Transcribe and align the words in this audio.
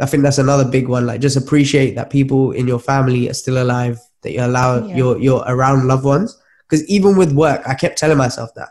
I 0.00 0.06
think 0.06 0.22
that's 0.22 0.38
another 0.38 0.64
big 0.64 0.88
one. 0.88 1.06
Like 1.06 1.20
just 1.20 1.36
appreciate 1.36 1.94
that 1.96 2.10
people 2.10 2.52
in 2.52 2.66
your 2.66 2.78
family 2.80 3.28
are 3.28 3.34
still 3.34 3.62
alive, 3.62 4.00
that 4.22 4.32
you 4.32 4.42
allow 4.42 4.86
Yeah. 4.86 4.96
you're 4.96 5.18
you're 5.18 5.44
around 5.46 5.86
loved 5.86 6.04
ones. 6.04 6.36
Because 6.68 6.88
even 6.88 7.16
with 7.16 7.32
work, 7.32 7.62
I 7.66 7.74
kept 7.74 7.98
telling 7.98 8.18
myself 8.18 8.50
that 8.54 8.68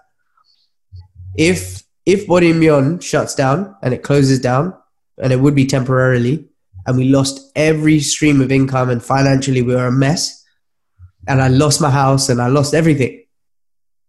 if 1.37 1.83
if 2.05 2.25
Body 2.25 2.51
Beyond 2.53 3.03
shuts 3.03 3.35
down 3.35 3.75
and 3.83 3.93
it 3.93 4.03
closes 4.03 4.39
down, 4.39 4.73
and 5.21 5.31
it 5.31 5.39
would 5.39 5.53
be 5.53 5.65
temporarily, 5.65 6.47
and 6.87 6.97
we 6.97 7.09
lost 7.09 7.51
every 7.55 7.99
stream 7.99 8.41
of 8.41 8.51
income 8.51 8.89
and 8.89 9.03
financially 9.03 9.61
we 9.61 9.75
were 9.75 9.87
a 9.87 9.91
mess, 9.91 10.43
and 11.27 11.41
I 11.41 11.49
lost 11.49 11.81
my 11.81 11.91
house 11.91 12.29
and 12.29 12.41
I 12.41 12.47
lost 12.47 12.73
everything. 12.73 13.25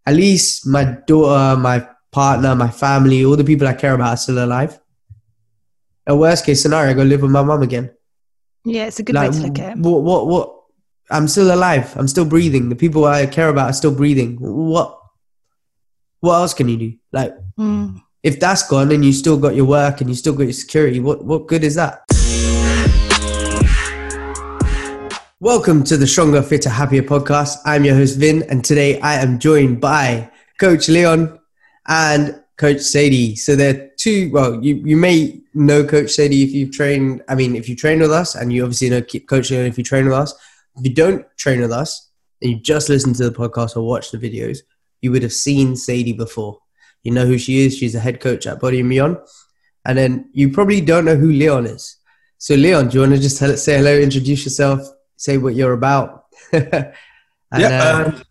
At 0.07 0.15
least 0.15 0.65
my 0.65 0.97
daughter, 1.05 1.59
my 1.59 1.87
partner, 2.11 2.55
my 2.55 2.71
family, 2.71 3.23
all 3.23 3.35
the 3.35 3.43
people 3.43 3.67
I 3.67 3.73
care 3.73 3.93
about 3.93 4.13
are 4.13 4.17
still 4.17 4.43
alive. 4.43 4.79
A 6.07 6.15
worst 6.15 6.45
case 6.45 6.61
scenario, 6.61 6.91
I 6.91 6.93
go 6.93 7.03
live 7.03 7.21
with 7.21 7.31
my 7.31 7.43
mum 7.43 7.61
again. 7.61 7.91
Yeah, 8.65 8.87
it's 8.87 8.99
a 8.99 9.03
good 9.03 9.15
way 9.15 9.29
to 9.29 9.37
look 9.39 9.59
at 9.59 9.77
it. 9.77 9.81
What, 9.81 10.01
what, 10.01 10.27
what? 10.27 10.55
I'm 11.11 11.27
still 11.27 11.53
alive. 11.53 11.95
I'm 11.95 12.07
still 12.07 12.25
breathing. 12.25 12.69
The 12.69 12.75
people 12.75 13.05
I 13.05 13.25
care 13.27 13.49
about 13.49 13.69
are 13.69 13.73
still 13.73 13.93
breathing. 13.93 14.37
What? 14.39 14.97
What 16.21 16.35
else 16.35 16.53
can 16.53 16.69
you 16.69 16.77
do? 16.77 16.93
Like, 17.11 17.33
Mm. 17.59 18.01
if 18.23 18.39
that's 18.39 18.67
gone 18.67 18.91
and 18.91 19.03
you 19.05 19.13
still 19.13 19.37
got 19.37 19.55
your 19.55 19.65
work 19.65 20.01
and 20.01 20.09
you 20.09 20.15
still 20.15 20.33
got 20.33 20.43
your 20.43 20.53
security, 20.53 20.99
what, 20.99 21.23
what 21.23 21.47
good 21.47 21.63
is 21.63 21.75
that? 21.75 22.01
Welcome 25.39 25.83
to 25.85 25.97
the 25.97 26.07
Stronger, 26.07 26.41
Fitter, 26.41 26.69
Happier 26.69 27.03
podcast. 27.03 27.57
I'm 27.65 27.83
your 27.85 27.95
host, 27.95 28.17
Vin, 28.17 28.43
and 28.49 28.63
today 28.63 28.99
I 29.01 29.15
am 29.15 29.37
joined 29.37 29.81
by 29.81 30.31
Coach 30.59 30.87
Leon 30.87 31.39
and 31.87 32.40
Coach 32.61 32.81
Sadie. 32.81 33.35
So 33.35 33.55
they're 33.55 33.89
two, 33.97 34.29
well, 34.31 34.63
you, 34.63 34.75
you 34.75 34.95
may 34.95 35.41
know 35.55 35.83
Coach 35.83 36.11
Sadie 36.11 36.43
if 36.43 36.51
you've 36.51 36.71
trained, 36.71 37.23
I 37.27 37.33
mean, 37.33 37.55
if 37.55 37.67
you 37.67 37.75
train 37.75 37.99
with 37.99 38.11
us, 38.11 38.35
and 38.35 38.53
you 38.53 38.61
obviously 38.61 38.91
know 38.91 39.01
Coach 39.01 39.49
Leon 39.49 39.65
if 39.65 39.79
you 39.79 39.83
train 39.83 40.05
with 40.05 40.13
us. 40.13 40.31
If 40.77 40.85
you 40.85 40.93
don't 40.93 41.25
train 41.37 41.61
with 41.61 41.71
us 41.71 42.11
and 42.39 42.51
you 42.51 42.59
just 42.59 42.87
listen 42.87 43.13
to 43.13 43.27
the 43.27 43.35
podcast 43.35 43.75
or 43.75 43.81
watch 43.81 44.11
the 44.11 44.19
videos, 44.19 44.59
you 45.01 45.11
would 45.11 45.23
have 45.23 45.33
seen 45.33 45.75
Sadie 45.75 46.13
before. 46.13 46.59
You 47.01 47.11
know 47.13 47.25
who 47.25 47.39
she 47.39 47.65
is. 47.65 47.75
She's 47.75 47.95
a 47.95 47.99
head 47.99 48.19
coach 48.19 48.45
at 48.45 48.59
Body 48.59 48.81
and 48.81 48.89
Beyond. 48.89 49.17
And 49.85 49.97
then 49.97 50.29
you 50.31 50.51
probably 50.51 50.81
don't 50.81 51.05
know 51.05 51.15
who 51.15 51.31
Leon 51.31 51.65
is. 51.65 51.97
So, 52.37 52.53
Leon, 52.53 52.89
do 52.89 52.93
you 52.93 52.99
want 53.01 53.15
to 53.15 53.19
just 53.19 53.39
tell, 53.39 53.57
say 53.57 53.77
hello, 53.77 53.97
introduce 53.97 54.45
yourself, 54.45 54.81
say 55.17 55.39
what 55.39 55.55
you're 55.55 55.73
about? 55.73 56.25
and, 56.53 56.93
yeah, 57.57 57.83
uh, 57.83 58.05
um, 58.05 58.23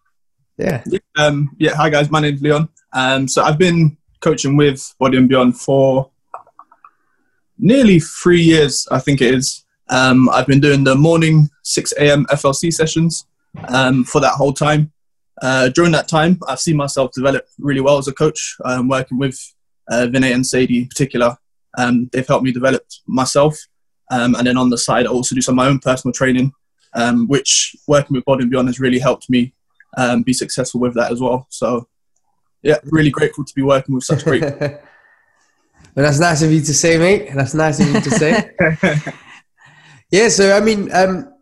yeah. 0.57 0.83
yeah, 0.87 0.99
um, 1.17 1.57
yeah. 1.59 1.75
Hi 1.75 1.91
guys, 1.91 2.13
my 2.13 2.21
name's 2.21 2.41
Leon. 2.43 2.69
Um, 2.93 3.27
so 3.27 3.43
I've 3.43 3.59
been 3.59 3.97
coaching 4.21 4.57
with 4.57 4.95
Body 4.99 5.17
and 5.17 5.29
Beyond 5.29 5.59
for 5.59 6.11
nearly 7.59 8.01
three 8.01 8.43
years, 8.43 8.87
I 8.91 8.99
think 8.99 9.21
it 9.21 9.35
is. 9.35 9.65
Um, 9.89 10.29
I've 10.31 10.47
been 10.47 10.61
doing 10.61 10.85
the 10.85 10.95
morning 10.95 11.49
6 11.63 11.93
a.m. 11.99 12.25
FLC 12.27 12.73
sessions 12.73 13.27
um, 13.69 14.05
for 14.05 14.21
that 14.21 14.35
whole 14.35 14.53
time. 14.53 14.93
Uh, 15.43 15.69
during 15.71 15.93
that 15.93 16.07
time, 16.07 16.39
I've 16.49 16.61
seen 16.61 16.77
myself 16.77 17.13
develop 17.13 17.47
really 17.59 17.81
well 17.81 17.99
as 17.99 18.09
a 18.09 18.13
coach, 18.13 18.57
um, 18.65 18.89
working 18.89 19.19
with 19.19 19.39
uh, 19.91 20.07
Vinay 20.11 20.35
and 20.35 20.47
Sadie 20.47 20.81
in 20.81 20.87
particular. 20.87 21.37
Um, 21.79 22.09
they've 22.13 22.27
helped 22.27 22.45
me 22.45 22.53
develop 22.53 22.85
myself. 23.07 23.59
Um, 24.11 24.35
and 24.35 24.47
then 24.47 24.57
on 24.57 24.71
the 24.71 24.79
side, 24.79 25.07
I 25.07 25.11
also 25.11 25.35
do 25.35 25.41
some 25.41 25.55
of 25.55 25.57
my 25.57 25.69
own 25.69 25.79
personal 25.79 26.13
training, 26.13 26.53
um, 26.95 27.27
which 27.27 27.75
working 27.87 28.15
with 28.15 28.25
Body 28.25 28.43
and 28.43 28.51
Beyond 28.51 28.69
has 28.69 28.81
really 28.81 28.99
helped 28.99 29.31
me 29.31 29.55
be 30.25 30.33
successful 30.33 30.81
with 30.81 30.95
that 30.95 31.11
as 31.11 31.21
well. 31.21 31.47
So, 31.51 31.89
yeah, 32.63 32.77
really 32.85 33.11
grateful 33.11 33.45
to 33.45 33.55
be 33.55 33.63
working 33.63 33.95
with 33.95 34.05
such 34.05 34.25
great. 34.25 34.43
well, 34.61 34.81
that's 35.95 36.21
nice 36.21 36.43
of 36.43 36.53
you 36.53 36.61
to 36.61 36.75
say, 36.75 36.99
mate. 36.99 37.31
That's 37.35 37.55
nice 37.55 37.81
of 37.81 37.89
you 37.89 38.01
to 38.01 38.11
say. 38.11 38.51
yeah, 40.11 40.29
so 40.29 40.57
I 40.57 40.61
mean, 40.61 40.93
um, 40.93 41.33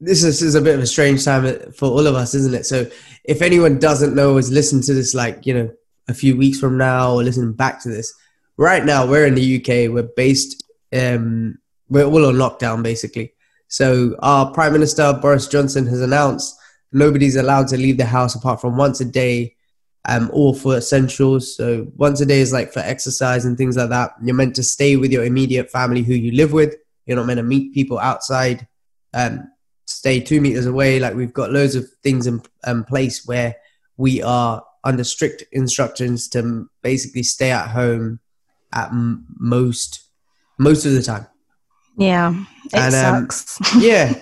this 0.00 0.24
is, 0.24 0.40
this 0.40 0.42
is 0.42 0.54
a 0.54 0.60
bit 0.60 0.74
of 0.74 0.80
a 0.80 0.86
strange 0.86 1.24
time 1.24 1.72
for 1.72 1.88
all 1.88 2.06
of 2.06 2.14
us, 2.14 2.34
isn't 2.34 2.54
it? 2.54 2.66
So, 2.66 2.90
if 3.24 3.42
anyone 3.42 3.78
doesn't 3.78 4.14
know, 4.14 4.36
is 4.38 4.50
listen 4.50 4.80
to 4.82 4.94
this 4.94 5.14
like 5.14 5.46
you 5.46 5.54
know 5.54 5.70
a 6.08 6.14
few 6.14 6.36
weeks 6.36 6.58
from 6.58 6.78
now, 6.78 7.12
or 7.12 7.22
listen 7.22 7.52
back 7.52 7.82
to 7.82 7.88
this. 7.88 8.12
Right 8.56 8.84
now, 8.84 9.06
we're 9.06 9.26
in 9.26 9.34
the 9.34 9.56
UK. 9.56 9.92
We're 9.92 10.08
based. 10.16 10.62
Um, 10.92 11.58
we're 11.88 12.04
all 12.04 12.26
on 12.26 12.34
lockdown, 12.34 12.82
basically. 12.82 13.34
So, 13.68 14.16
our 14.20 14.50
Prime 14.52 14.72
Minister 14.72 15.12
Boris 15.20 15.46
Johnson 15.46 15.86
has 15.86 16.00
announced 16.00 16.56
nobody's 16.92 17.36
allowed 17.36 17.68
to 17.68 17.76
leave 17.76 17.98
the 17.98 18.06
house 18.06 18.34
apart 18.34 18.60
from 18.60 18.76
once 18.76 19.00
a 19.00 19.04
day 19.04 19.54
um, 20.06 20.30
all 20.32 20.54
for 20.54 20.76
essentials. 20.76 21.56
So 21.56 21.86
once 21.96 22.20
a 22.20 22.26
day 22.26 22.40
is 22.40 22.52
like 22.52 22.72
for 22.72 22.80
exercise 22.80 23.44
and 23.44 23.56
things 23.56 23.76
like 23.76 23.88
that. 23.90 24.12
You're 24.22 24.34
meant 24.34 24.54
to 24.56 24.62
stay 24.62 24.96
with 24.96 25.10
your 25.12 25.24
immediate 25.24 25.70
family 25.70 26.02
who 26.02 26.14
you 26.14 26.32
live 26.32 26.52
with. 26.52 26.74
You're 27.06 27.16
not 27.16 27.26
meant 27.26 27.38
to 27.38 27.42
meet 27.44 27.74
people 27.74 27.98
outside. 27.98 28.66
Um, 29.14 29.50
stay 29.86 30.20
two 30.20 30.40
meters 30.40 30.66
away. 30.66 31.00
Like 31.00 31.14
we've 31.14 31.32
got 31.32 31.52
loads 31.52 31.74
of 31.74 31.88
things 32.02 32.26
in 32.26 32.42
um, 32.64 32.84
place 32.84 33.26
where 33.26 33.56
we 33.96 34.22
are 34.22 34.62
under 34.82 35.04
strict 35.04 35.44
instructions 35.52 36.28
to 36.28 36.68
basically 36.82 37.22
stay 37.22 37.50
at 37.50 37.68
home 37.68 38.20
at 38.72 38.88
m- 38.88 39.24
most 39.38 40.02
most 40.58 40.84
of 40.84 40.92
the 40.92 41.02
time. 41.02 41.26
Yeah, 41.96 42.34
it 42.66 42.74
And, 42.74 42.94
um, 42.94 43.30
sucks. 43.30 43.58
Yeah. 43.82 44.14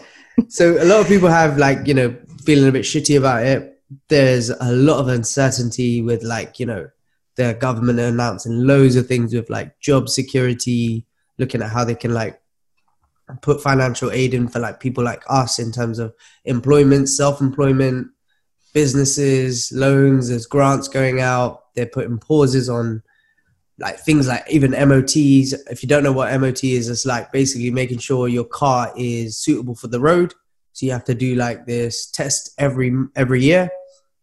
so 0.48 0.82
a 0.82 0.84
lot 0.84 1.00
of 1.00 1.08
people 1.08 1.28
have 1.28 1.58
like 1.58 1.86
you 1.86 1.94
know 1.94 2.14
feeling 2.44 2.68
a 2.68 2.72
bit 2.72 2.82
shitty 2.84 3.18
about 3.18 3.44
it. 3.44 3.71
There's 4.08 4.50
a 4.50 4.72
lot 4.72 5.00
of 5.00 5.08
uncertainty 5.08 6.02
with 6.02 6.22
like 6.22 6.60
you 6.60 6.66
know 6.66 6.88
the 7.36 7.54
government 7.54 7.98
announcing 7.98 8.66
loads 8.66 8.96
of 8.96 9.06
things 9.06 9.34
with 9.34 9.48
like 9.50 9.78
job 9.80 10.08
security, 10.08 11.06
looking 11.38 11.62
at 11.62 11.70
how 11.70 11.84
they 11.84 11.94
can 11.94 12.12
like 12.12 12.40
put 13.40 13.62
financial 13.62 14.10
aid 14.10 14.34
in 14.34 14.48
for 14.48 14.58
like 14.58 14.80
people 14.80 15.02
like 15.02 15.22
us 15.28 15.58
in 15.58 15.72
terms 15.72 15.98
of 15.98 16.14
employment, 16.44 17.08
self-employment, 17.08 18.08
businesses, 18.74 19.72
loans. 19.72 20.28
There's 20.28 20.46
grants 20.46 20.88
going 20.88 21.20
out. 21.20 21.74
They're 21.74 21.86
putting 21.86 22.18
pauses 22.18 22.68
on 22.68 23.02
like 23.78 23.98
things 24.00 24.28
like 24.28 24.44
even 24.50 24.72
MOTs. 24.72 25.54
If 25.70 25.82
you 25.82 25.88
don't 25.88 26.02
know 26.02 26.12
what 26.12 26.38
MOT 26.38 26.64
is, 26.64 26.88
it's 26.88 27.06
like 27.06 27.32
basically 27.32 27.70
making 27.70 27.98
sure 27.98 28.28
your 28.28 28.44
car 28.44 28.92
is 28.96 29.38
suitable 29.38 29.74
for 29.74 29.88
the 29.88 30.00
road. 30.00 30.34
So 30.74 30.86
you 30.86 30.92
have 30.92 31.04
to 31.04 31.14
do 31.14 31.34
like 31.34 31.66
this 31.66 32.10
test 32.10 32.54
every 32.58 32.92
every 33.16 33.42
year 33.42 33.70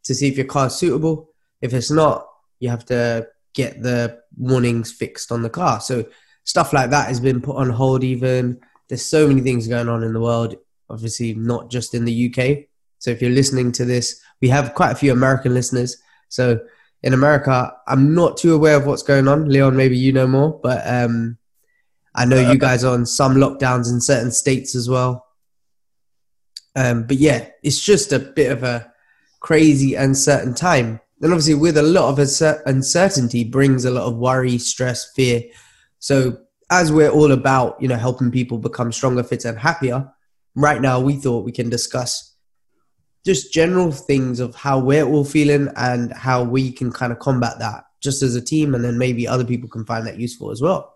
to 0.04 0.16
see 0.16 0.28
if 0.28 0.38
your 0.38 0.46
car 0.46 0.68
is 0.68 0.76
suitable. 0.76 1.30
If 1.62 1.74
it's 1.74 1.92
not, 1.92 2.28
you 2.60 2.70
have 2.70 2.86
to 2.86 3.28
get 3.54 3.82
the 3.82 4.20
warnings 4.38 4.92
fixed 4.92 5.32
on 5.32 5.42
the 5.42 5.50
car. 5.50 5.82
So 5.82 6.06
stuff 6.44 6.74
like 6.74 6.90
that 6.92 7.08
has 7.08 7.20
been 7.20 7.42
put 7.42 7.58
on 7.58 7.70
hold. 7.70 8.04
Even 8.04 8.60
there's 8.88 9.06
so 9.06 9.28
many 9.28 9.42
things 9.42 9.68
going 9.68 9.90
on 9.90 10.04
in 10.04 10.14
the 10.14 10.22
world. 10.22 10.56
Obviously, 10.90 11.34
not 11.34 11.70
just 11.70 11.94
in 11.94 12.06
the 12.06 12.34
UK. 12.34 12.66
So 13.00 13.12
if 13.12 13.22
you're 13.22 13.32
listening 13.32 13.72
to 13.74 13.86
this, 13.86 14.22
we 14.42 14.50
have 14.50 14.74
quite 14.74 14.92
a 14.92 14.96
few 14.96 15.12
American 15.12 15.54
listeners. 15.54 15.98
So 16.30 16.60
in 17.04 17.14
America, 17.14 17.74
I'm 17.88 18.14
not 18.14 18.38
too 18.38 18.54
aware 18.54 18.76
of 18.76 18.86
what's 18.86 19.04
going 19.04 19.28
on. 19.28 19.50
Leon, 19.50 19.76
maybe 19.76 19.98
you 19.98 20.12
know 20.12 20.28
more, 20.28 20.60
but 20.62 20.82
um, 20.86 21.38
I 22.14 22.26
know 22.26 22.52
you 22.52 22.58
guys 22.58 22.84
are 22.84 22.94
on 22.94 23.06
some 23.06 23.36
lockdowns 23.36 23.92
in 23.92 24.02
certain 24.02 24.32
states 24.32 24.76
as 24.76 24.90
well. 24.90 25.26
Um, 26.76 27.08
but 27.08 27.18
yeah, 27.18 27.50
it's 27.64 27.80
just 27.80 28.12
a 28.12 28.20
bit 28.20 28.52
of 28.52 28.64
a 28.64 28.92
crazy, 29.40 29.96
uncertain 29.96 30.54
time. 30.54 31.00
And 31.22 31.34
obviously, 31.34 31.56
with 31.56 31.78
a 31.78 31.84
lot 31.84 32.10
of 32.10 32.20
uncertainty 32.66 33.44
brings 33.44 33.86
a 33.86 33.92
lot 33.92 34.04
of 34.04 34.18
worry, 34.18 34.58
stress, 34.58 35.12
fear. 35.14 35.44
So, 36.00 36.38
as 36.72 36.92
we're 36.92 37.10
all 37.10 37.32
about, 37.32 37.82
you 37.82 37.88
know, 37.88 37.98
helping 37.98 38.32
people 38.32 38.58
become 38.58 38.92
stronger, 38.92 39.24
fitter, 39.24 39.50
and 39.50 39.60
happier, 39.60 40.10
right 40.56 40.82
now 40.82 41.00
we 41.00 41.16
thought 41.16 41.46
we 41.46 41.52
can 41.52 41.70
discuss 41.70 42.36
just 43.26 43.54
general 43.54 43.92
things 43.92 44.40
of 44.40 44.56
how 44.56 44.80
we're 44.80 45.04
all 45.04 45.26
feeling 45.26 45.68
and 45.76 46.14
how 46.14 46.42
we 46.44 46.72
can 46.72 46.92
kind 46.92 47.12
of 47.12 47.20
combat 47.20 47.60
that 47.60 47.84
just 48.02 48.24
as 48.24 48.36
a 48.36 48.42
team, 48.42 48.76
and 48.76 48.84
then 48.84 48.98
maybe 48.98 49.28
other 49.28 49.44
people 49.44 49.68
can 49.68 49.86
find 49.86 50.08
that 50.08 50.18
useful 50.18 50.52
as 50.52 50.62
well. 50.62 50.96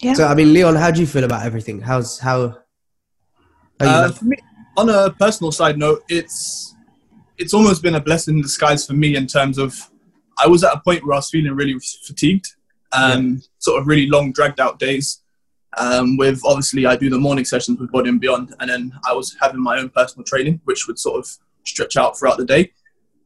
Yeah. 0.00 0.12
So, 0.14 0.26
I 0.28 0.34
mean, 0.34 0.52
Leon, 0.52 0.76
how 0.76 0.92
do 0.92 1.00
you 1.00 1.08
feel 1.08 1.24
about 1.24 1.44
everything? 1.44 1.80
How's 1.80 2.20
how? 2.20 2.58
how 3.80 3.86
you 3.86 3.90
Uh, 3.90 4.12
for 4.12 4.24
me, 4.26 4.36
on 4.76 4.88
a 4.88 5.10
personal 5.10 5.50
side 5.50 5.76
note, 5.76 6.04
it's 6.08 6.76
it's 7.38 7.54
almost 7.54 7.82
been 7.82 7.94
a 7.94 8.00
blessing 8.00 8.36
in 8.36 8.42
disguise 8.42 8.86
for 8.86 8.94
me 8.94 9.16
in 9.16 9.26
terms 9.26 9.58
of 9.58 9.74
I 10.38 10.46
was 10.46 10.64
at 10.64 10.74
a 10.74 10.80
point 10.80 11.04
where 11.04 11.14
I 11.14 11.18
was 11.18 11.30
feeling 11.30 11.52
really 11.52 11.78
fatigued, 12.04 12.46
um, 12.92 13.42
sort 13.58 13.80
of 13.80 13.86
really 13.86 14.08
long, 14.08 14.32
dragged 14.32 14.60
out 14.60 14.78
days. 14.78 15.22
Um, 15.76 16.16
with 16.16 16.40
obviously, 16.44 16.86
I 16.86 16.96
do 16.96 17.10
the 17.10 17.18
morning 17.18 17.44
sessions 17.44 17.78
with 17.78 17.92
Body 17.92 18.08
and 18.08 18.20
Beyond, 18.20 18.54
and 18.60 18.70
then 18.70 18.92
I 19.08 19.12
was 19.12 19.36
having 19.40 19.62
my 19.62 19.78
own 19.78 19.90
personal 19.90 20.24
training, 20.24 20.60
which 20.64 20.86
would 20.86 20.98
sort 20.98 21.18
of 21.18 21.28
stretch 21.64 21.96
out 21.96 22.18
throughout 22.18 22.38
the 22.38 22.44
day. 22.44 22.72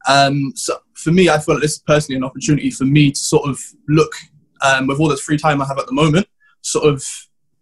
Um, 0.07 0.53
so 0.55 0.77
for 0.95 1.11
me, 1.11 1.29
I 1.29 1.39
feel 1.39 1.55
like 1.55 1.61
this 1.61 1.73
is 1.73 1.79
personally 1.79 2.17
an 2.17 2.23
opportunity 2.23 2.69
for 2.71 2.85
me 2.85 3.11
to 3.11 3.19
sort 3.19 3.47
of 3.49 3.59
look 3.87 4.13
um, 4.61 4.87
with 4.87 4.99
all 4.99 5.07
this 5.07 5.21
free 5.21 5.37
time 5.37 5.61
I 5.61 5.65
have 5.65 5.79
at 5.79 5.85
the 5.85 5.93
moment, 5.93 6.27
sort 6.61 6.85
of 6.85 7.03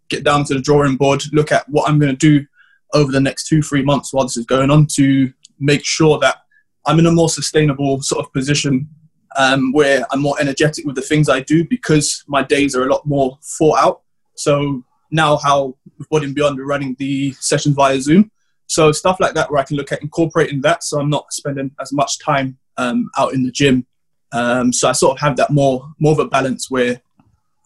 get 0.08 0.24
down 0.24 0.44
to 0.44 0.54
the 0.54 0.60
drawing 0.60 0.96
board, 0.96 1.22
look 1.32 1.52
at 1.52 1.68
what 1.68 1.88
I'm 1.88 1.98
going 1.98 2.16
to 2.16 2.40
do 2.40 2.46
over 2.92 3.10
the 3.10 3.20
next 3.20 3.46
two, 3.46 3.62
three 3.62 3.82
months 3.82 4.12
while 4.12 4.24
this 4.24 4.36
is 4.36 4.46
going 4.46 4.70
on 4.70 4.86
to 4.94 5.32
make 5.58 5.84
sure 5.84 6.18
that 6.18 6.41
I'm 6.86 6.98
in 6.98 7.06
a 7.06 7.12
more 7.12 7.28
sustainable 7.28 8.02
sort 8.02 8.24
of 8.24 8.32
position 8.32 8.88
um, 9.36 9.72
where 9.72 10.04
I'm 10.10 10.20
more 10.20 10.36
energetic 10.40 10.84
with 10.84 10.96
the 10.96 11.02
things 11.02 11.28
I 11.28 11.40
do 11.40 11.66
because 11.66 12.24
my 12.26 12.42
days 12.42 12.74
are 12.74 12.86
a 12.86 12.92
lot 12.92 13.06
more 13.06 13.38
thought 13.42 13.78
out. 13.78 14.02
So 14.34 14.84
now 15.10 15.36
how 15.36 15.76
with 15.98 16.08
Body 16.08 16.26
and 16.26 16.34
Beyond 16.34 16.56
we're 16.56 16.66
running 16.66 16.96
the 16.98 17.32
sessions 17.32 17.74
via 17.74 18.00
Zoom. 18.00 18.30
So 18.66 18.90
stuff 18.92 19.20
like 19.20 19.34
that 19.34 19.50
where 19.50 19.60
I 19.60 19.64
can 19.64 19.76
look 19.76 19.92
at 19.92 20.02
incorporating 20.02 20.62
that 20.62 20.82
so 20.82 21.00
I'm 21.00 21.10
not 21.10 21.32
spending 21.32 21.70
as 21.80 21.92
much 21.92 22.18
time 22.18 22.58
um, 22.76 23.10
out 23.16 23.34
in 23.34 23.42
the 23.42 23.50
gym. 23.50 23.86
Um, 24.32 24.72
so 24.72 24.88
I 24.88 24.92
sort 24.92 25.16
of 25.16 25.20
have 25.20 25.36
that 25.36 25.50
more 25.50 25.86
more 25.98 26.12
of 26.12 26.18
a 26.18 26.26
balance 26.26 26.70
where 26.70 27.00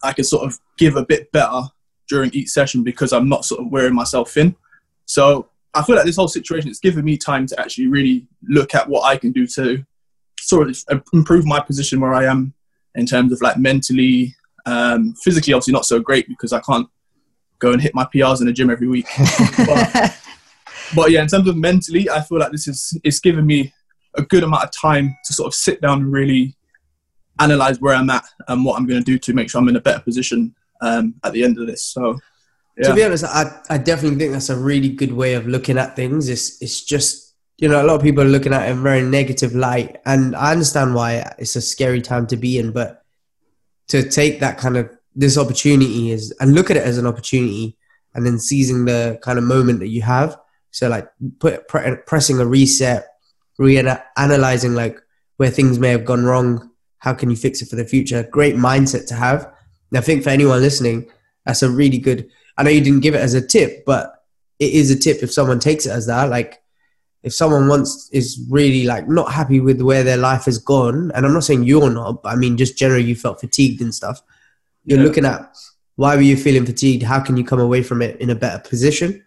I 0.03 0.13
can 0.13 0.25
sort 0.25 0.45
of 0.45 0.59
give 0.77 0.97
a 0.97 1.07
bit 1.07 1.31
better 1.33 1.63
during 2.09 2.31
each 2.33 2.49
session 2.49 2.83
because 2.83 3.13
I'm 3.13 3.29
not 3.29 3.45
sort 3.45 3.61
of 3.61 3.71
wearing 3.71 3.95
myself 3.95 4.33
thin. 4.33 4.57
So 5.07 5.49
I 5.77 5.83
feel 5.83 5.97
like 5.97 6.07
this 6.07 6.17
whole 6.17 6.29
situation 6.29 6.71
is 6.71 6.81
given 6.81 7.05
me 7.05 7.17
time 7.17 7.47
to 7.49 7.61
actually 7.61 7.89
really 7.89 8.27
look 8.49 8.75
at 8.75 8.89
what 8.89 9.05
I 9.05 9.17
can 9.17 9.33
do 9.33 9.47
to 9.49 9.85
sort 10.41 10.69
of 10.69 11.03
improve 11.13 11.45
my 11.45 11.61
position 11.61 12.01
where 12.01 12.15
I 12.15 12.25
am 12.25 12.55
in 12.95 13.07
terms 13.07 13.33
of 13.33 13.43
like 13.43 13.59
mentally, 13.59 14.35
um, 14.65 15.15
physically, 15.23 15.53
obviously 15.53 15.73
not 15.73 15.85
so 15.85 16.01
great 16.01 16.29
because 16.29 16.53
I 16.53 16.61
can't 16.61 16.89
go 17.59 17.73
and 17.73 17.81
hit 17.81 17.95
my 17.95 18.05
PRs 18.05 18.41
in 18.41 18.47
the 18.47 18.53
gym 18.53 18.71
every 18.71 18.89
week. 18.89 19.07
but, 19.67 20.17
but, 20.95 21.11
yeah, 21.11 21.23
in 21.23 21.29
terms 21.29 21.49
of 21.49 21.57
mentally, 21.57 22.09
I 22.09 22.23
feel 22.23 22.39
like 22.39 22.53
this 22.53 22.69
is 22.69 22.99
it's 23.05 23.21
given 23.21 23.47
me 23.47 23.73
a 24.15 24.23
good 24.23 24.43
amount 24.43 24.65
of 24.65 24.71
time 24.71 25.15
to 25.27 25.33
sort 25.35 25.47
of 25.47 25.55
sit 25.55 25.81
down 25.81 25.99
and 26.01 26.13
really 26.13 26.57
analyze 27.39 27.81
where 27.81 27.95
I'm 27.95 28.09
at 28.09 28.25
and 28.49 28.65
what 28.65 28.79
I'm 28.79 28.87
going 28.87 29.01
to 29.01 29.05
do 29.05 29.19
to 29.19 29.35
make 29.35 29.51
sure 29.51 29.61
I'm 29.61 29.69
in 29.69 29.77
a 29.77 29.81
better 29.81 30.01
position 30.01 30.55
um, 30.81 31.15
at 31.23 31.33
the 31.33 31.45
end 31.45 31.59
of 31.59 31.67
this. 31.67 31.85
So, 31.85 32.19
yeah. 32.77 32.89
to 32.89 32.95
be 32.95 33.05
honest, 33.05 33.25
I, 33.25 33.61
I 33.71 33.79
definitely 33.79 34.19
think 34.19 34.33
that's 34.33 34.51
a 34.51 34.57
really 34.57 34.91
good 34.91 35.13
way 35.13 35.35
of 35.35 35.47
looking 35.47 35.79
at 35.79 35.97
things. 35.97 36.29
It's 36.29 36.61
it's 36.61 36.83
just 36.83 37.35
you 37.59 37.69
know 37.69 37.83
a 37.83 37.87
lot 37.87 37.97
of 37.97 38.03
people 38.03 38.23
are 38.23 38.29
looking 38.29 38.53
at 38.53 38.69
it 38.69 38.73
in 38.73 38.83
very 38.83 39.03
negative 39.03 39.55
light, 39.55 40.01
and 40.05 40.37
I 40.37 40.53
understand 40.53 40.95
why 40.95 41.35
it's 41.39 41.57
a 41.57 41.61
scary 41.61 42.03
time 42.03 42.27
to 42.29 42.37
be 42.37 42.59
in, 42.59 42.73
but 42.73 43.03
to 43.89 44.09
take 44.09 44.41
that 44.41 44.59
kind 44.59 44.77
of 44.77 44.91
this 45.15 45.39
opportunity 45.39 46.11
is 46.11 46.33
and 46.41 46.55
look 46.55 46.71
at 46.71 46.77
it 46.77 46.83
as 46.83 46.99
an 46.99 47.07
opportunity, 47.07 47.77
and 48.15 48.27
then 48.27 48.39
seizing 48.39 48.85
the 48.85 49.19
kind 49.23 49.39
of 49.39 49.45
moment 49.45 49.81
that 49.81 49.89
you 49.89 50.03
have. 50.03 50.39
So 50.71 50.89
like 50.89 51.09
put 51.39 51.69
pre- 51.69 51.97
pressing 52.07 52.39
a 52.39 52.47
reset, 52.47 53.07
re-analyzing 53.59 54.75
like 54.75 55.01
where 55.39 55.51
things 55.51 55.79
may 55.79 55.89
have 55.91 56.05
gone 56.05 56.25
wrong. 56.25 56.71
How 56.99 57.15
can 57.15 57.31
you 57.31 57.37
fix 57.37 57.63
it 57.63 57.71
for 57.71 57.77
the 57.77 57.85
future? 57.85 58.29
Great 58.31 58.57
mindset 58.57 59.07
to 59.09 59.15
have. 59.15 59.45
And 59.91 59.99
I 59.99 60.01
think 60.03 60.23
for 60.23 60.31
anyone 60.31 60.61
listening, 60.61 61.11
that's 61.47 61.63
a 61.63 61.71
really 61.71 61.99
good 61.99 62.29
I 62.57 62.63
know 62.63 62.71
you 62.71 62.81
didn't 62.81 63.01
give 63.01 63.15
it 63.15 63.21
as 63.21 63.35
a 63.35 63.47
tip, 63.47 63.85
but 63.85 64.25
it 64.59 64.73
is 64.73 64.91
a 64.91 64.99
tip 64.99 65.23
if 65.23 65.33
someone 65.33 65.59
takes 65.59 65.87
it 65.87 65.91
as 65.91 66.07
that. 66.07 66.31
Like, 66.31 66.63
if 67.23 67.35
someone 67.35 67.67
wants 67.67 68.09
is 68.13 68.41
really 68.49 68.85
like 68.85 69.09
not 69.09 69.33
happy 69.33 69.59
with 69.59 69.83
where 69.83 70.05
their 70.05 70.17
life 70.17 70.45
has 70.45 70.59
gone, 70.59 71.11
and 71.13 71.27
I'm 71.27 71.33
not 71.33 71.43
saying 71.43 71.65
you're 71.65 71.91
not, 71.91 72.23
but 72.23 72.33
I 72.33 72.37
mean 72.37 72.57
just 72.57 72.79
generally 72.79 73.03
you 73.03 73.17
felt 73.17 73.41
fatigued 73.41 73.81
and 73.81 73.93
stuff. 73.93 74.23
You're 74.85 75.01
yeah. 75.01 75.05
looking 75.05 75.25
at 75.25 75.57
why 75.97 76.15
were 76.15 76.23
you 76.23 76.37
feeling 76.37 76.65
fatigued? 76.65 77.03
How 77.03 77.19
can 77.19 77.37
you 77.37 77.45
come 77.45 77.59
away 77.59 77.83
from 77.83 78.01
it 78.01 78.21
in 78.21 78.31
a 78.31 78.35
better 78.35 78.61
position? 78.61 79.25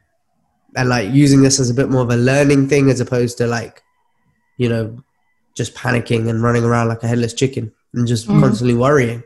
And 0.77 0.87
like 0.87 1.11
using 1.11 1.41
this 1.41 1.59
as 1.59 1.69
a 1.69 1.73
bit 1.73 1.89
more 1.89 2.03
of 2.03 2.09
a 2.09 2.15
learning 2.15 2.69
thing 2.69 2.89
as 2.89 3.01
opposed 3.01 3.37
to 3.39 3.47
like, 3.47 3.83
you 4.57 4.69
know, 4.69 5.03
just 5.55 5.75
panicking 5.75 6.29
and 6.29 6.41
running 6.41 6.63
around 6.63 6.87
like 6.87 7.03
a 7.03 7.07
headless 7.07 7.33
chicken 7.33 7.73
and 7.93 8.07
just 8.07 8.29
mm. 8.29 8.39
constantly 8.39 8.75
worrying. 8.75 9.23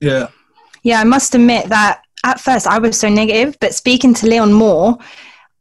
Yeah. 0.00 0.28
Yeah, 0.82 1.00
I 1.00 1.04
must 1.04 1.34
admit 1.34 1.70
that 1.70 2.02
at 2.24 2.40
first 2.40 2.66
I 2.66 2.78
was 2.78 2.98
so 2.98 3.08
negative, 3.08 3.56
but 3.60 3.74
speaking 3.74 4.14
to 4.14 4.26
Leon 4.26 4.52
more, 4.52 4.98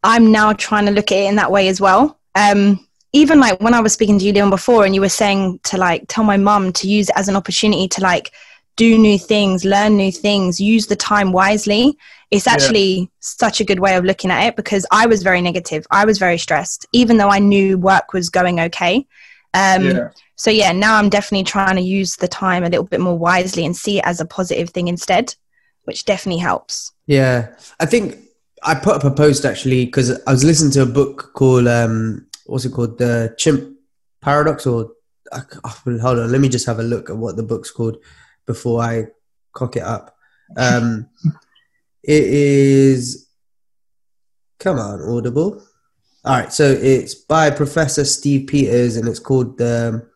I'm 0.04 0.32
now 0.32 0.54
trying 0.54 0.86
to 0.86 0.92
look 0.92 1.12
at 1.12 1.18
it 1.18 1.30
in 1.30 1.36
that 1.36 1.52
way 1.52 1.68
as 1.68 1.80
well. 1.80 2.20
Um, 2.36 2.88
even 3.12 3.40
like 3.40 3.62
when 3.62 3.76
I 3.76 3.80
was 3.80 3.94
speaking 3.94 4.18
to 4.18 4.26
you, 4.26 4.34
Leon, 4.34 4.50
before, 4.50 4.86
and 4.86 4.96
you 4.96 5.02
were 5.02 5.10
saying 5.10 5.60
to 5.66 5.78
like 5.78 6.06
tell 6.08 6.24
my 6.24 6.38
mum 6.38 6.74
to 6.74 6.88
use 6.88 7.10
it 7.10 7.16
as 7.16 7.30
an 7.30 7.36
opportunity 7.36 7.88
to 7.90 8.02
like 8.02 8.32
do 8.76 8.98
new 8.98 9.20
things, 9.20 9.64
learn 9.64 9.96
new 9.96 10.12
things, 10.12 10.60
use 10.60 10.88
the 10.88 10.96
time 10.96 11.32
wisely. 11.32 11.96
It's 12.32 12.48
actually 12.48 13.00
yeah. 13.02 13.06
such 13.20 13.62
a 13.62 13.64
good 13.64 13.80
way 13.80 13.96
of 13.96 14.04
looking 14.04 14.32
at 14.32 14.48
it 14.48 14.56
because 14.56 14.88
I 14.92 15.06
was 15.06 15.22
very 15.22 15.42
negative. 15.42 15.86
I 15.92 16.06
was 16.06 16.18
very 16.18 16.40
stressed, 16.40 16.88
even 16.92 17.18
though 17.18 17.30
I 17.30 17.38
knew 17.38 17.78
work 17.78 18.14
was 18.14 18.30
going 18.30 18.60
okay. 18.62 19.06
Um, 19.54 19.86
yeah. 19.86 20.10
So, 20.36 20.50
yeah, 20.50 20.72
now 20.72 20.96
I'm 20.96 21.10
definitely 21.10 21.44
trying 21.44 21.76
to 21.76 21.84
use 21.84 22.16
the 22.16 22.28
time 22.28 22.64
a 22.64 22.70
little 22.70 22.86
bit 22.86 23.00
more 23.00 23.18
wisely 23.18 23.66
and 23.66 23.78
see 23.78 24.00
it 24.00 24.06
as 24.06 24.20
a 24.20 24.26
positive 24.26 24.72
thing 24.72 24.88
instead 24.88 25.36
which 25.84 26.06
definitely 26.06 26.42
helps. 26.42 26.92
Yeah, 27.08 27.56
I 27.80 27.86
think 27.86 28.18
I 28.64 28.76
put 28.76 28.96
up 28.96 29.04
a 29.04 29.12
post 29.12 29.46
actually 29.46 29.86
because 29.86 30.12
I 30.26 30.32
was 30.32 30.44
listening 30.44 30.72
to 30.74 30.84
a 30.84 30.86
book 30.86 31.32
called 31.34 31.68
um, 31.68 32.28
what's 32.46 32.66
it 32.66 32.72
called, 32.72 32.98
the 32.98 33.34
Chimp 33.38 33.78
Paradox, 34.22 34.66
or 34.66 34.92
oh, 35.32 35.44
hold 36.02 36.20
on, 36.20 36.32
let 36.32 36.42
me 36.42 36.50
just 36.50 36.66
have 36.66 36.80
a 36.80 36.84
look 36.84 37.10
at 37.10 37.18
what 37.18 37.36
the 37.36 37.44
book's 37.44 37.72
called 37.72 37.98
before 38.46 38.82
I 38.82 39.08
cock 39.54 39.76
it 39.76 39.84
up. 39.84 40.16
Um, 40.58 41.10
it 42.04 42.24
is, 42.24 43.28
come 44.60 44.80
on, 44.80 45.02
Audible. 45.02 45.62
All 46.26 46.38
right, 46.38 46.54
so 46.54 46.64
it's 46.64 47.16
by 47.16 47.50
Professor 47.50 48.06
Steve 48.06 48.48
Peters, 48.48 48.96
and 48.96 49.08
it's 49.08 49.20
called 49.20 49.58
the 49.58 50.08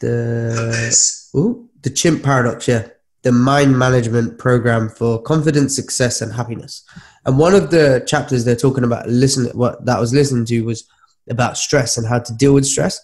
the 0.00 1.30
ooh, 1.36 1.68
the 1.82 1.90
Chimp 1.90 2.22
Paradox. 2.22 2.66
Yeah, 2.66 2.88
the 3.24 3.32
mind 3.32 3.76
management 3.78 4.38
program 4.38 4.90
for 4.90 5.20
confidence, 5.20 5.74
success, 5.74 6.20
and 6.20 6.32
happiness. 6.32 6.84
And 7.24 7.38
one 7.38 7.54
of 7.54 7.70
the 7.70 8.04
chapters 8.06 8.44
they're 8.44 8.54
talking 8.54 8.84
about, 8.84 9.08
listen, 9.08 9.46
what 9.56 9.84
that 9.86 9.98
was 9.98 10.12
listening 10.12 10.44
to 10.46 10.60
was 10.60 10.84
about 11.28 11.56
stress 11.56 11.96
and 11.96 12.06
how 12.06 12.18
to 12.18 12.34
deal 12.34 12.52
with 12.52 12.66
stress. 12.66 13.00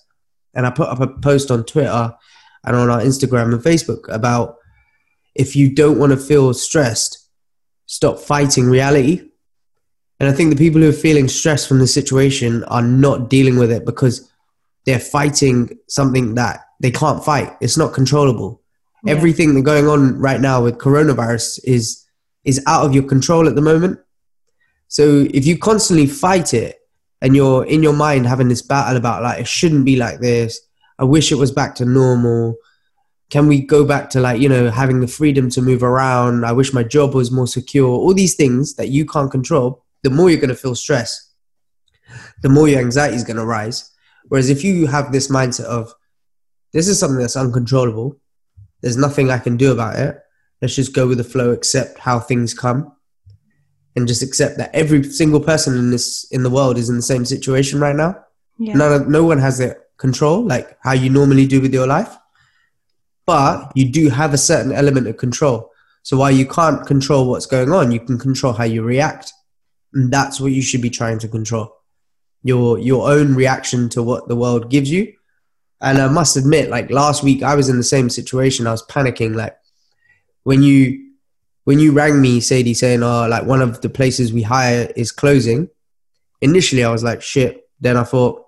And 0.55 0.67
I 0.67 0.70
put 0.70 0.88
up 0.88 1.00
a 1.00 1.08
post 1.08 1.50
on 1.50 1.64
Twitter 1.64 2.14
and 2.64 2.76
on 2.76 2.90
our 2.90 3.00
Instagram 3.00 3.55
and 3.55 3.62
Facebook 3.62 4.12
about 4.12 4.56
if 5.34 5.56
you 5.56 5.75
don't 5.75 5.99
want 5.99 6.12
to 6.12 6.19
feel 6.19 6.52
stressed, 6.52 7.26
stop 7.87 8.19
fighting 8.19 8.66
reality. 8.66 9.23
And 10.19 10.28
I 10.28 10.32
think 10.32 10.50
the 10.50 10.56
people 10.56 10.82
who 10.82 10.90
are 10.90 10.93
feeling 10.93 11.28
stressed 11.28 11.66
from 11.66 11.78
the 11.78 11.87
situation 11.87 12.62
are 12.64 12.82
not 12.82 13.31
dealing 13.31 13.58
with 13.58 13.73
it 13.73 13.87
because 13.87 14.31
they're 14.84 14.99
fighting 14.99 15.78
something 15.88 16.34
that 16.34 16.61
they 16.78 16.90
can't 16.90 17.25
fight. 17.25 17.56
It's 17.62 17.78
not 17.78 17.94
controllable 17.94 18.59
yeah. 19.05 19.12
everything 19.12 19.55
that's 19.55 19.64
going 19.64 19.87
on 19.88 20.19
right 20.19 20.41
now 20.41 20.62
with 20.62 20.79
coronavirus 20.79 21.61
is 21.64 22.06
is 22.44 22.62
out 22.67 22.85
of 22.85 22.94
your 22.94 23.05
control 23.05 23.49
at 23.49 23.55
the 23.55 23.61
moment. 23.61 23.99
So 24.88 25.26
if 25.32 25.47
you 25.47 25.58
constantly 25.58 26.06
fight 26.06 26.55
it 26.55 26.76
and 27.20 27.37
you're 27.37 27.64
in 27.64 27.82
your 27.82 27.93
mind 27.93 28.26
having 28.26 28.49
this 28.49 28.62
battle 28.62 28.97
about 28.97 29.23
like 29.23 29.41
it 29.41 29.47
shouldn't 29.47 29.85
be 29.85 29.97
like 29.97 30.20
this, 30.20 30.61
I 30.99 31.05
wish 31.05 31.31
it 31.31 31.37
was 31.37 31.52
back 31.52 31.75
to 31.76 31.85
normal. 31.85 32.56
Can 33.29 33.47
we 33.47 33.61
go 33.61 33.85
back 33.85 34.11
to 34.11 34.20
like, 34.20 34.41
you 34.41 34.49
know, 34.49 34.70
having 34.70 35.00
the 35.00 35.06
freedom 35.06 35.49
to 35.50 35.62
move 35.62 35.82
around? 35.82 36.44
I 36.44 36.52
wish 36.52 36.73
my 36.73 36.82
job 36.82 37.14
was 37.14 37.31
more 37.31 37.47
secure. 37.47 37.88
All 37.88 38.14
these 38.14 38.35
things 38.35 38.75
that 38.75 38.88
you 38.88 39.06
can't 39.06 39.31
control, 39.31 39.85
the 40.02 40.11
more 40.11 40.29
you're 40.29 40.40
going 40.40 40.49
to 40.49 40.57
feel 40.57 40.75
stress, 40.75 41.33
the 42.42 42.49
more 42.49 42.69
your 42.69 42.80
anxiety 42.80 43.16
is 43.16 43.25
going 43.25 43.37
to 43.37 43.45
rise. 43.45 43.90
Whereas 44.28 44.50
if 44.50 44.64
you 44.64 44.87
have 44.87 45.12
this 45.12 45.28
mindset 45.28 45.64
of 45.64 45.95
this 46.73 46.88
is 46.88 46.99
something 46.99 47.19
that's 47.19 47.37
uncontrollable, 47.37 48.16
there's 48.80 48.96
nothing 48.96 49.30
I 49.30 49.38
can 49.38 49.56
do 49.56 49.72
about 49.72 49.99
it. 49.99 50.18
Let's 50.60 50.76
just 50.76 50.94
go 50.94 51.06
with 51.06 51.18
the 51.18 51.25
flow, 51.25 51.50
accept 51.50 51.99
how 51.99 52.20
things 52.20 52.52
come, 52.54 52.92
and 53.96 54.06
just 54.06 54.22
accept 54.22 54.58
that 54.58 54.75
every 54.75 55.02
single 55.04 55.40
person 55.40 55.76
in 55.76 55.90
this 55.90 56.25
in 56.30 56.42
the 56.42 56.50
world 56.50 56.78
is 56.78 56.88
in 56.88 56.96
the 56.96 57.02
same 57.02 57.25
situation 57.25 57.80
right 57.80 57.96
now. 57.96 58.16
Yeah. 58.58 58.75
None 58.75 58.92
of, 58.92 59.08
no 59.08 59.25
one 59.25 59.38
has 59.38 59.58
the 59.58 59.78
control 59.96 60.44
like 60.44 60.76
how 60.82 60.92
you 60.92 61.10
normally 61.10 61.46
do 61.46 61.60
with 61.60 61.72
your 61.72 61.87
life, 61.87 62.14
but 63.26 63.72
you 63.75 63.90
do 63.90 64.10
have 64.10 64.34
a 64.34 64.38
certain 64.38 64.72
element 64.72 65.06
of 65.06 65.16
control. 65.16 65.70
So 66.02 66.16
while 66.16 66.30
you 66.30 66.46
can't 66.46 66.87
control 66.87 67.28
what's 67.28 67.46
going 67.46 67.72
on, 67.72 67.90
you 67.90 68.00
can 68.00 68.18
control 68.18 68.52
how 68.52 68.64
you 68.64 68.82
react, 68.82 69.32
and 69.92 70.12
that's 70.12 70.40
what 70.40 70.52
you 70.52 70.62
should 70.62 70.82
be 70.82 70.90
trying 70.90 71.18
to 71.20 71.28
control. 71.28 71.75
Your 72.42 72.78
your 72.78 73.10
own 73.10 73.34
reaction 73.34 73.88
to 73.90 74.02
what 74.02 74.28
the 74.28 74.37
world 74.37 74.70
gives 74.70 74.90
you 74.90 75.12
and 75.80 75.99
I 75.99 76.08
must 76.08 76.37
admit, 76.37 76.68
like 76.68 76.90
last 76.90 77.22
week, 77.22 77.42
I 77.42 77.54
was 77.54 77.68
in 77.68 77.76
the 77.76 77.82
same 77.82 78.10
situation. 78.10 78.66
I 78.66 78.72
was 78.72 78.87
panicking. 78.87 79.34
Like 79.34 79.56
when 80.42 80.62
you 80.62 81.12
when 81.64 81.78
you 81.78 81.92
rang 81.92 82.20
me, 82.20 82.40
Sadie, 82.40 82.75
saying, 82.75 83.02
"Oh, 83.02 83.26
like 83.28 83.44
one 83.46 83.62
of 83.62 83.80
the 83.80 83.88
places 83.88 84.32
we 84.32 84.42
hire 84.42 84.92
is 84.96 85.12
closing." 85.12 85.68
Initially, 86.42 86.84
I 86.84 86.90
was 86.90 87.02
like, 87.02 87.22
"Shit." 87.22 87.68
Then 87.80 87.96
I 87.96 88.04
thought, 88.04 88.44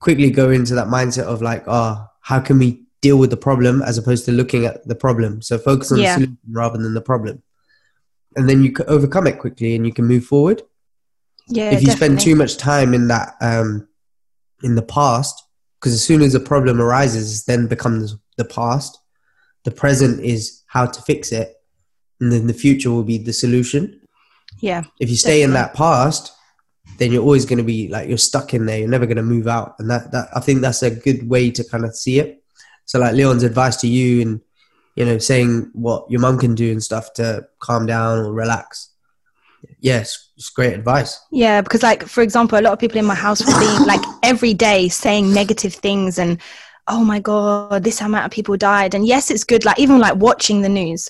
quickly 0.00 0.30
go 0.30 0.50
into 0.50 0.74
that 0.74 0.86
mindset 0.86 1.24
of 1.24 1.42
like, 1.42 1.64
"Oh, 1.66 2.06
how 2.20 2.40
can 2.40 2.58
we 2.58 2.82
deal 3.02 3.18
with 3.18 3.30
the 3.30 3.36
problem 3.36 3.82
as 3.82 3.98
opposed 3.98 4.24
to 4.24 4.32
looking 4.32 4.64
at 4.64 4.86
the 4.88 4.94
problem?" 4.94 5.42
So 5.42 5.58
focus 5.58 5.92
on 5.92 5.98
yeah. 5.98 6.14
the 6.16 6.24
solution 6.24 6.38
rather 6.50 6.78
than 6.78 6.94
the 6.94 7.02
problem, 7.02 7.42
and 8.36 8.48
then 8.48 8.62
you 8.62 8.72
can 8.72 8.86
overcome 8.88 9.26
it 9.26 9.38
quickly 9.38 9.74
and 9.74 9.86
you 9.86 9.92
can 9.92 10.06
move 10.06 10.24
forward. 10.24 10.62
Yeah. 11.48 11.72
If 11.72 11.82
you 11.82 11.88
definitely. 11.88 11.96
spend 11.96 12.20
too 12.20 12.36
much 12.36 12.56
time 12.56 12.94
in 12.94 13.08
that 13.08 13.34
um, 13.42 13.88
in 14.62 14.76
the 14.76 14.82
past, 14.82 15.42
because 15.82 15.94
as 15.94 16.04
soon 16.04 16.22
as 16.22 16.36
a 16.36 16.40
problem 16.40 16.80
arises, 16.80 17.44
then 17.44 17.66
becomes 17.66 18.16
the 18.36 18.44
past. 18.44 19.00
The 19.64 19.72
present 19.72 20.20
is 20.20 20.62
how 20.66 20.86
to 20.86 21.02
fix 21.02 21.32
it, 21.32 21.56
and 22.20 22.30
then 22.30 22.46
the 22.46 22.54
future 22.54 22.92
will 22.92 23.02
be 23.02 23.18
the 23.18 23.32
solution. 23.32 24.00
Yeah. 24.60 24.84
If 25.00 25.10
you 25.10 25.16
stay 25.16 25.40
definitely. 25.40 25.42
in 25.42 25.52
that 25.54 25.74
past, 25.74 26.32
then 26.98 27.10
you're 27.10 27.24
always 27.24 27.46
going 27.46 27.58
to 27.58 27.64
be 27.64 27.88
like 27.88 28.08
you're 28.08 28.16
stuck 28.16 28.54
in 28.54 28.66
there. 28.66 28.78
You're 28.78 28.88
never 28.88 29.06
going 29.06 29.16
to 29.16 29.24
move 29.24 29.48
out, 29.48 29.74
and 29.80 29.90
that 29.90 30.12
that 30.12 30.28
I 30.36 30.38
think 30.38 30.60
that's 30.60 30.84
a 30.84 30.90
good 30.90 31.28
way 31.28 31.50
to 31.50 31.64
kind 31.64 31.84
of 31.84 31.96
see 31.96 32.20
it. 32.20 32.44
So, 32.84 33.00
like 33.00 33.14
Leon's 33.14 33.42
advice 33.42 33.76
to 33.78 33.88
you, 33.88 34.22
and 34.22 34.40
you 34.94 35.04
know, 35.04 35.18
saying 35.18 35.70
what 35.72 36.08
your 36.08 36.20
mum 36.20 36.38
can 36.38 36.54
do 36.54 36.70
and 36.70 36.82
stuff 36.82 37.12
to 37.14 37.44
calm 37.58 37.86
down 37.86 38.18
or 38.18 38.32
relax. 38.32 38.90
Yes, 39.80 40.30
it's 40.36 40.50
great 40.50 40.74
advice. 40.74 41.20
Yeah, 41.30 41.60
because 41.60 41.82
like 41.82 42.04
for 42.04 42.22
example, 42.22 42.58
a 42.58 42.62
lot 42.62 42.72
of 42.72 42.78
people 42.78 42.98
in 42.98 43.04
my 43.04 43.14
house 43.14 43.44
will 43.44 43.58
be 43.58 43.84
like 43.84 44.02
every 44.22 44.54
day 44.54 44.88
saying 44.88 45.32
negative 45.32 45.74
things 45.74 46.18
and 46.18 46.40
oh 46.88 47.04
my 47.04 47.20
god, 47.20 47.84
this 47.84 48.00
amount 48.00 48.26
of 48.26 48.30
people 48.30 48.56
died. 48.56 48.94
And 48.94 49.06
yes, 49.06 49.30
it's 49.30 49.44
good. 49.44 49.64
Like 49.64 49.78
even 49.78 49.98
like 49.98 50.16
watching 50.16 50.62
the 50.62 50.68
news. 50.68 51.08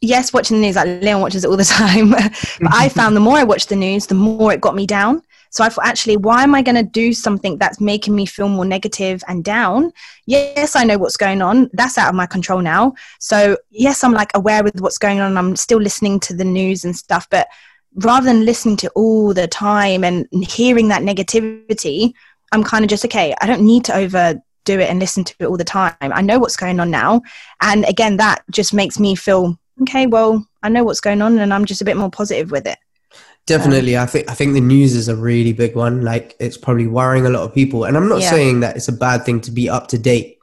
Yes, 0.00 0.32
watching 0.32 0.58
the 0.58 0.62
news. 0.62 0.76
Like 0.76 1.02
Leon 1.02 1.20
watches 1.20 1.44
it 1.44 1.48
all 1.48 1.56
the 1.56 1.64
time. 1.64 2.10
but 2.10 2.32
I 2.70 2.88
found 2.88 3.16
the 3.16 3.20
more 3.20 3.36
I 3.36 3.44
watched 3.44 3.68
the 3.68 3.76
news, 3.76 4.06
the 4.06 4.14
more 4.14 4.52
it 4.52 4.60
got 4.60 4.74
me 4.74 4.86
down. 4.86 5.22
So 5.50 5.62
I 5.62 5.68
thought, 5.68 5.86
actually, 5.86 6.16
why 6.16 6.42
am 6.42 6.52
I 6.52 6.62
going 6.62 6.74
to 6.74 6.82
do 6.82 7.12
something 7.12 7.58
that's 7.58 7.80
making 7.80 8.12
me 8.12 8.26
feel 8.26 8.48
more 8.48 8.64
negative 8.64 9.22
and 9.28 9.44
down? 9.44 9.92
Yes, 10.26 10.74
I 10.74 10.82
know 10.82 10.98
what's 10.98 11.16
going 11.16 11.42
on. 11.42 11.70
That's 11.72 11.96
out 11.96 12.08
of 12.08 12.16
my 12.16 12.26
control 12.26 12.60
now. 12.60 12.94
So 13.20 13.56
yes, 13.70 14.02
I'm 14.02 14.12
like 14.12 14.32
aware 14.34 14.64
with 14.64 14.80
what's 14.80 14.98
going 14.98 15.20
on. 15.20 15.38
I'm 15.38 15.54
still 15.54 15.78
listening 15.78 16.18
to 16.20 16.34
the 16.34 16.44
news 16.44 16.84
and 16.84 16.96
stuff, 16.96 17.28
but 17.30 17.46
rather 17.96 18.26
than 18.26 18.44
listening 18.44 18.76
to 18.78 18.90
all 18.90 19.32
the 19.34 19.46
time 19.46 20.04
and 20.04 20.26
hearing 20.32 20.88
that 20.88 21.02
negativity, 21.02 22.12
I'm 22.52 22.64
kind 22.64 22.84
of 22.84 22.88
just 22.90 23.04
okay. 23.06 23.34
I 23.40 23.46
don't 23.46 23.62
need 23.62 23.84
to 23.86 23.94
overdo 23.96 24.40
it 24.66 24.90
and 24.90 24.98
listen 24.98 25.24
to 25.24 25.34
it 25.40 25.46
all 25.46 25.56
the 25.56 25.64
time. 25.64 25.94
I 26.00 26.20
know 26.22 26.38
what's 26.38 26.56
going 26.56 26.80
on 26.80 26.90
now, 26.90 27.22
and 27.60 27.84
again, 27.86 28.16
that 28.18 28.42
just 28.50 28.74
makes 28.74 28.98
me 28.98 29.14
feel 29.14 29.58
okay. 29.82 30.06
Well, 30.06 30.46
I 30.62 30.68
know 30.68 30.84
what's 30.84 31.00
going 31.00 31.22
on, 31.22 31.38
and 31.38 31.52
I'm 31.52 31.64
just 31.64 31.82
a 31.82 31.84
bit 31.84 31.96
more 31.96 32.10
positive 32.10 32.50
with 32.50 32.66
it. 32.66 32.78
Definitely, 33.46 33.98
I 33.98 34.06
think 34.06 34.30
I 34.30 34.34
think 34.34 34.54
the 34.54 34.60
news 34.60 34.94
is 34.94 35.08
a 35.08 35.16
really 35.16 35.52
big 35.52 35.76
one. 35.76 36.02
Like 36.02 36.34
it's 36.40 36.56
probably 36.56 36.86
worrying 36.86 37.26
a 37.26 37.30
lot 37.30 37.42
of 37.42 37.54
people, 37.54 37.84
and 37.84 37.96
I'm 37.96 38.08
not 38.08 38.20
Yeah. 38.20 38.30
saying 38.30 38.60
that 38.60 38.76
it's 38.76 38.88
a 38.88 38.92
bad 38.92 39.24
thing 39.24 39.40
to 39.42 39.50
be 39.50 39.68
up 39.68 39.88
to 39.88 39.98
date. 39.98 40.38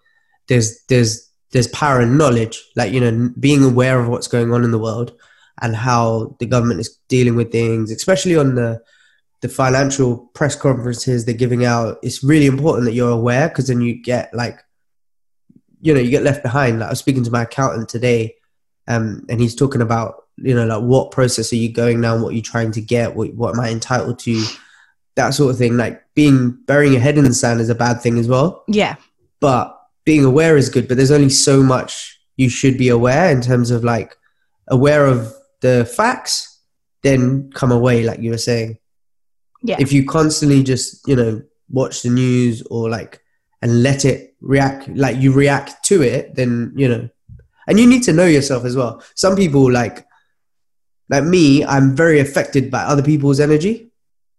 There's 0.47 0.83
there's 0.87 1.27
there's 1.51 1.67
power 1.69 2.01
in 2.01 2.17
knowledge, 2.17 2.63
like 2.75 2.93
you 2.93 2.99
know, 2.99 3.31
being 3.39 3.63
aware 3.63 3.99
of 3.99 4.07
what's 4.07 4.27
going 4.27 4.53
on 4.53 4.63
in 4.63 4.71
the 4.71 4.79
world 4.79 5.13
and 5.61 5.75
how 5.75 6.35
the 6.39 6.45
government 6.45 6.79
is 6.79 6.97
dealing 7.07 7.35
with 7.35 7.51
things, 7.51 7.91
especially 7.91 8.35
on 8.35 8.55
the 8.55 8.81
the 9.41 9.49
financial 9.49 10.17
press 10.35 10.55
conferences 10.55 11.25
they're 11.25 11.33
giving 11.33 11.65
out. 11.65 11.97
It's 12.03 12.23
really 12.23 12.45
important 12.45 12.85
that 12.85 12.93
you're 12.93 13.09
aware 13.09 13.49
because 13.49 13.67
then 13.67 13.81
you 13.81 14.01
get 14.01 14.31
like, 14.33 14.59
you 15.81 15.93
know, 15.93 15.99
you 15.99 16.11
get 16.11 16.23
left 16.23 16.43
behind. 16.43 16.79
Like 16.79 16.87
I 16.87 16.91
was 16.91 16.99
speaking 16.99 17.23
to 17.23 17.31
my 17.31 17.43
accountant 17.43 17.89
today, 17.89 18.35
um, 18.87 19.25
and 19.29 19.39
he's 19.39 19.55
talking 19.55 19.81
about 19.81 20.15
you 20.37 20.55
know 20.55 20.65
like 20.65 20.81
what 20.81 21.11
process 21.11 21.51
are 21.51 21.57
you 21.57 21.71
going 21.71 22.01
down 22.01 22.21
what 22.21 22.29
are 22.29 22.35
you 22.35 22.41
trying 22.41 22.71
to 22.73 22.81
get? 22.81 23.15
What, 23.15 23.33
what 23.35 23.53
am 23.53 23.59
i 23.59 23.69
entitled 23.69 24.19
to? 24.19 24.43
That 25.15 25.31
sort 25.31 25.51
of 25.51 25.57
thing. 25.57 25.77
Like 25.77 26.01
being 26.15 26.51
burying 26.65 26.93
your 26.93 27.01
head 27.01 27.17
in 27.17 27.25
the 27.25 27.33
sand 27.33 27.61
is 27.61 27.69
a 27.69 27.75
bad 27.75 28.01
thing 28.01 28.17
as 28.17 28.27
well. 28.27 28.63
Yeah, 28.67 28.95
but 29.39 29.77
being 30.03 30.25
aware 30.25 30.57
is 30.57 30.69
good 30.69 30.87
but 30.87 30.97
there's 30.97 31.11
only 31.11 31.29
so 31.29 31.61
much 31.61 32.19
you 32.35 32.49
should 32.49 32.75
be 32.75 32.89
aware 32.89 33.31
in 33.31 33.39
terms 33.39 33.69
of 33.69 33.83
like 33.83 34.17
aware 34.67 35.05
of 35.05 35.31
the 35.61 35.85
facts 35.85 36.59
then 37.03 37.51
come 37.53 37.71
away 37.71 38.03
like 38.03 38.19
you 38.19 38.31
were 38.31 38.37
saying. 38.37 38.77
Yeah, 39.63 39.77
if 39.79 39.93
you 39.93 40.05
constantly 40.05 40.63
just 40.63 41.07
you 41.07 41.15
know 41.15 41.41
watch 41.69 42.01
the 42.01 42.09
news 42.09 42.61
or 42.63 42.89
like 42.89 43.21
and 43.61 43.83
let 43.83 44.05
it 44.05 44.35
react 44.41 44.87
like 44.89 45.17
you 45.17 45.31
react 45.31 45.83
to 45.85 46.01
it 46.01 46.35
then 46.35 46.73
you 46.75 46.87
know. 46.87 47.09
And 47.67 47.79
you 47.79 47.87
need 47.87 48.03
to 48.03 48.13
know 48.13 48.25
yourself 48.25 48.65
as 48.65 48.75
well. 48.75 49.03
Some 49.15 49.35
people 49.35 49.71
like 49.71 50.05
like 51.09 51.23
me 51.23 51.63
i'm 51.65 51.95
very 51.95 52.19
affected 52.19 52.71
by 52.71 52.81
other 52.81 53.03
people's 53.03 53.39
energy. 53.39 53.91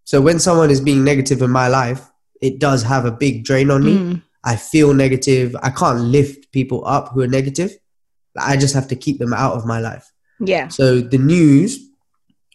So 0.04 0.20
when 0.20 0.40
someone 0.40 0.70
is 0.70 0.80
being 0.80 1.04
negative 1.04 1.40
in 1.42 1.50
my 1.50 1.68
life 1.68 2.10
it 2.40 2.58
does 2.58 2.82
have 2.82 3.04
a 3.04 3.12
big 3.12 3.44
drain 3.44 3.70
on 3.70 3.84
me. 3.84 3.96
Mm. 3.96 4.22
i 4.42 4.56
feel 4.56 4.92
negative. 4.92 5.54
I 5.62 5.70
can't 5.70 6.00
lift 6.00 6.50
people 6.50 6.84
up 6.84 7.10
who 7.10 7.20
are 7.20 7.28
negative. 7.28 7.78
I 8.36 8.56
just 8.56 8.74
have 8.74 8.88
to 8.88 8.96
keep 8.96 9.18
them 9.20 9.32
out 9.32 9.54
of 9.54 9.64
my 9.66 9.78
life 9.78 10.12
yeah, 10.40 10.68
so 10.68 11.00
the 11.00 11.18
news 11.18 11.78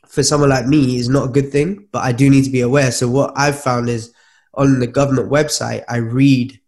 for 0.08 0.24
someone 0.24 0.50
like 0.50 0.66
me 0.66 0.98
is 0.98 1.10
not 1.10 1.26
a 1.26 1.32
good 1.32 1.52
thing, 1.52 1.88
but 1.92 2.04
I 2.04 2.12
do 2.12 2.30
need 2.30 2.46
to 2.46 2.50
be 2.50 2.62
aware. 2.62 2.92
So 2.92 3.08
what 3.08 3.34
I've 3.36 3.60
found 3.60 3.90
is 3.90 4.14
on 4.54 4.80
the 4.80 4.88
government 4.88 5.30
website, 5.30 5.84
I 5.88 5.98
read 5.98 6.60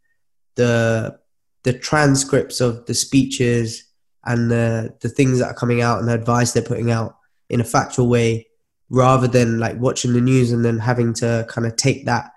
the 0.56 1.20
the 1.64 1.74
transcripts 1.74 2.62
of 2.62 2.86
the 2.86 2.94
speeches 2.94 3.86
and 4.26 4.52
the 4.52 4.96
the 5.02 5.10
things 5.10 5.40
that 5.40 5.48
are 5.48 5.54
coming 5.54 5.82
out 5.82 6.00
and 6.00 6.08
the 6.08 6.14
advice 6.14 6.52
they're 6.52 6.64
putting 6.64 6.92
out 6.92 7.18
in 7.50 7.60
a 7.60 7.64
factual 7.64 8.08
way, 8.08 8.48
rather 8.90 9.28
than 9.28 9.60
like 9.60 9.78
watching 9.80 10.14
the 10.14 10.22
news 10.22 10.52
and 10.52 10.64
then 10.64 10.78
having 10.78 11.14
to 11.14 11.46
kind 11.50 11.66
of 11.66 11.76
take 11.76 12.06
that. 12.06 12.32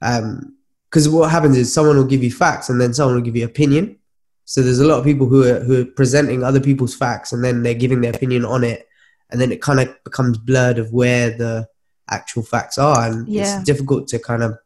Um, 0.00 0.56
because 0.88 1.08
what 1.08 1.30
happens 1.30 1.56
is 1.56 1.74
someone 1.74 1.96
will 1.96 2.04
give 2.04 2.22
you 2.22 2.30
facts 2.30 2.68
and 2.68 2.80
then 2.80 2.94
someone 2.94 3.16
will 3.16 3.22
give 3.22 3.34
you 3.34 3.44
opinion. 3.44 3.98
So 4.46 4.62
there's 4.62 4.80
a 4.80 4.86
lot 4.86 4.98
of 4.98 5.04
people 5.04 5.26
who 5.26 5.42
are 5.44 5.60
who 5.60 5.82
are 5.82 5.84
presenting 5.86 6.42
other 6.42 6.60
people's 6.60 6.94
facts 6.94 7.32
and 7.32 7.42
then 7.44 7.62
they're 7.62 7.74
giving 7.74 8.00
their 8.00 8.14
opinion 8.14 8.44
on 8.44 8.62
it, 8.64 8.86
and 9.30 9.40
then 9.40 9.50
it 9.52 9.62
kind 9.62 9.80
of 9.80 9.88
becomes 10.04 10.38
blurred 10.38 10.78
of 10.78 10.92
where 10.92 11.30
the 11.30 11.66
actual 12.10 12.42
facts 12.42 12.76
are, 12.78 13.08
and 13.08 13.26
Yeah. 13.28 13.56
it's 13.56 13.64
difficult 13.64 14.08
to 14.08 14.18
kind 14.18 14.42
of 14.42 14.58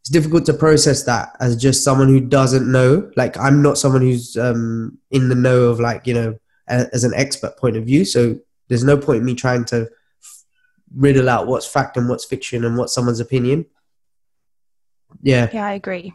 it's 0.00 0.10
difficult 0.10 0.44
to 0.46 0.52
process 0.52 1.02
that 1.04 1.34
as 1.40 1.56
just 1.56 1.82
someone 1.82 2.08
who 2.08 2.20
doesn't 2.20 2.70
know. 2.70 3.10
Like 3.16 3.38
I'm 3.38 3.62
not 3.62 3.78
someone 3.78 4.02
who's 4.02 4.36
um, 4.36 4.98
in 5.10 5.30
the 5.30 5.34
know 5.34 5.62
of 5.64 5.80
like 5.80 6.06
you 6.06 6.12
know 6.14 6.38
a, 6.68 6.86
as 6.92 7.04
an 7.04 7.14
expert 7.14 7.56
point 7.56 7.76
of 7.78 7.86
view. 7.86 8.04
So 8.04 8.38
there's 8.68 8.84
no 8.84 8.98
point 8.98 9.20
in 9.20 9.24
me 9.24 9.34
trying 9.34 9.64
to 9.66 9.88
riddle 10.94 11.28
out 11.30 11.46
what's 11.46 11.66
fact 11.66 11.96
and 11.96 12.06
what's 12.08 12.24
fiction 12.26 12.64
and 12.66 12.76
what's 12.76 12.92
someone's 12.94 13.20
opinion. 13.20 13.64
Yeah, 15.22 15.48
yeah. 15.52 15.66
I 15.66 15.72
agree. 15.72 16.12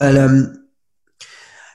and 0.00 0.18
um, 0.18 0.65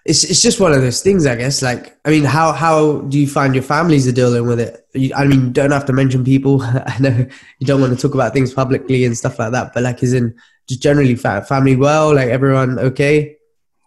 it's 0.05 0.23
it's 0.23 0.41
just 0.41 0.59
one 0.59 0.71
of 0.73 0.81
those 0.81 1.01
things, 1.01 1.25
I 1.27 1.35
guess. 1.35 1.61
Like, 1.61 1.97
I 2.05 2.09
mean, 2.09 2.23
how 2.23 2.51
how 2.53 3.01
do 3.01 3.19
you 3.19 3.27
find 3.27 3.53
your 3.53 3.63
families 3.63 4.07
are 4.07 4.11
dealing 4.11 4.47
with 4.47 4.59
it? 4.59 4.87
You, 4.93 5.13
I 5.15 5.25
mean, 5.25 5.41
you 5.45 5.49
don't 5.51 5.71
have 5.71 5.85
to 5.85 5.93
mention 5.93 6.23
people. 6.23 6.61
I 6.63 6.95
know 6.99 7.25
you 7.59 7.67
don't 7.67 7.81
want 7.81 7.95
to 7.95 8.01
talk 8.01 8.15
about 8.15 8.33
things 8.33 8.53
publicly 8.53 9.05
and 9.05 9.15
stuff 9.17 9.37
like 9.39 9.51
that, 9.51 9.73
but 9.73 9.83
like, 9.83 10.01
is 10.01 10.13
in 10.13 10.35
just 10.67 10.81
generally 10.81 11.15
family 11.15 11.75
well, 11.75 12.15
like 12.15 12.29
everyone 12.29 12.79
okay? 12.79 13.37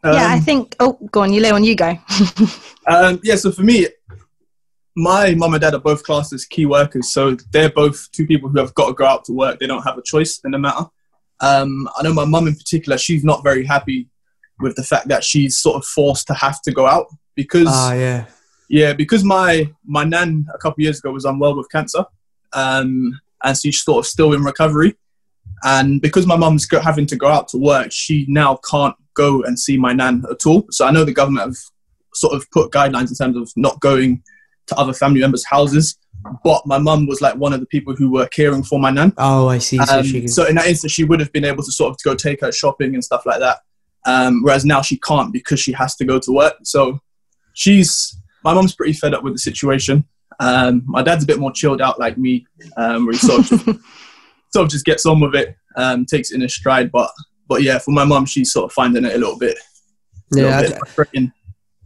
yeah, 0.04 0.28
I 0.28 0.36
Um, 0.36 0.42
think. 0.42 0.76
Oh, 0.80 0.98
go 1.10 1.22
on, 1.22 1.32
you 1.32 1.40
Leon, 1.40 1.64
you 1.64 1.74
go. 1.74 1.98
Um, 2.86 3.18
yeah, 3.24 3.36
so 3.36 3.50
for 3.50 3.62
me, 3.62 3.86
my 4.94 5.34
mum 5.34 5.54
and 5.54 5.60
dad 5.62 5.72
are 5.72 5.80
both 5.80 6.04
classed 6.04 6.34
as 6.34 6.44
key 6.44 6.66
workers, 6.66 7.10
so 7.10 7.34
they're 7.50 7.70
both 7.70 8.10
two 8.12 8.26
people 8.26 8.50
who 8.50 8.58
have 8.58 8.74
got 8.74 8.88
to 8.88 8.92
go 8.92 9.06
out 9.06 9.24
to 9.24 9.32
work. 9.32 9.58
They 9.58 9.66
don't 9.66 9.82
have 9.82 9.96
a 9.96 10.02
choice 10.02 10.38
in 10.44 10.50
the 10.50 10.58
matter. 10.58 10.84
Um, 11.40 11.88
I 11.96 12.02
know 12.02 12.12
my 12.12 12.26
mum 12.26 12.46
in 12.46 12.54
particular; 12.54 12.98
she's 12.98 13.24
not 13.24 13.42
very 13.42 13.64
happy 13.64 14.08
with 14.60 14.76
the 14.76 14.82
fact 14.84 15.08
that 15.08 15.24
she's 15.24 15.58
sort 15.58 15.76
of 15.76 15.84
forced 15.84 16.26
to 16.28 16.34
have 16.34 16.60
to 16.62 16.72
go 16.72 16.86
out 16.86 17.06
because, 17.34 17.66
Ah, 17.68 17.92
yeah, 17.94 18.24
yeah, 18.68 18.92
because 18.92 19.24
my 19.24 19.70
my 19.84 20.04
nan 20.04 20.46
a 20.54 20.58
couple 20.58 20.80
of 20.80 20.84
years 20.84 20.98
ago 20.98 21.10
was 21.12 21.24
unwell 21.24 21.56
with 21.56 21.70
cancer, 21.70 22.04
um, 22.52 23.18
and 23.42 23.56
she's 23.56 23.82
sort 23.82 24.04
of 24.04 24.06
still 24.06 24.32
in 24.32 24.42
recovery. 24.42 24.94
And 25.64 26.00
because 26.00 26.26
my 26.26 26.36
mum's 26.36 26.66
having 26.82 27.06
to 27.06 27.16
go 27.16 27.26
out 27.26 27.48
to 27.48 27.58
work, 27.58 27.90
she 27.90 28.26
now 28.28 28.58
can't 28.70 28.94
go 29.14 29.42
and 29.42 29.58
see 29.58 29.76
my 29.76 29.92
nan 29.92 30.24
at 30.30 30.46
all. 30.46 30.66
So 30.70 30.86
I 30.86 30.90
know 30.90 31.04
the 31.04 31.12
government 31.12 31.46
have 31.46 31.56
sort 32.14 32.34
of 32.34 32.50
put 32.50 32.70
guidelines 32.70 33.08
in 33.10 33.14
terms 33.16 33.36
of 33.36 33.50
not 33.56 33.80
going 33.80 34.22
to 34.66 34.76
other 34.76 34.92
family 34.92 35.20
members' 35.20 35.44
houses. 35.44 35.98
But 36.42 36.66
my 36.66 36.78
mum 36.78 37.06
was 37.06 37.20
like 37.20 37.34
one 37.36 37.52
of 37.52 37.60
the 37.60 37.66
people 37.66 37.94
who 37.94 38.10
were 38.10 38.26
caring 38.26 38.62
for 38.62 38.78
my 38.78 38.90
nan. 38.90 39.12
Oh, 39.18 39.48
I 39.48 39.58
see. 39.58 39.76
So 39.78 39.98
Um, 39.98 40.04
can, 40.10 40.28
so 40.28 40.46
in 40.46 40.54
that 40.56 40.66
instance, 40.66 40.92
she 40.92 41.04
would 41.04 41.20
have 41.20 41.32
been 41.32 41.44
able 41.44 41.62
to 41.62 41.72
sort 41.72 41.90
of 41.90 41.98
go 42.04 42.14
take 42.14 42.40
her 42.40 42.50
shopping 42.52 42.94
and 42.94 43.04
stuff 43.04 43.26
like 43.26 43.40
that. 43.40 43.58
Um, 44.06 44.42
whereas 44.42 44.64
now 44.64 44.82
she 44.82 44.98
can't 44.98 45.32
because 45.32 45.60
she 45.60 45.72
has 45.72 45.96
to 45.96 46.04
go 46.04 46.18
to 46.18 46.32
work. 46.32 46.54
So 46.62 47.00
she's 47.54 48.16
my 48.44 48.52
mum's 48.52 48.74
pretty 48.74 48.92
fed 48.92 49.14
up 49.14 49.24
with 49.24 49.34
the 49.34 49.38
situation. 49.38 50.04
Um, 50.40 50.82
my 50.86 51.02
dad's 51.02 51.24
a 51.24 51.26
bit 51.26 51.38
more 51.38 51.52
chilled 51.52 51.80
out 51.80 51.98
like 51.98 52.18
me, 52.18 52.46
um, 52.76 53.06
where 53.06 53.12
he 53.12 53.18
sort 53.18 53.40
of 53.40 53.48
just, 53.48 53.64
sort 54.52 54.64
of 54.64 54.68
just 54.68 54.84
gets 54.84 55.06
on 55.06 55.20
with 55.20 55.34
it, 55.34 55.56
um, 55.76 56.04
takes 56.04 56.30
it 56.30 56.36
in 56.36 56.42
a 56.42 56.48
stride. 56.48 56.92
But 56.92 57.10
but 57.48 57.62
yeah, 57.62 57.78
for 57.78 57.92
my 57.92 58.04
mum, 58.04 58.26
she's 58.26 58.52
sort 58.52 58.66
of 58.66 58.72
finding 58.72 59.04
it 59.04 59.14
a 59.14 59.18
little 59.18 59.38
bit, 59.38 59.56
a 60.34 60.38
yeah, 60.38 60.60
little 60.60 60.78
I 60.98 61.04
bit. 61.12 61.30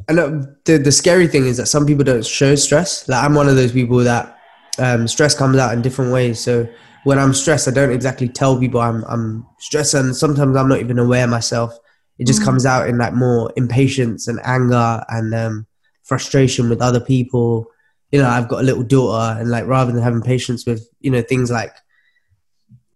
And 0.09 0.19
uh, 0.19 0.47
the 0.65 0.79
the 0.79 0.93
scary 0.93 1.29
thing 1.29 1.47
is 1.47 1.59
that 1.59 1.67
some 1.67 1.87
people 1.87 2.05
don't 2.05 2.25
show 2.25 2.55
stress. 2.55 3.09
Like 3.09 3.23
I'm 3.23 3.35
one 3.35 3.49
of 3.49 3.57
those 3.57 3.73
people 3.73 3.99
that 3.99 4.39
um, 4.79 5.07
stress 5.07 5.35
comes 5.35 5.59
out 5.59 5.73
in 5.75 5.83
different 5.83 6.13
ways. 6.13 6.41
So 6.41 6.67
when 7.05 7.19
I'm 7.19 7.35
stressed, 7.35 7.69
I 7.69 7.73
don't 7.73 7.93
exactly 7.93 8.29
tell 8.29 8.59
people 8.59 8.81
I'm 8.81 9.05
I'm 9.05 9.47
stressed, 9.59 9.95
and 9.95 10.17
sometimes 10.17 10.57
I'm 10.57 10.69
not 10.69 10.81
even 10.81 10.99
aware 10.99 11.27
myself. 11.27 11.79
It 12.19 12.27
just 12.27 12.41
Mm. 12.41 12.45
comes 12.45 12.67
out 12.67 12.89
in 12.89 12.99
like 12.99 13.15
more 13.15 13.53
impatience 13.57 14.27
and 14.29 14.41
anger 14.45 15.05
and 15.09 15.35
um, 15.35 15.67
frustration 16.03 16.69
with 16.69 16.81
other 16.83 17.01
people. 17.01 17.67
You 18.13 18.21
know, 18.23 18.29
I've 18.29 18.49
got 18.49 18.61
a 18.61 18.65
little 18.65 18.83
daughter, 18.83 19.39
and 19.41 19.51
like 19.51 19.67
rather 19.67 19.93
than 19.93 20.03
having 20.03 20.23
patience 20.23 20.67
with 20.67 20.89
you 21.01 21.11
know 21.11 21.23
things 21.23 21.51
like 21.51 21.75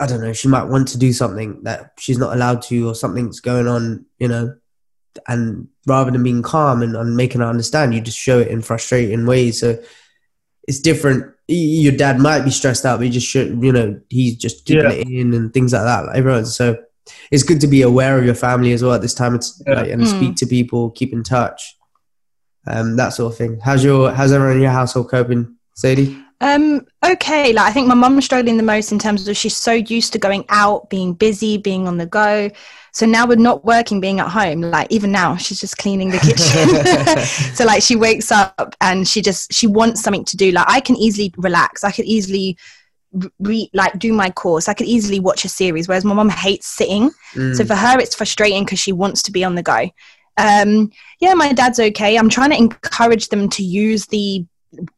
I 0.00 0.06
don't 0.06 0.20
know, 0.20 0.32
she 0.32 0.48
might 0.48 0.64
want 0.64 0.88
to 0.88 0.98
do 0.98 1.12
something 1.12 1.62
that 1.62 1.92
she's 1.98 2.18
not 2.18 2.34
allowed 2.34 2.62
to, 2.62 2.88
or 2.88 2.94
something's 2.94 3.38
going 3.40 3.68
on. 3.68 4.04
You 4.18 4.28
know, 4.28 4.54
and 5.28 5.68
rather 5.86 6.10
than 6.10 6.22
being 6.24 6.42
calm 6.42 6.82
and, 6.82 6.96
and 6.96 7.16
making 7.16 7.40
her 7.40 7.46
understand, 7.46 7.94
you 7.94 8.00
just 8.00 8.18
show 8.18 8.40
it 8.40 8.48
in 8.48 8.62
frustrating 8.62 9.26
ways. 9.26 9.60
So 9.60 9.78
it's 10.66 10.80
different. 10.80 11.32
Your 11.46 11.92
dad 11.94 12.18
might 12.18 12.42
be 12.44 12.50
stressed 12.50 12.84
out, 12.86 12.98
but 12.98 13.06
you 13.06 13.12
just 13.12 13.26
should, 13.26 13.62
you 13.62 13.72
know, 13.72 14.00
he's 14.08 14.36
just 14.36 14.64
keeping 14.64 14.84
Yeah. 14.84 14.90
it 14.92 15.06
in 15.08 15.34
and 15.34 15.52
things 15.52 15.72
like 15.72 15.82
that. 15.82 16.06
Like 16.06 16.16
everyone. 16.16 16.46
So 16.46 16.78
it's 17.30 17.42
good 17.42 17.60
to 17.60 17.66
be 17.66 17.82
aware 17.82 18.18
of 18.18 18.24
your 18.24 18.34
family 18.34 18.72
as 18.72 18.82
well 18.82 18.92
at 18.94 19.02
this 19.02 19.14
time. 19.14 19.34
It's 19.34 19.62
Yeah. 19.66 19.74
like, 19.74 19.90
and 19.90 20.02
Mm. 20.02 20.06
speak 20.06 20.36
to 20.36 20.46
people, 20.46 20.90
keep 20.90 21.12
in 21.12 21.22
touch. 21.22 21.76
um, 22.66 22.94
that 22.96 23.08
sort 23.12 23.32
of 23.32 23.36
thing. 23.36 23.58
How's 23.60 23.82
your 23.82 24.12
how's 24.12 24.30
everyone 24.30 24.56
in 24.56 24.62
your 24.62 24.70
household 24.70 25.10
coping, 25.10 25.56
Sadie? 25.74 26.16
Um, 26.40 26.86
okay, 27.04 27.52
like 27.52 27.66
I 27.68 27.72
think 27.72 27.88
my 27.88 27.94
mum's 27.94 28.24
struggling 28.24 28.56
the 28.56 28.62
most 28.62 28.92
in 28.92 29.00
terms 29.00 29.26
of 29.26 29.36
she's 29.36 29.56
so 29.56 29.72
used 29.72 30.12
to 30.12 30.18
going 30.20 30.44
out, 30.48 30.88
being 30.88 31.12
busy, 31.14 31.56
being 31.58 31.88
on 31.88 31.96
the 31.96 32.06
go. 32.06 32.50
So 32.92 33.04
now 33.04 33.26
we're 33.26 33.34
not 33.36 33.64
working, 33.64 34.00
being 34.00 34.20
at 34.20 34.28
home. 34.28 34.60
Like 34.60 34.86
even 34.90 35.10
now, 35.10 35.34
she's 35.36 35.58
just 35.60 35.76
cleaning 35.78 36.10
the 36.10 36.18
kitchen. 36.18 37.24
so 37.56 37.64
like 37.64 37.82
she 37.82 37.96
wakes 37.96 38.30
up 38.30 38.76
and 38.80 39.08
she 39.08 39.22
just 39.22 39.52
she 39.52 39.66
wants 39.66 40.00
something 40.00 40.24
to 40.26 40.36
do. 40.36 40.52
Like 40.52 40.66
I 40.68 40.78
can 40.80 40.94
easily 40.96 41.34
relax. 41.38 41.82
I 41.82 41.90
could 41.90 42.04
easily 42.04 42.56
re- 43.38 43.70
like 43.72 43.98
do 43.98 44.12
my 44.12 44.30
course. 44.30 44.68
I 44.68 44.74
could 44.74 44.86
easily 44.86 45.20
watch 45.20 45.44
a 45.44 45.48
series, 45.48 45.88
whereas 45.88 46.04
my 46.04 46.14
mum 46.14 46.28
hates 46.28 46.66
sitting. 46.66 47.10
Mm. 47.34 47.56
So 47.56 47.64
for 47.64 47.74
her, 47.74 47.98
it's 47.98 48.14
frustrating 48.14 48.64
because 48.64 48.78
she 48.78 48.92
wants 48.92 49.22
to 49.24 49.32
be 49.32 49.44
on 49.44 49.54
the 49.54 49.62
go. 49.62 49.90
Um, 50.38 50.90
yeah, 51.20 51.34
my 51.34 51.52
dad's 51.52 51.78
okay. 51.78 52.16
I'm 52.16 52.30
trying 52.30 52.50
to 52.50 52.56
encourage 52.56 53.28
them 53.28 53.48
to 53.50 53.62
use 53.62 54.06
the 54.06 54.46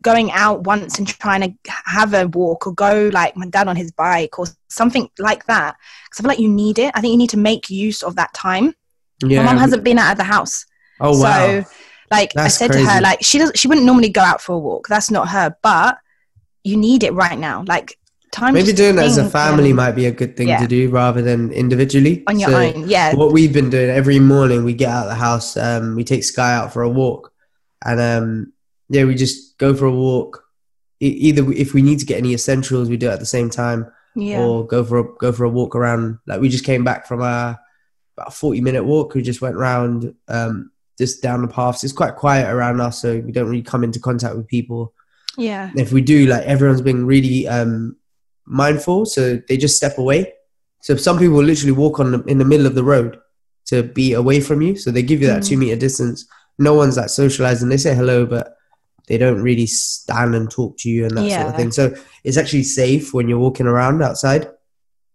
going 0.02 0.30
out 0.30 0.62
once 0.64 0.99
and 0.99 1.09
trying 1.09 1.40
to 1.40 1.73
have 1.87 2.14
a 2.14 2.28
walk 2.28 2.66
or 2.66 2.73
go 2.75 3.11
like 3.12 3.37
my 3.37 3.47
dad 3.49 3.66
on 3.66 3.75
his 3.75 3.90
bike 3.90 4.38
or 4.38 4.47
something 4.68 5.11
like 5.18 5.47
that. 5.47 5.76
Because 6.04 6.21
I 6.21 6.23
feel 6.23 6.28
like 6.28 6.38
you 6.38 6.49
need 6.49 6.78
it. 6.78 6.92
I 6.94 7.00
think 7.00 7.11
you 7.11 7.18
need 7.18 7.30
to 7.30 7.38
make 7.38 7.71
use 7.71 8.02
of 8.02 8.16
that 8.16 8.33
time. 8.35 8.75
yeah. 9.25 9.42
My 9.42 9.52
mum 9.52 9.59
hasn't 9.59 9.85
been 9.85 9.99
out 9.99 10.12
of 10.12 10.18
the 10.18 10.25
house. 10.25 10.66
oh 11.00 11.21
wow. 11.21 11.62
So 11.62 11.71
like 12.11 12.33
That's 12.35 12.54
I 12.54 12.66
said 12.66 12.73
to 12.73 12.85
her, 12.85 13.00
like 13.00 13.23
she 13.23 13.38
does 13.38 13.52
she 13.54 13.66
wouldn't 13.66 13.87
normally 13.87 14.11
go 14.11 14.21
out 14.21 14.40
for 14.40 14.52
a 14.52 14.59
walk. 14.59 14.87
That's 14.88 15.11
not 15.11 15.28
her, 15.28 15.56
but 15.62 15.99
you 16.62 16.76
need 16.76 17.02
it 17.02 17.12
right 17.12 17.38
now. 17.38 17.64
Like 17.66 17.99
time 18.35 18.53
Maybe 18.55 18.73
doing 18.73 18.97
that 18.97 19.07
as 19.07 19.17
a 19.19 19.29
family 19.31 19.71
and 19.71 19.76
might 19.76 19.93
be 19.93 20.07
a 20.07 20.11
good 20.21 20.37
thing 20.37 20.49
Yeah. 20.49 20.59
to 20.61 20.67
do 20.67 20.91
rather 20.91 21.23
than 21.23 21.53
individually. 21.53 22.23
on 22.26 22.38
your 22.41 22.50
So 22.50 22.57
own. 22.59 22.88
Yeah. 22.88 23.14
What 23.14 23.33
we've 23.33 23.53
been 23.53 23.71
doing 23.71 23.91
every 23.91 24.19
morning, 24.19 24.64
we 24.64 24.75
get 24.75 24.88
out 24.91 25.05
of 25.05 25.11
the 25.11 25.14
house, 25.29 25.57
um, 25.57 25.95
we 25.95 26.05
take 26.05 26.25
Sky 26.25 26.53
out 26.55 26.73
for 26.73 26.83
a 26.83 26.88
walk, 26.91 27.33
and 27.85 28.00
um, 28.00 28.53
yeah, 28.88 29.05
we 29.05 29.14
just 29.14 29.57
go 29.59 29.75
for 29.75 29.87
a 29.87 29.93
walk. 29.93 30.43
E- 31.00 31.07
either 31.29 31.50
if 31.53 31.75
we 31.75 31.83
need 31.83 31.99
to 32.00 32.07
get 32.07 32.19
any 32.19 32.33
essentials, 32.35 32.88
we 32.91 32.97
do 32.97 33.09
it 33.09 33.12
at 33.12 33.21
the 33.21 33.26
same 33.26 33.50
time, 33.50 33.87
Yeah. 34.17 34.41
or 34.41 34.67
go 34.67 34.83
for 34.85 34.99
a, 34.99 35.05
go 35.19 35.31
for 35.33 35.45
a 35.45 35.49
walk 35.59 35.75
around. 35.76 36.19
Like 36.26 36.41
we 36.41 36.49
just 36.49 36.64
came 36.64 36.83
back 36.85 37.07
from 37.07 37.21
a 37.21 37.59
about 38.17 38.29
a 38.29 38.31
forty 38.31 38.61
minute 38.61 38.85
walk. 38.85 39.14
We 39.14 39.23
just 39.23 39.41
went 39.43 39.57
round 39.57 40.14
um, 40.29 40.71
just 40.99 41.23
down 41.23 41.43
the 41.43 41.49
paths. 41.49 41.83
It's 41.85 41.93
quite 41.93 42.17
quiet 42.17 42.49
around 42.53 42.81
us, 42.81 43.00
so 43.00 43.19
we 43.21 43.33
don't 43.33 43.49
really 43.49 43.62
come 43.62 43.83
into 43.85 44.00
contact 44.00 44.35
with 44.37 44.47
people. 44.49 44.93
yeah. 45.37 45.71
if 45.76 45.91
we 45.93 46.00
do 46.00 46.26
like 46.26 46.45
everyone's 46.45 46.81
been 46.91 47.05
really 47.07 47.49
um 47.49 47.97
mindful 48.47 49.05
so 49.07 49.41
they 49.49 49.57
just 49.57 49.77
step 49.77 49.99
away 49.99 50.33
so 50.81 50.95
some 50.97 51.19
people 51.19 51.43
literally 51.43 51.73
walk 51.73 51.99
on 52.01 52.13
the, 52.13 52.23
in 52.25 52.39
the 52.39 52.45
middle 52.45 52.67
of 52.67 52.75
the 52.75 52.85
road 52.85 53.19
to 53.67 53.83
be 53.83 54.13
away 54.13 54.41
from 54.41 54.61
you 54.61 54.77
so 54.77 54.91
they 54.91 55.03
give 55.03 55.21
you 55.21 55.27
that 55.27 55.43
Mm. 55.43 55.49
two 55.49 55.57
meter 55.57 55.77
distance 55.77 56.27
no 56.59 56.75
one's 56.75 56.97
like 56.97 57.09
socializing 57.09 57.69
they 57.69 57.77
say 57.79 57.95
hello 57.95 58.27
but 58.27 58.57
they 59.09 59.19
don't 59.19 59.41
really 59.43 59.67
stand 59.67 60.35
and 60.35 60.51
talk 60.51 60.77
to 60.79 60.89
you 60.91 61.05
and 61.07 61.17
that 61.17 61.23
sort 61.31 61.49
of 61.49 61.57
thing 61.57 61.71
so 61.71 61.95
it's 62.25 62.37
actually 62.37 62.63
safe 62.63 63.13
when 63.15 63.29
you're 63.29 63.39
walking 63.39 63.67
around 63.67 64.03
outside 64.03 64.49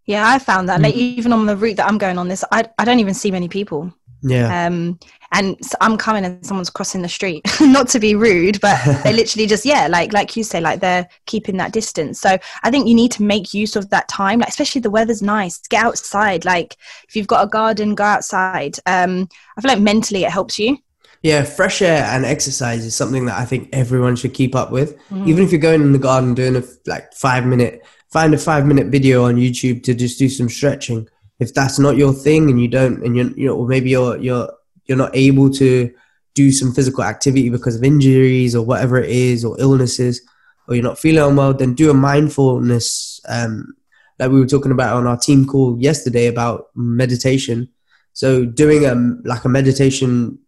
Yeah, 0.05 0.25
I 0.27 0.39
found 0.39 0.69
that. 0.69 0.79
Mm. 0.79 0.83
Like 0.85 0.95
even 0.95 1.31
on 1.33 1.45
the 1.45 1.55
route 1.55 1.77
that 1.77 1.87
I'm 1.87 1.99
going 1.99 2.17
on 2.17 2.27
this, 2.29 2.43
I 2.51 2.59
I 2.79 2.83
don't 2.85 2.97
even 2.99 3.13
see 3.13 3.29
many 3.31 3.47
people. 3.47 3.93
Yeah 4.21 4.65
Um, 4.67 4.99
and 5.31 5.57
I'm 5.79 5.97
coming 5.97 6.25
and 6.25 6.43
someone's 6.45 6.69
crossing 6.69 7.01
the 7.01 7.09
street. 7.09 7.45
Not 7.61 7.87
to 7.89 7.99
be 7.99 8.15
rude, 8.15 8.59
but 8.61 8.79
they 9.03 9.13
literally 9.13 9.45
just 9.45 9.65
yeah, 9.65 9.87
like 9.87 10.11
like 10.11 10.35
you 10.35 10.43
say, 10.43 10.59
like 10.59 10.79
they're 10.79 11.07
keeping 11.25 11.57
that 11.57 11.71
distance. 11.71 12.19
So 12.19 12.37
I 12.63 12.71
think 12.71 12.87
you 12.87 12.95
need 12.95 13.11
to 13.13 13.23
make 13.23 13.53
use 13.53 13.75
of 13.75 13.89
that 13.91 14.07
time. 14.07 14.39
Like 14.39 14.49
especially 14.49 14.81
the 14.81 14.89
weather's 14.89 15.21
nice, 15.21 15.59
get 15.69 15.83
outside. 15.83 16.45
Like 16.45 16.77
if 17.07 17.15
you've 17.15 17.27
got 17.27 17.43
a 17.43 17.47
garden, 17.47 17.95
go 17.95 18.03
outside. 18.03 18.77
Um, 18.85 19.29
I 19.57 19.61
feel 19.61 19.69
like 19.71 19.81
mentally 19.81 20.23
it 20.23 20.31
helps 20.31 20.57
you. 20.57 20.77
Yeah, 21.21 21.43
fresh 21.43 21.81
air 21.81 22.03
and 22.05 22.25
exercise 22.25 22.85
is 22.85 22.95
something 22.95 23.25
that 23.25 23.37
I 23.37 23.45
think 23.45 23.69
everyone 23.73 24.15
should 24.15 24.33
keep 24.33 24.55
up 24.55 24.71
with. 24.71 24.97
Mm. 25.09 25.27
Even 25.27 25.43
if 25.43 25.51
you're 25.51 25.59
going 25.59 25.81
in 25.81 25.91
the 25.91 25.99
garden 25.99 26.33
doing 26.33 26.55
a 26.55 26.63
like 26.87 27.13
five 27.13 27.45
minute, 27.45 27.85
find 28.11 28.33
a 28.33 28.37
five 28.37 28.65
minute 28.65 28.87
video 28.87 29.25
on 29.25 29.35
YouTube 29.35 29.83
to 29.83 29.93
just 29.93 30.17
do 30.17 30.29
some 30.29 30.49
stretching. 30.49 31.09
If 31.39 31.53
that's 31.53 31.79
not 31.79 31.97
your 31.97 32.13
thing 32.13 32.49
and 32.49 32.61
you 32.61 32.67
don't, 32.67 33.03
and 33.03 33.15
you're, 33.15 33.31
you 33.31 33.47
know, 33.47 33.55
or 33.55 33.67
maybe 33.67 33.89
you're 33.89 34.17
you're 34.17 34.51
you're 34.85 34.97
not 34.97 35.15
able 35.15 35.49
to 35.51 35.93
do 36.35 36.51
some 36.51 36.73
physical 36.73 37.03
activity 37.03 37.49
because 37.49 37.75
of 37.75 37.83
injuries 37.83 38.55
or 38.55 38.65
whatever 38.65 38.97
it 38.97 39.09
is 39.09 39.45
or 39.45 39.59
illnesses, 39.59 40.21
or 40.67 40.75
you're 40.75 40.83
not 40.83 40.99
feeling 40.99 41.23
unwell, 41.23 41.53
then 41.53 41.73
do 41.73 41.89
a 41.89 41.93
mindfulness. 41.93 43.19
Um, 43.27 43.73
like 44.19 44.31
we 44.31 44.39
were 44.39 44.45
talking 44.45 44.71
about 44.71 44.97
on 44.97 45.07
our 45.07 45.17
team 45.17 45.45
call 45.45 45.77
yesterday 45.79 46.27
about 46.27 46.67
meditation. 46.75 47.69
So 48.13 48.45
doing 48.45 48.85
a 48.85 48.95
like 49.23 49.45
a 49.45 49.49
meditation 49.49 50.39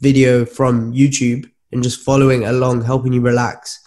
video 0.00 0.44
from 0.44 0.92
YouTube 0.92 1.50
and 1.72 1.82
just 1.82 2.00
following 2.00 2.44
along, 2.44 2.82
helping 2.82 3.12
you 3.12 3.22
relax, 3.22 3.80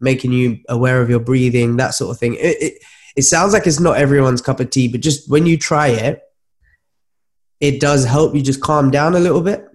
making 0.00 0.32
you 0.32 0.58
aware 0.68 1.02
of 1.02 1.10
your 1.10 1.20
breathing, 1.20 1.76
that 1.76 1.94
sort 1.94 2.12
of 2.12 2.18
thing. 2.18 2.34
It, 2.34 2.62
it, 2.62 2.82
it 3.16 3.22
sounds 3.22 3.52
like 3.52 3.66
it's 3.66 3.80
not 3.80 3.96
everyone's 3.96 4.42
cup 4.42 4.60
of 4.60 4.70
tea, 4.70 4.88
but 4.88 5.00
just 5.00 5.30
when 5.30 5.46
you 5.46 5.56
try 5.56 5.88
it, 5.88 6.22
it 7.60 7.80
does 7.80 8.04
help 8.04 8.34
you 8.34 8.42
just 8.42 8.60
calm 8.60 8.90
down 8.90 9.14
a 9.14 9.20
little 9.20 9.40
bit. 9.40 9.66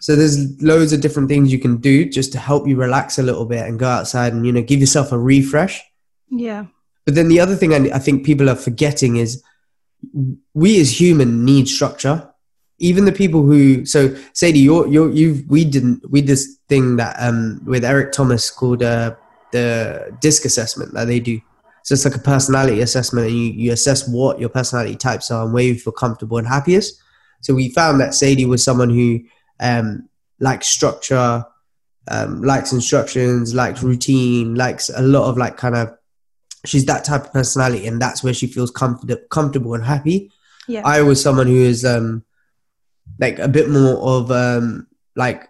So 0.00 0.14
there's 0.14 0.60
loads 0.62 0.92
of 0.92 1.00
different 1.00 1.28
things 1.28 1.52
you 1.52 1.58
can 1.58 1.78
do 1.78 2.04
just 2.04 2.32
to 2.32 2.38
help 2.38 2.68
you 2.68 2.76
relax 2.76 3.18
a 3.18 3.22
little 3.22 3.46
bit 3.46 3.66
and 3.66 3.78
go 3.78 3.88
outside 3.88 4.32
and 4.32 4.44
you 4.46 4.52
know 4.52 4.62
give 4.62 4.80
yourself 4.80 5.12
a 5.12 5.18
refresh. 5.18 5.82
Yeah. 6.30 6.66
But 7.04 7.14
then 7.14 7.28
the 7.28 7.40
other 7.40 7.56
thing 7.56 7.74
I, 7.74 7.96
I 7.96 7.98
think 7.98 8.24
people 8.24 8.48
are 8.50 8.56
forgetting 8.56 9.16
is 9.16 9.42
we 10.52 10.80
as 10.80 11.00
human 11.00 11.44
need 11.44 11.68
structure. 11.68 12.30
Even 12.78 13.04
the 13.04 13.12
people 13.12 13.42
who 13.42 13.86
so 13.86 14.14
Sadie, 14.34 14.60
you're 14.60 14.86
you 14.88 15.10
you 15.10 15.44
we 15.48 15.64
didn't 15.64 16.08
we 16.10 16.20
did 16.20 16.28
this 16.28 16.58
thing 16.68 16.96
that 16.96 17.16
um 17.18 17.62
with 17.64 17.84
Eric 17.84 18.12
Thomas 18.12 18.50
called 18.50 18.82
uh 18.82 19.14
the 19.52 20.16
disc 20.20 20.44
assessment 20.44 20.92
that 20.94 21.06
they 21.06 21.20
do. 21.20 21.40
So 21.84 21.92
it's 21.92 22.04
like 22.04 22.16
a 22.16 22.18
personality 22.18 22.80
assessment 22.80 23.28
and 23.28 23.36
you, 23.36 23.52
you 23.52 23.72
assess 23.72 24.08
what 24.08 24.40
your 24.40 24.48
personality 24.48 24.96
types 24.96 25.30
are 25.30 25.44
and 25.44 25.52
where 25.52 25.62
you 25.62 25.76
feel 25.76 25.92
comfortable 25.92 26.38
and 26.38 26.46
happiest. 26.48 27.00
So 27.42 27.54
we 27.54 27.68
found 27.68 28.00
that 28.00 28.14
Sadie 28.14 28.46
was 28.46 28.64
someone 28.64 28.90
who 28.90 29.20
um 29.60 30.08
likes 30.40 30.66
structure, 30.66 31.44
um, 32.10 32.42
likes 32.42 32.72
instructions, 32.72 33.54
likes 33.54 33.82
routine, 33.82 34.56
likes 34.56 34.90
a 34.90 35.02
lot 35.02 35.28
of 35.28 35.38
like 35.38 35.56
kind 35.56 35.76
of 35.76 35.96
she's 36.64 36.86
that 36.86 37.04
type 37.04 37.24
of 37.26 37.32
personality 37.32 37.86
and 37.86 38.00
that's 38.00 38.24
where 38.24 38.34
she 38.34 38.46
feels 38.46 38.70
comfort- 38.70 39.28
comfortable 39.28 39.74
and 39.74 39.84
happy 39.84 40.30
Yeah. 40.66 40.82
i 40.84 41.02
was 41.02 41.22
someone 41.22 41.46
who 41.46 41.56
is 41.56 41.84
um 41.84 42.24
like 43.18 43.38
a 43.38 43.48
bit 43.48 43.68
more 43.68 43.96
of 43.98 44.30
um 44.30 44.86
like 45.14 45.46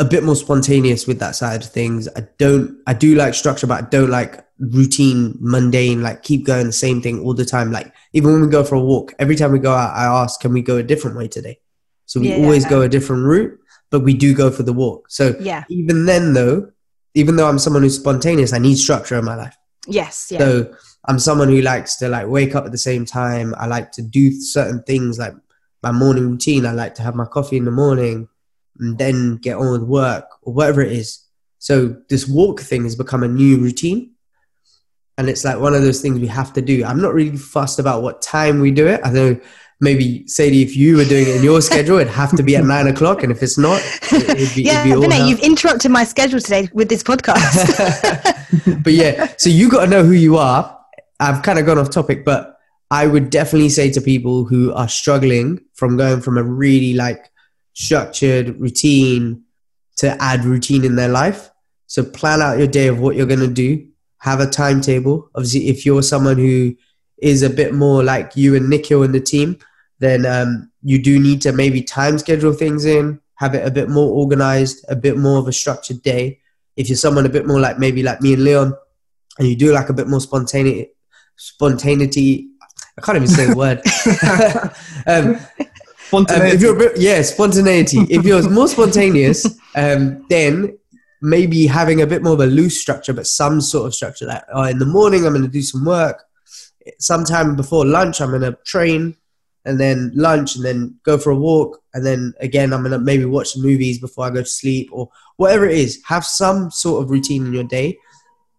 a 0.00 0.04
bit 0.04 0.24
more 0.24 0.34
spontaneous 0.34 1.06
with 1.06 1.18
that 1.20 1.36
side 1.36 1.62
of 1.62 1.68
things 1.70 2.08
i 2.16 2.22
don't 2.38 2.76
i 2.86 2.92
do 2.94 3.14
like 3.14 3.34
structure 3.34 3.66
but 3.66 3.84
i 3.84 3.86
don't 3.88 4.10
like 4.10 4.44
routine 4.58 5.36
mundane 5.40 6.02
like 6.02 6.22
keep 6.22 6.44
going 6.46 6.66
the 6.66 6.72
same 6.72 7.00
thing 7.02 7.20
all 7.20 7.34
the 7.34 7.44
time 7.44 7.70
like 7.70 7.92
even 8.14 8.32
when 8.32 8.40
we 8.40 8.48
go 8.48 8.64
for 8.64 8.74
a 8.76 8.80
walk 8.80 9.12
every 9.18 9.36
time 9.36 9.52
we 9.52 9.58
go 9.58 9.72
out 9.72 9.94
i 9.94 10.04
ask 10.04 10.40
can 10.40 10.52
we 10.52 10.62
go 10.62 10.76
a 10.78 10.82
different 10.82 11.16
way 11.16 11.28
today 11.28 11.58
so 12.06 12.18
we 12.18 12.28
Yeah. 12.30 12.36
always 12.44 12.64
go 12.64 12.80
a 12.82 12.88
different 12.88 13.24
route 13.24 13.58
but 13.90 14.00
we 14.00 14.14
do 14.14 14.34
go 14.34 14.50
for 14.50 14.62
the 14.62 14.72
walk 14.72 15.10
so 15.10 15.34
yeah. 15.40 15.64
even 15.68 16.06
then 16.06 16.32
though 16.32 16.70
even 17.14 17.36
though 17.36 17.48
i'm 17.48 17.58
someone 17.58 17.82
who's 17.82 17.96
spontaneous 17.96 18.52
i 18.54 18.58
need 18.58 18.76
structure 18.76 19.18
in 19.18 19.24
my 19.24 19.34
life 19.36 19.56
Yes. 19.86 20.28
Yeah. 20.30 20.38
so 20.38 20.74
i'm 21.08 21.18
someone 21.18 21.48
who 21.48 21.60
likes 21.60 21.96
to 21.96 22.08
like 22.08 22.26
wake 22.26 22.54
up 22.54 22.64
at 22.64 22.72
the 22.72 22.78
same 22.90 23.04
time 23.04 23.54
i 23.58 23.66
like 23.66 23.92
to 23.92 24.02
do 24.02 24.32
certain 24.32 24.82
things 24.82 25.18
like 25.18 25.34
my 25.82 25.92
morning 25.92 26.30
routine 26.30 26.64
i 26.66 26.72
like 26.72 26.94
to 26.96 27.02
have 27.02 27.14
my 27.14 27.24
coffee 27.26 27.56
in 27.56 27.64
the 27.64 27.70
morning 27.70 28.28
and 28.80 28.98
then 28.98 29.36
get 29.36 29.56
on 29.56 29.72
with 29.72 29.82
work 29.82 30.24
or 30.42 30.52
whatever 30.52 30.80
it 30.82 30.92
is. 30.92 31.24
So 31.58 31.96
this 32.08 32.26
walk 32.26 32.60
thing 32.60 32.84
has 32.84 32.96
become 32.96 33.22
a 33.22 33.28
new 33.28 33.58
routine. 33.58 34.12
And 35.18 35.28
it's 35.28 35.44
like 35.44 35.58
one 35.60 35.74
of 35.74 35.82
those 35.82 36.00
things 36.00 36.18
we 36.18 36.26
have 36.28 36.52
to 36.54 36.62
do. 36.62 36.82
I'm 36.84 37.00
not 37.00 37.12
really 37.12 37.36
fussed 37.36 37.78
about 37.78 38.02
what 38.02 38.22
time 38.22 38.60
we 38.60 38.70
do 38.70 38.86
it. 38.86 39.00
I 39.04 39.10
know 39.10 39.38
maybe 39.82 40.26
sadie 40.26 40.62
if 40.62 40.76
you 40.76 40.96
were 40.96 41.04
doing 41.04 41.26
it 41.26 41.36
in 41.36 41.42
your 41.42 41.60
schedule 41.62 41.96
it'd 41.98 42.12
have 42.12 42.36
to 42.36 42.42
be 42.42 42.56
at 42.56 42.64
nine 42.64 42.86
o'clock. 42.86 43.22
And 43.22 43.30
if 43.30 43.42
it's 43.42 43.58
not 43.58 43.80
it- 44.12 44.28
it'd 44.30 44.54
be, 44.54 44.62
yeah, 44.62 44.86
it'd 44.86 45.00
be 45.00 45.06
Vinay, 45.06 45.28
you've 45.28 45.40
interrupted 45.40 45.90
my 45.90 46.04
schedule 46.04 46.40
today 46.40 46.68
with 46.72 46.88
this 46.88 47.02
podcast. 47.02 48.82
but 48.82 48.92
yeah, 48.94 49.32
so 49.36 49.50
you 49.50 49.70
got 49.70 49.84
to 49.84 49.90
know 49.90 50.02
who 50.04 50.12
you 50.12 50.36
are. 50.38 50.78
I've 51.18 51.42
kind 51.42 51.58
of 51.58 51.66
gone 51.66 51.78
off 51.78 51.90
topic, 51.90 52.24
but 52.24 52.56
I 52.90 53.06
would 53.06 53.30
definitely 53.30 53.68
say 53.68 53.90
to 53.92 54.00
people 54.00 54.44
who 54.44 54.72
are 54.72 54.88
struggling 54.88 55.60
from 55.74 55.96
going 55.96 56.22
from 56.22 56.38
a 56.38 56.42
really 56.42 56.94
like 56.94 57.29
structured 57.72 58.60
routine 58.60 59.42
to 59.96 60.16
add 60.22 60.44
routine 60.44 60.84
in 60.84 60.96
their 60.96 61.08
life. 61.08 61.50
So 61.86 62.04
plan 62.04 62.40
out 62.40 62.58
your 62.58 62.66
day 62.66 62.88
of 62.88 63.00
what 63.00 63.16
you're 63.16 63.26
going 63.26 63.40
to 63.40 63.48
do. 63.48 63.86
Have 64.18 64.40
a 64.40 64.46
timetable. 64.46 65.30
Obviously, 65.34 65.68
if 65.68 65.84
you're 65.84 66.02
someone 66.02 66.38
who 66.38 66.76
is 67.18 67.42
a 67.42 67.50
bit 67.50 67.74
more 67.74 68.02
like 68.02 68.36
you 68.36 68.54
and 68.54 68.68
Nikhil 68.68 69.02
in 69.02 69.12
the 69.12 69.20
team, 69.20 69.58
then 69.98 70.24
um, 70.24 70.70
you 70.82 71.02
do 71.02 71.18
need 71.18 71.42
to 71.42 71.52
maybe 71.52 71.82
time 71.82 72.18
schedule 72.18 72.52
things 72.52 72.84
in, 72.84 73.20
have 73.36 73.54
it 73.54 73.66
a 73.66 73.70
bit 73.70 73.88
more 73.88 74.08
organized, 74.08 74.84
a 74.88 74.96
bit 74.96 75.16
more 75.16 75.38
of 75.38 75.48
a 75.48 75.52
structured 75.52 76.02
day. 76.02 76.40
If 76.76 76.88
you're 76.88 76.96
someone 76.96 77.26
a 77.26 77.30
bit 77.30 77.46
more 77.46 77.60
like 77.60 77.78
maybe 77.78 78.02
like 78.02 78.20
me 78.20 78.34
and 78.34 78.44
Leon, 78.44 78.74
and 79.38 79.48
you 79.48 79.56
do 79.56 79.72
like 79.72 79.88
a 79.88 79.92
bit 79.92 80.08
more 80.08 80.20
spontaneity, 80.20 80.90
spontaneity. 81.36 82.50
I 82.98 83.02
can't 83.02 83.16
even 83.16 83.28
say 83.28 83.46
the 83.46 83.56
word. 83.56 83.80
um, 85.06 85.38
Um, 86.12 86.26
Spontaneity. 86.26 86.54
if 86.56 86.60
you're 86.60 86.76
a 86.76 86.78
bit, 86.78 86.98
yeah, 86.98 87.22
spontaneity. 87.22 87.98
if 88.10 88.24
you're 88.24 88.48
more 88.50 88.68
spontaneous, 88.68 89.46
um, 89.76 90.26
then 90.28 90.76
maybe 91.22 91.66
having 91.66 92.02
a 92.02 92.06
bit 92.06 92.22
more 92.22 92.32
of 92.32 92.40
a 92.40 92.46
loose 92.46 92.80
structure, 92.80 93.12
but 93.12 93.26
some 93.26 93.60
sort 93.60 93.86
of 93.86 93.94
structure. 93.94 94.26
Like, 94.26 94.42
oh, 94.52 94.64
in 94.64 94.78
the 94.78 94.86
morning, 94.86 95.24
I'm 95.24 95.32
going 95.32 95.42
to 95.42 95.48
do 95.48 95.62
some 95.62 95.84
work. 95.84 96.24
Sometime 96.98 97.54
before 97.56 97.84
lunch, 97.86 98.20
I'm 98.20 98.30
going 98.30 98.42
to 98.42 98.58
train, 98.64 99.16
and 99.64 99.78
then 99.78 100.10
lunch, 100.14 100.56
and 100.56 100.64
then 100.64 100.98
go 101.04 101.18
for 101.18 101.30
a 101.30 101.36
walk, 101.36 101.80
and 101.94 102.04
then 102.04 102.34
again, 102.40 102.72
I'm 102.72 102.80
going 102.80 102.92
to 102.92 102.98
maybe 102.98 103.24
watch 103.24 103.50
some 103.50 103.62
movies 103.62 104.00
before 104.00 104.26
I 104.26 104.30
go 104.30 104.42
to 104.42 104.46
sleep, 104.46 104.88
or 104.92 105.10
whatever 105.36 105.66
it 105.66 105.76
is. 105.76 106.02
Have 106.06 106.24
some 106.24 106.70
sort 106.70 107.04
of 107.04 107.10
routine 107.10 107.46
in 107.46 107.52
your 107.52 107.64
day. 107.64 107.98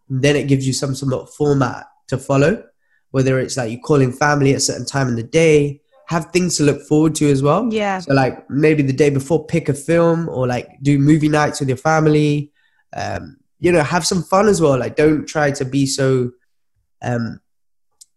And 0.09 0.21
then 0.21 0.35
it 0.35 0.47
gives 0.47 0.67
you 0.67 0.73
some 0.73 0.93
sort 0.93 1.13
of 1.13 1.33
format 1.33 1.85
to 2.09 2.17
follow. 2.17 2.63
Whether 3.11 3.39
it's 3.39 3.57
like 3.57 3.71
you 3.71 3.79
calling 3.79 4.11
family 4.11 4.51
at 4.51 4.57
a 4.57 4.61
certain 4.61 4.85
time 4.85 5.07
in 5.07 5.15
the 5.15 5.23
day, 5.23 5.80
have 6.11 6.25
things 6.31 6.57
to 6.57 6.63
look 6.63 6.81
forward 6.81 7.15
to 7.15 7.31
as 7.31 7.41
well. 7.41 7.71
Yeah. 7.71 7.99
So 7.99 8.13
like 8.13 8.49
maybe 8.49 8.83
the 8.83 8.91
day 8.91 9.09
before, 9.09 9.45
pick 9.45 9.69
a 9.69 9.73
film 9.73 10.27
or 10.27 10.45
like 10.45 10.67
do 10.81 10.99
movie 10.99 11.29
nights 11.29 11.61
with 11.61 11.69
your 11.69 11.77
family. 11.77 12.51
Um, 12.93 13.37
you 13.59 13.71
know, 13.71 13.81
have 13.81 14.05
some 14.05 14.21
fun 14.21 14.49
as 14.49 14.59
well. 14.59 14.77
Like 14.77 14.97
don't 14.97 15.25
try 15.25 15.51
to 15.51 15.63
be 15.63 15.85
so, 15.85 16.31
um, 17.01 17.39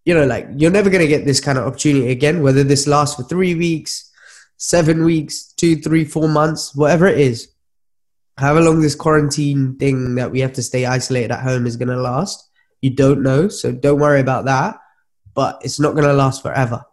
you 0.05 0.13
know, 0.13 0.27
like 0.27 0.49
you're 0.57 0.73
never 0.73 0.91
gonna 0.91 1.07
get 1.07 1.25
this 1.25 1.39
kind 1.39 1.57
of 1.57 1.69
opportunity 1.69 2.11
again. 2.11 2.43
Whether 2.43 2.65
this 2.65 2.89
lasts 2.89 3.15
for 3.15 3.23
three 3.23 3.55
weeks, 3.55 4.11
seven 4.57 5.05
weeks, 5.05 5.53
two, 5.53 5.77
three, 5.77 6.05
four 6.05 6.29
months, 6.29 6.75
whatever 6.75 7.07
it 7.07 7.19
is. 7.19 7.49
However 8.37 8.63
long 8.63 8.81
this 8.81 8.97
quarantine 8.97 9.77
thing 9.77 10.17
that 10.17 10.33
we 10.33 10.41
have 10.41 10.55
to 10.55 10.65
stay 10.65 10.85
isolated 10.85 11.31
at 11.31 11.45
home 11.45 11.65
is 11.65 11.77
gonna 11.77 11.97
last, 11.97 12.51
you 12.81 12.91
don't 12.91 13.23
know. 13.23 13.47
So 13.47 13.71
don't 13.71 14.01
worry 14.01 14.19
about 14.19 14.47
that. 14.47 14.79
But 15.33 15.61
it's 15.63 15.79
not 15.79 15.95
gonna 15.95 16.13
last 16.13 16.43
forever. 16.43 16.85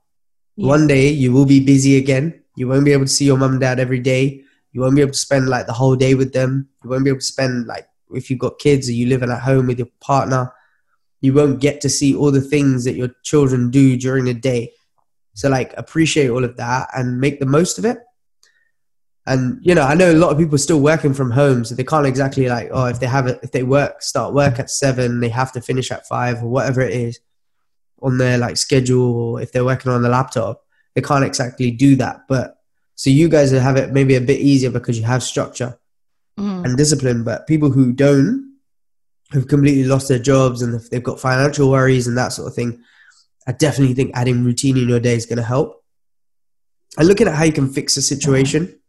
Yeah. 0.62 0.68
One 0.68 0.86
day 0.86 1.10
you 1.10 1.32
will 1.32 1.48
be 1.48 1.60
busy 1.60 1.98
again. 1.98 2.44
You 2.56 2.68
won't 2.68 2.86
be 2.86 2.94
able 2.94 3.06
to 3.06 3.12
see 3.12 3.26
your 3.26 3.38
mum 3.38 3.54
and 3.54 3.62
dad 3.62 3.80
every 3.80 4.00
day. 4.00 4.44
You 4.72 4.82
won't 4.82 4.96
be 4.96 5.02
able 5.02 5.14
to 5.14 5.18
spend 5.18 5.50
like 5.50 5.66
the 5.66 5.74
whole 5.74 5.96
day 5.96 6.14
with 6.14 6.34
them. 6.34 6.70
You 6.84 6.90
won't 6.92 7.04
be 7.04 7.10
able 7.10 7.20
to 7.20 7.26
spend 7.26 7.66
like 7.66 7.88
if 8.12 8.30
you've 8.30 8.40
got 8.40 8.60
kids 8.60 8.88
or 8.88 8.92
you 8.92 9.08
living 9.08 9.32
at 9.32 9.42
home 9.42 9.66
with 9.66 9.80
your 9.80 9.88
partner. 10.02 10.54
You 11.20 11.34
won't 11.34 11.62
get 11.62 11.82
to 11.82 11.90
see 11.90 12.16
all 12.16 12.30
the 12.30 12.42
things 12.42 12.84
that 12.84 12.94
your 12.94 13.10
children 13.24 13.72
do 13.72 13.98
during 13.98 14.26
the 14.26 14.36
day. 14.36 14.74
So 15.34 15.50
like 15.50 15.74
appreciate 15.78 16.30
all 16.30 16.44
of 16.44 16.58
that 16.58 16.90
and 16.94 17.20
make 17.20 17.40
the 17.40 17.48
most 17.48 17.80
of 17.80 17.86
it. 17.86 17.98
And 19.26 19.60
you 19.64 19.74
know, 19.74 19.82
I 19.82 19.96
know 19.96 20.12
a 20.12 20.14
lot 20.14 20.32
of 20.32 20.38
people 20.38 20.56
are 20.56 20.60
still 20.60 20.80
working 20.80 21.16
from 21.16 21.32
home, 21.32 21.66
so 21.66 21.74
they 21.74 21.84
can't 21.84 22.06
exactly 22.06 22.48
like, 22.50 22.70
oh, 22.72 22.86
if 22.86 23.00
they 23.00 23.08
have 23.08 23.26
it, 23.26 23.40
if 23.42 23.52
they 23.52 23.64
work, 23.64 24.04
start 24.04 24.36
work 24.36 24.60
at 24.60 24.70
seven, 24.70 25.22
they 25.22 25.30
have 25.30 25.52
to 25.54 25.62
finish 25.62 25.92
at 25.92 26.08
five 26.08 26.44
or 26.44 26.50
whatever 26.50 26.82
it 26.82 26.94
is 26.94 27.20
on 28.02 28.18
their 28.18 28.38
like 28.38 28.58
schedule 28.58 29.16
or 29.16 29.42
if 29.42 29.52
they're 29.52 29.66
working 29.66 29.92
on 29.92 30.02
the 30.02 30.10
laptop 30.10 30.64
they 30.96 31.02
can't 31.02 31.24
exactly 31.26 31.72
do 31.72 31.96
that 31.96 32.22
but 32.28 32.58
so 32.96 33.10
you 33.10 33.30
guys 33.30 33.52
have 33.52 33.78
it 33.78 33.92
maybe 33.92 34.16
a 34.16 34.22
bit 34.22 34.40
easier 34.40 34.70
because 34.72 34.98
you 34.98 35.04
have 35.06 35.24
structure 35.24 35.78
Mm. 36.40 36.64
and 36.66 36.78
discipline 36.78 37.26
but 37.26 37.46
people 37.46 37.70
who 37.70 37.92
don't 37.92 38.56
who've 39.32 39.50
completely 39.50 39.84
lost 39.84 40.08
their 40.08 40.18
jobs 40.18 40.62
and 40.62 40.74
if 40.74 40.90
they've 40.90 41.04
got 41.04 41.20
financial 41.20 41.70
worries 41.70 42.08
and 42.08 42.18
that 42.18 42.30
sort 42.30 42.48
of 42.48 42.56
thing 42.56 42.82
i 43.48 43.52
definitely 43.52 43.94
think 43.94 44.12
adding 44.14 44.44
routine 44.46 44.78
in 44.78 44.88
your 44.88 45.00
day 45.02 45.14
is 45.14 45.26
going 45.26 45.38
to 45.38 45.44
help 45.44 45.84
and 46.98 47.08
looking 47.08 47.28
at 47.28 47.36
how 47.36 47.44
you 47.44 47.52
can 47.52 47.68
fix 47.68 47.96
the 47.96 48.02
situation 48.02 48.80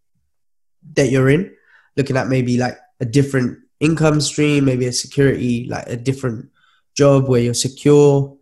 that 0.94 1.10
you're 1.10 1.28
in 1.28 1.52
looking 1.96 2.16
at 2.16 2.28
maybe 2.28 2.56
like 2.58 2.78
a 3.00 3.04
different 3.04 3.58
income 3.80 4.20
stream 4.20 4.64
maybe 4.64 4.86
a 4.86 4.92
security 4.92 5.66
like 5.68 5.88
a 5.88 5.96
different 5.96 6.48
job 6.96 7.28
where 7.28 7.40
you're 7.40 7.54
secure 7.54 8.36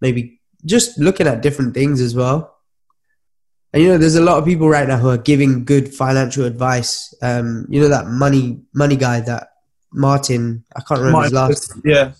maybe 0.00 0.40
just 0.64 0.98
looking 0.98 1.26
at 1.26 1.42
different 1.42 1.74
things 1.74 2.00
as 2.00 2.14
well. 2.14 2.56
And 3.72 3.82
you 3.82 3.88
know, 3.88 3.98
there's 3.98 4.16
a 4.16 4.22
lot 4.22 4.38
of 4.38 4.44
people 4.44 4.68
right 4.68 4.88
now 4.88 4.98
who 4.98 5.08
are 5.08 5.18
giving 5.18 5.64
good 5.64 5.94
financial 5.94 6.44
advice. 6.44 7.14
Um, 7.22 7.66
you 7.68 7.80
know 7.80 7.88
that 7.88 8.06
money 8.06 8.60
money 8.74 8.96
guy 8.96 9.20
that 9.20 9.48
Martin, 9.92 10.64
I 10.74 10.80
can't 10.80 11.00
remember 11.00 11.22
his 11.22 11.32
last. 11.32 11.72
yeah. 11.84 12.12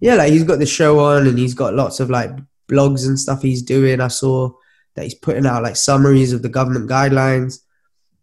Yeah, 0.00 0.16
like 0.16 0.32
he's 0.32 0.44
got 0.44 0.58
the 0.58 0.66
show 0.66 0.98
on 0.98 1.28
and 1.28 1.38
he's 1.38 1.54
got 1.54 1.74
lots 1.74 2.00
of 2.00 2.10
like 2.10 2.30
blogs 2.68 3.06
and 3.06 3.18
stuff 3.18 3.42
he's 3.42 3.62
doing. 3.62 4.00
I 4.00 4.08
saw 4.08 4.50
that 4.94 5.04
he's 5.04 5.14
putting 5.14 5.46
out 5.46 5.62
like 5.62 5.76
summaries 5.76 6.32
of 6.32 6.42
the 6.42 6.48
government 6.48 6.90
guidelines. 6.90 7.60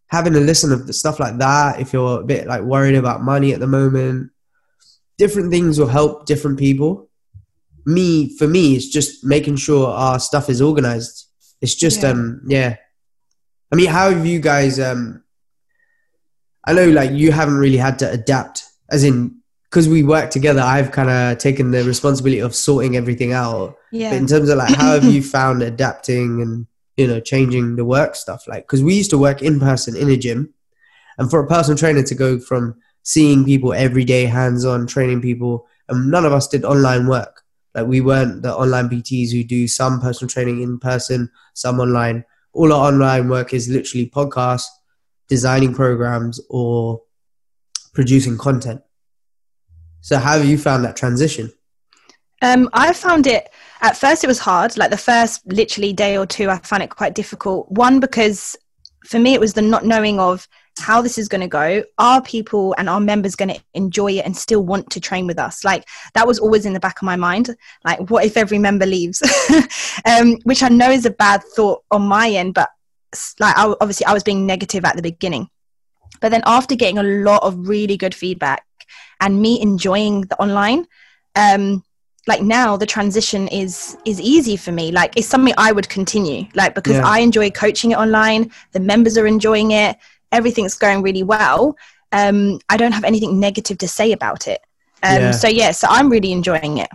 Having 0.08 0.36
a 0.36 0.40
listen 0.40 0.74
of 0.74 0.88
the 0.88 0.94
stuff 0.94 1.20
like 1.20 1.38
that, 1.38 1.80
if 1.80 1.94
you're 1.94 2.20
a 2.20 2.24
bit 2.24 2.48
like 2.48 2.64
worried 2.64 2.96
about 2.96 3.22
money 3.22 3.54
at 3.54 3.60
the 3.60 3.68
moment, 3.68 4.32
different 5.18 5.52
things 5.52 5.80
will 5.80 5.88
help 5.88 6.26
different 6.26 6.60
people 6.60 7.09
me 7.86 8.36
for 8.38 8.48
me 8.48 8.76
it's 8.76 8.88
just 8.90 9.24
making 9.24 9.56
sure 9.58 9.88
our 9.88 10.20
stuff 10.20 10.50
is 10.50 10.62
organized. 10.62 11.26
It's 11.62 11.76
just 11.76 12.02
Yeah. 12.04 12.10
um 12.10 12.42
yeah. 12.48 12.76
I 13.72 13.76
mean 13.76 13.88
how 13.90 14.10
have 14.12 14.26
you 14.26 14.40
guys 14.40 14.80
um 14.80 15.24
i 16.66 16.74
know 16.74 16.88
like 16.90 17.12
you 17.12 17.32
haven't 17.32 17.58
really 17.58 17.78
had 17.78 17.98
to 18.00 18.12
adapt 18.12 18.64
as 18.92 19.04
in 19.04 19.36
because 19.70 19.88
we 19.88 20.04
work 20.04 20.30
together 20.30 20.62
i've 20.62 20.92
kind 20.92 21.10
of 21.10 21.38
taken 21.38 21.72
the 21.72 21.84
responsibility 21.84 22.40
of 22.42 22.56
sorting 22.56 22.96
everything 22.98 23.32
out. 23.34 23.76
Yeah. 23.92 24.10
but 24.12 24.18
in 24.18 24.28
terms 24.28 24.50
of 24.50 24.58
like 24.58 24.74
how 24.76 24.94
have 24.94 25.04
you 25.06 25.22
found 25.38 25.62
adapting 25.62 26.42
and 26.42 26.68
you 26.98 27.08
know 27.08 27.20
changing 27.20 27.76
the 27.78 27.86
work 27.86 28.16
stuff? 28.16 28.48
Like 28.48 28.64
because 28.64 28.84
we 28.84 28.94
used 28.96 29.10
to 29.12 29.18
work 29.18 29.42
in 29.42 29.60
person 29.60 29.96
in 29.96 30.10
a 30.10 30.18
gym 30.18 30.54
and 31.18 31.30
for 31.30 31.40
a 31.40 31.48
personal 31.48 31.78
trainer 31.78 32.04
to 32.04 32.16
go 32.16 32.40
from 32.40 32.76
seeing 33.04 33.46
people 33.46 33.74
every 33.74 34.04
day 34.04 34.26
hands 34.26 34.66
on 34.66 34.86
training 34.86 35.22
people 35.22 35.66
and 35.88 36.12
none 36.12 36.26
of 36.26 36.34
us 36.34 36.48
did 36.48 36.66
online 36.66 37.08
work 37.08 37.44
like 37.76 37.88
we 37.88 38.02
weren't 38.02 38.42
the 38.42 38.54
online 38.54 38.90
pts 38.90 39.32
who 39.32 39.44
do 39.44 39.68
some 39.68 40.00
personal 40.00 40.30
training 40.30 40.62
in 40.62 40.80
person 40.80 41.30
some 41.54 41.80
online 41.80 42.24
all 42.54 42.74
our 42.74 42.88
online 42.88 43.30
work 43.30 43.54
is 43.54 43.70
literally 43.70 44.10
podcasts 44.10 44.68
designing 45.28 45.74
programs 45.74 46.40
or 46.50 47.02
producing 47.94 48.38
content 48.38 48.82
so 50.02 50.18
how 50.18 50.38
have 50.38 50.46
you 50.46 50.58
found 50.58 50.84
that 50.84 50.96
transition 50.96 51.52
Um, 52.42 52.70
I 52.72 52.94
found 52.94 53.28
it 53.28 53.50
at 53.82 53.98
first. 53.98 54.24
It 54.24 54.28
was 54.28 54.40
hard. 54.40 54.78
Like 54.78 54.92
the 54.92 54.98
first 54.98 55.46
literally 55.46 55.94
day 55.94 56.18
or 56.18 56.26
two, 56.26 56.50
I 56.50 56.58
found 56.60 56.84
it 56.84 56.90
quite 56.90 57.14
difficult. 57.14 57.70
One 57.70 58.00
because 58.00 58.56
for 59.06 59.20
me, 59.20 59.34
it 59.34 59.40
was 59.40 59.54
the 59.54 59.62
not 59.62 59.84
knowing 59.84 60.20
of 60.20 60.48
how 60.80 61.02
this 61.02 61.18
is 61.18 61.28
going 61.28 61.42
to 61.42 61.48
go. 61.48 61.84
Are 61.98 62.22
people 62.22 62.76
and 62.78 62.90
our 62.90 63.00
members 63.00 63.36
going 63.36 63.54
to 63.54 63.62
enjoy 63.74 64.14
it 64.14 64.26
and 64.26 64.36
still 64.36 64.64
want 64.64 64.90
to 64.92 65.00
train 65.00 65.28
with 65.28 65.40
us? 65.40 65.64
Like 65.64 65.88
that 66.14 66.28
was 66.28 66.40
always 66.40 66.66
in 66.66 66.74
the 66.74 66.80
back 66.80 67.02
of 67.02 67.06
my 67.06 67.16
mind. 67.16 67.56
Like, 67.86 68.10
what 68.10 68.26
if 68.26 68.38
every 68.38 68.58
member 68.58 68.86
leaves? 68.86 69.22
um, 70.06 70.38
which 70.44 70.64
I 70.64 70.70
know 70.70 70.90
is 70.90 71.06
a 71.06 71.12
bad 71.12 71.44
thought 71.56 71.84
on 71.92 72.04
my 72.04 72.30
end, 72.30 72.54
but 72.54 72.70
like 73.40 73.58
I, 73.58 73.74
obviously 73.82 74.06
I 74.06 74.14
was 74.14 74.24
being 74.24 74.46
negative 74.46 74.86
at 74.86 74.96
the 74.96 75.02
beginning. 75.02 75.50
But 76.22 76.30
then 76.30 76.44
after 76.46 76.76
getting 76.76 76.98
a 76.98 77.04
lot 77.04 77.44
of 77.44 77.68
really 77.68 77.98
good 77.98 78.14
feedback 78.14 78.64
and 79.22 79.42
me 79.42 79.62
enjoying 79.62 80.22
the 80.22 80.40
online, 80.40 80.86
um, 81.36 81.84
like 82.28 82.42
now 82.42 82.78
the 82.78 82.86
transition 82.86 83.48
is 83.48 83.98
is 84.06 84.22
easy 84.22 84.56
for 84.56 84.72
me 84.72 84.92
like 84.92 85.16
it's 85.18 85.26
something 85.28 85.54
i 85.58 85.72
would 85.72 85.90
continue 85.90 86.46
like 86.54 86.76
because 86.76 86.98
Yeah. 86.98 87.08
i 87.08 87.20
enjoy 87.20 87.50
coaching 87.50 87.92
it 87.92 87.98
online 87.98 88.52
the 88.72 88.80
members 88.80 89.18
are 89.18 89.26
enjoying 89.26 89.72
it 89.72 89.98
everything's 90.32 90.76
going 90.76 91.02
really 91.02 91.24
well 91.24 91.76
um 92.12 92.60
i 92.70 92.78
don't 92.78 92.92
have 92.92 93.04
anything 93.04 93.40
negative 93.40 93.78
to 93.78 93.88
say 93.88 94.12
about 94.12 94.48
it 94.48 94.62
um 95.04 95.20
Yeah. 95.22 95.32
so 95.32 95.48
yeah 95.48 95.72
so 95.72 95.88
i'm 95.90 96.10
really 96.10 96.32
enjoying 96.32 96.78
it 96.80 96.90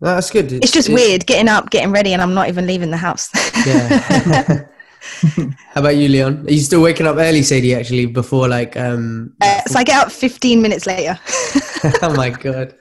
No, 0.00 0.14
that's 0.14 0.30
good 0.30 0.52
it's 0.52 0.72
just 0.72 0.88
weird 0.88 1.26
getting 1.26 1.48
up 1.48 1.70
getting 1.70 1.92
ready 1.92 2.12
and 2.12 2.20
i'm 2.22 2.34
not 2.34 2.48
even 2.48 2.66
leaving 2.66 2.90
the 2.90 2.96
house 2.96 3.30
Yeah. 3.66 4.66
How 5.74 5.80
about 5.80 5.96
you, 5.96 6.08
Leon? 6.08 6.46
Are 6.46 6.52
you 6.52 6.60
still 6.60 6.80
waking 6.80 7.08
up 7.08 7.16
early, 7.16 7.42
Sadie? 7.42 7.74
Actually, 7.74 8.06
before 8.06 8.46
like 8.48 8.76
um. 8.76 9.34
uh, 9.40 9.60
so 9.66 9.78
i 9.80 9.82
get 9.84 9.96
up 10.06 10.12
15 10.12 10.62
minutes 10.62 10.86
later 10.86 11.18
oh 12.02 12.14
my 12.14 12.30
god. 12.30 12.74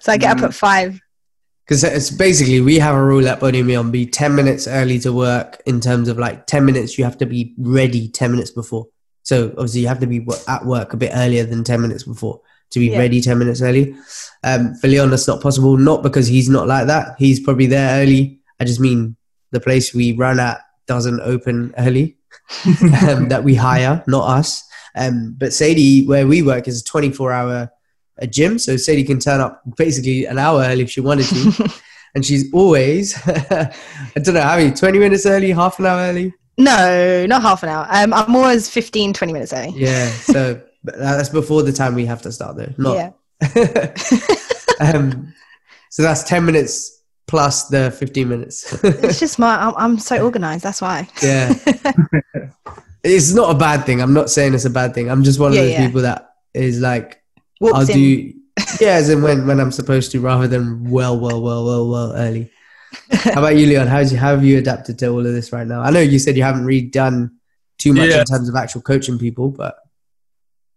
so 0.00 0.12
i 0.12 0.16
get 0.16 0.36
up 0.36 0.42
at 0.42 0.52
five 0.54 1.00
Because 1.68 1.84
it's 1.84 2.10
basically 2.10 2.62
we 2.62 2.78
have 2.78 2.94
a 2.94 3.04
rule 3.04 3.28
at 3.28 3.40
Body 3.40 3.62
Meal 3.62 3.84
be 3.84 4.06
ten 4.06 4.34
minutes 4.34 4.66
early 4.66 4.98
to 5.00 5.12
work. 5.12 5.60
In 5.66 5.80
terms 5.80 6.08
of 6.08 6.18
like 6.18 6.46
ten 6.46 6.64
minutes, 6.64 6.96
you 6.96 7.04
have 7.04 7.18
to 7.18 7.26
be 7.26 7.54
ready 7.58 8.08
ten 8.08 8.30
minutes 8.30 8.50
before. 8.50 8.86
So 9.22 9.48
obviously 9.50 9.82
you 9.82 9.88
have 9.88 10.00
to 10.00 10.06
be 10.06 10.26
at 10.48 10.64
work 10.64 10.94
a 10.94 10.96
bit 10.96 11.10
earlier 11.14 11.44
than 11.44 11.64
ten 11.64 11.82
minutes 11.82 12.04
before 12.04 12.40
to 12.70 12.78
be 12.78 12.86
Yeah. 12.86 12.98
ready 12.98 13.20
ten 13.20 13.38
minutes 13.38 13.60
early. 13.60 13.94
Um, 14.42 14.76
for 14.76 14.88
Leon, 14.88 15.10
that's 15.10 15.28
not 15.28 15.42
possible. 15.42 15.76
Not 15.76 16.02
because 16.02 16.26
he's 16.26 16.48
not 16.48 16.66
like 16.66 16.86
that. 16.86 17.16
He's 17.18 17.38
probably 17.38 17.66
there 17.66 18.02
early. 18.02 18.40
I 18.58 18.64
just 18.64 18.80
mean 18.80 19.16
the 19.50 19.60
place 19.60 19.92
we 19.92 20.12
run 20.12 20.40
at 20.40 20.62
doesn't 20.86 21.20
open 21.20 21.74
early. 21.76 22.16
um, 23.06 23.28
that 23.28 23.42
we 23.44 23.54
hire, 23.54 24.02
not 24.06 24.26
us. 24.38 24.64
Um, 24.96 25.34
but 25.38 25.52
Sadie, 25.52 26.06
where 26.06 26.26
we 26.26 26.40
work, 26.40 26.66
is 26.66 26.80
a 26.80 26.84
24 26.84 27.30
hour 27.30 27.70
a 28.18 28.26
gym. 28.26 28.58
So 28.58 28.76
Sadie 28.76 29.04
can 29.04 29.18
turn 29.18 29.40
up 29.40 29.62
basically 29.76 30.26
an 30.26 30.38
hour 30.38 30.62
early 30.62 30.82
if 30.82 30.90
she 30.90 31.00
wanted 31.00 31.26
to. 31.26 31.70
and 32.14 32.24
she's 32.24 32.52
always, 32.52 33.14
I 33.26 33.72
don't 34.22 34.34
know, 34.34 34.40
how 34.42 34.56
many, 34.56 34.72
20 34.72 34.98
minutes 34.98 35.26
early, 35.26 35.50
half 35.52 35.78
an 35.78 35.86
hour 35.86 36.00
early? 36.00 36.34
no 36.60 37.24
not 37.26 37.40
half 37.40 37.62
an 37.62 37.68
hour 37.68 37.86
um 37.90 38.12
i'm 38.12 38.34
always 38.34 38.68
15 38.68 39.12
20 39.12 39.32
minutes 39.32 39.52
early 39.52 39.70
Yeah. 39.76 40.08
So 40.08 40.60
that's 40.82 41.28
before 41.28 41.62
the 41.62 41.70
time 41.70 41.94
we 41.94 42.04
have 42.06 42.20
to 42.22 42.32
start 42.32 42.56
though. 42.56 42.72
Not, 42.76 42.96
yeah 42.96 43.10
um, 44.80 45.32
so 45.90 46.02
that's 46.02 46.24
10 46.24 46.44
minutes 46.44 47.02
plus 47.26 47.68
the 47.68 47.90
15 47.92 48.28
minutes. 48.28 48.82
it's 48.84 49.20
just 49.20 49.38
my. 49.38 49.56
I'm, 49.56 49.74
I'm 49.76 49.98
so 49.98 50.24
organized. 50.24 50.64
That's 50.64 50.80
why. 50.80 51.08
yeah. 51.22 51.54
it's 53.04 53.32
not 53.34 53.54
a 53.54 53.58
bad 53.58 53.84
thing. 53.86 54.00
I'm 54.00 54.14
not 54.14 54.30
saying 54.30 54.54
it's 54.54 54.64
a 54.64 54.70
bad 54.70 54.94
thing. 54.94 55.10
I'm 55.10 55.22
just 55.22 55.38
one 55.38 55.52
Yeah, 55.52 55.60
of 55.60 55.66
those 55.66 55.72
yeah. 55.74 55.86
people 55.86 56.00
that 56.02 56.30
is 56.54 56.80
like, 56.80 57.17
I'll 57.62 57.80
in. 57.82 57.86
do, 57.86 58.32
yeah, 58.80 58.94
as 58.94 59.08
in 59.08 59.22
when, 59.22 59.46
when 59.46 59.60
I'm 59.60 59.72
supposed 59.72 60.12
to 60.12 60.20
rather 60.20 60.46
than 60.48 60.88
well, 60.90 61.18
well, 61.18 61.40
well, 61.42 61.64
well, 61.64 61.88
well 61.88 62.12
early. 62.14 62.50
How 63.12 63.40
about 63.40 63.56
you, 63.56 63.66
Leon? 63.66 63.86
How's 63.86 64.12
you, 64.12 64.18
how 64.18 64.30
have 64.30 64.44
you 64.44 64.58
adapted 64.58 64.98
to 65.00 65.08
all 65.08 65.18
of 65.26 65.32
this 65.32 65.52
right 65.52 65.66
now? 65.66 65.80
I 65.82 65.90
know 65.90 66.00
you 66.00 66.18
said 66.18 66.36
you 66.36 66.42
haven't 66.42 66.64
really 66.64 66.86
done 66.86 67.32
too 67.78 67.92
much 67.92 68.08
Yeah. 68.10 68.20
in 68.20 68.24
terms 68.24 68.48
of 68.48 68.56
actual 68.56 68.80
coaching 68.80 69.18
people, 69.18 69.50
but 69.50 69.76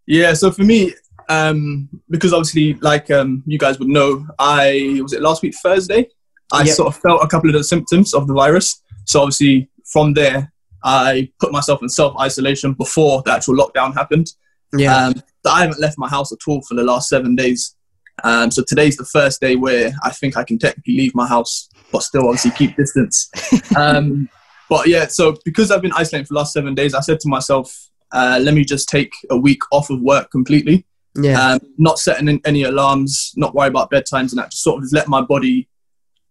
Yeah, 0.06 0.34
so 0.34 0.52
for 0.52 0.64
me, 0.64 0.94
um, 1.30 1.88
because 2.10 2.34
obviously, 2.34 2.74
like 2.76 3.10
um, 3.12 3.44
you 3.46 3.58
guys 3.58 3.80
would 3.80 3.88
know, 3.88 4.28
I 4.38 5.00
was 5.02 5.14
it 5.14 5.22
last 5.22 5.42
week 5.42 5.56
Thursday. 5.56 6.10
I 6.52 6.64
Yep. 6.64 6.76
sort 6.76 6.88
of 6.90 7.02
felt 7.02 7.24
a 7.24 7.28
couple 7.28 7.50
of 7.50 7.54
the 7.54 7.64
symptoms 7.64 8.14
of 8.14 8.28
the 8.28 8.34
virus. 8.34 8.82
So 9.06 9.22
obviously, 9.22 9.70
from 9.86 10.14
there, 10.14 10.52
I 10.84 11.30
put 11.40 11.52
myself 11.54 11.82
in 11.82 11.88
self 11.90 12.18
isolation 12.20 12.74
before 12.74 13.22
the 13.24 13.32
actual 13.32 13.56
lockdown 13.56 13.94
happened. 13.94 14.32
yeah. 14.78 15.08
Um, 15.08 15.14
so 15.46 15.52
I 15.52 15.62
haven't 15.62 15.80
left 15.80 15.98
my 15.98 16.08
house 16.10 16.32
at 16.32 16.40
all 16.48 16.62
for 16.62 16.76
the 16.76 16.84
last 16.84 17.10
seven 17.10 17.36
days. 17.36 17.76
Um, 18.24 18.52
so 18.52 18.64
today's 18.68 18.98
the 18.98 19.06
first 19.06 19.42
day 19.42 19.56
where 19.56 19.92
I 20.04 20.12
think 20.12 20.38
I 20.38 20.44
can 20.44 20.60
technically 20.60 20.96
leave 20.98 21.16
my 21.16 21.26
house, 21.28 21.68
but 21.92 22.04
still 22.04 22.24
obviously 22.28 22.52
keep 22.52 22.76
distance. 22.76 23.30
Um, 23.78 24.30
but 24.70 24.88
yeah, 24.88 25.08
so 25.08 25.36
because 25.44 25.70
I've 25.72 25.82
been 25.82 25.92
isolating 25.94 26.26
for 26.28 26.34
the 26.34 26.40
last 26.40 26.54
seven 26.54 26.74
days, 26.76 26.94
I 26.94 27.02
said 27.02 27.20
to 27.22 27.28
myself, 27.30 27.76
uh, 28.14 28.40
let 28.42 28.54
me 28.54 28.64
just 28.64 28.88
take 28.88 29.12
a 29.30 29.38
week 29.38 29.62
off 29.72 29.90
of 29.90 30.00
work 30.02 30.30
completely. 30.32 30.86
yeah. 31.16 31.54
Um, 31.54 31.60
not 31.78 32.00
setting 32.00 32.28
in 32.30 32.40
any 32.46 32.64
alarms, 32.64 33.34
not 33.36 33.54
worry 33.56 33.68
about 33.68 33.92
bedtimes 33.92 34.32
and 34.32 34.38
that, 34.40 34.52
just 34.52 34.64
sort 34.64 34.82
of 34.84 34.90
let 34.94 35.08
my 35.10 35.22
body 35.22 35.68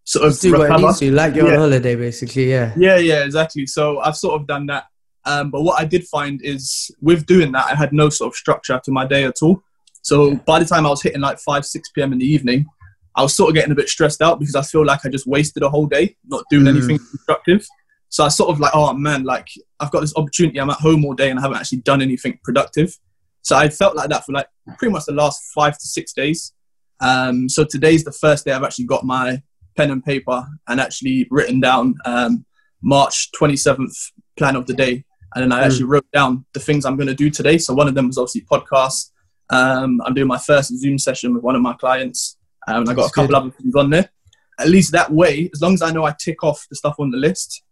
sort 0.05 0.25
of 0.25 0.31
Just 0.31 0.41
do 0.43 0.51
what 0.53 0.61
it 0.61 0.63
recover. 0.65 0.87
needs 0.87 0.99
to, 0.99 1.11
like 1.11 1.35
you're 1.35 1.47
Yeah. 1.47 1.53
on 1.53 1.59
holiday, 1.59 1.95
basically. 1.95 2.49
Yeah. 2.49 2.73
Yeah, 2.77 2.97
yeah, 2.97 3.23
exactly. 3.25 3.67
So 3.67 3.99
I've 3.99 4.15
sort 4.17 4.39
of 4.41 4.47
done 4.47 4.65
that. 4.67 4.85
Um, 5.25 5.51
but 5.51 5.61
what 5.61 5.79
I 5.79 5.85
did 5.85 6.07
find 6.07 6.41
is 6.43 6.89
with 7.01 7.25
doing 7.25 7.51
that, 7.51 7.65
I 7.71 7.75
had 7.75 7.93
no 7.93 8.09
sort 8.09 8.33
of 8.33 8.35
structure 8.35 8.79
to 8.83 8.91
my 8.91 9.05
day 9.05 9.23
at 9.23 9.41
all. 9.41 9.61
So 10.01 10.35
by 10.35 10.59
the 10.59 10.65
time 10.65 10.85
I 10.85 10.89
was 10.89 11.01
hitting 11.03 11.21
like 11.21 11.37
5, 11.39 11.63
6 11.65 11.89
p.m. 11.91 12.11
in 12.13 12.19
the 12.19 12.25
evening, 12.25 12.65
I 13.15 13.21
was 13.21 13.35
sort 13.35 13.49
of 13.49 13.55
getting 13.55 13.71
a 13.71 13.75
bit 13.75 13.89
stressed 13.89 14.21
out 14.21 14.39
because 14.39 14.55
I 14.55 14.61
feel 14.63 14.85
like 14.85 15.05
I 15.05 15.09
just 15.09 15.27
wasted 15.27 15.61
a 15.63 15.69
whole 15.69 15.85
day 15.85 16.15
not 16.27 16.43
doing 16.49 16.65
Mm. 16.65 16.69
anything 16.69 16.97
constructive. 16.97 17.67
So 18.09 18.23
I 18.23 18.29
sort 18.29 18.49
of 18.49 18.59
like, 18.59 18.71
oh 18.73 18.93
man, 18.93 19.23
like 19.23 19.47
I've 19.79 19.91
got 19.91 20.01
this 20.01 20.13
opportunity. 20.15 20.59
I'm 20.59 20.69
at 20.69 20.77
home 20.77 21.05
all 21.05 21.13
day 21.13 21.29
and 21.29 21.37
I 21.39 21.43
haven't 21.43 21.57
actually 21.57 21.79
done 21.79 22.01
anything 22.01 22.39
productive. 22.43 22.97
So 23.43 23.55
I 23.55 23.69
felt 23.69 23.95
like 23.95 24.09
that 24.09 24.25
for 24.25 24.31
like 24.33 24.47
pretty 24.77 24.91
much 24.91 25.05
the 25.05 25.13
last 25.13 25.41
five 25.53 25.77
to 25.77 25.87
six 25.87 26.13
days. 26.13 26.53
Um, 26.99 27.47
so 27.49 27.63
today's 27.63 28.03
the 28.03 28.11
first 28.11 28.45
day 28.45 28.51
I've 28.51 28.63
actually 28.63 28.85
got 28.85 29.03
my 29.05 29.41
pen 29.77 29.91
and 29.91 30.03
paper 30.03 30.45
and 30.67 30.79
actually 30.81 31.27
written 31.31 31.59
down 31.59 31.95
um, 32.05 32.45
March 32.81 33.29
27th 33.39 33.93
plan 34.37 34.55
of 34.55 34.65
the 34.67 34.73
day. 34.73 35.05
And 35.35 35.43
then 35.43 35.51
I 35.51 35.61
Mm. 35.61 35.65
actually 35.65 35.85
wrote 35.85 36.11
down 36.11 36.45
the 36.53 36.59
things 36.59 36.85
I'm 36.85 36.95
going 36.97 37.07
to 37.07 37.15
do 37.15 37.29
today. 37.29 37.57
So 37.57 37.73
one 37.73 37.87
of 37.87 37.95
them 37.95 38.07
was 38.07 38.17
obviously 38.17 38.41
podcasts. 38.41 39.11
Um, 39.49 40.01
I'm 40.05 40.13
doing 40.13 40.27
my 40.27 40.37
first 40.37 40.75
Zoom 40.77 40.97
session 40.97 41.33
with 41.33 41.43
one 41.43 41.55
of 41.55 41.61
my 41.61 41.73
clients. 41.73 42.37
Um, 42.67 42.81
and 42.81 42.89
I 42.89 42.93
got 42.93 43.03
That's 43.03 43.11
a 43.11 43.15
couple 43.15 43.27
good. 43.29 43.35
other 43.35 43.51
things 43.51 43.75
on 43.75 43.89
there. 43.89 44.09
At 44.59 44.67
least 44.69 44.91
that 44.91 45.11
way, 45.11 45.49
as 45.53 45.61
long 45.61 45.73
as 45.73 45.81
I 45.81 45.91
know 45.91 46.03
I 46.05 46.13
tick 46.19 46.43
off 46.43 46.65
the 46.69 46.75
stuff 46.75 46.95
on 46.99 47.09
the 47.11 47.17
list, 47.17 47.63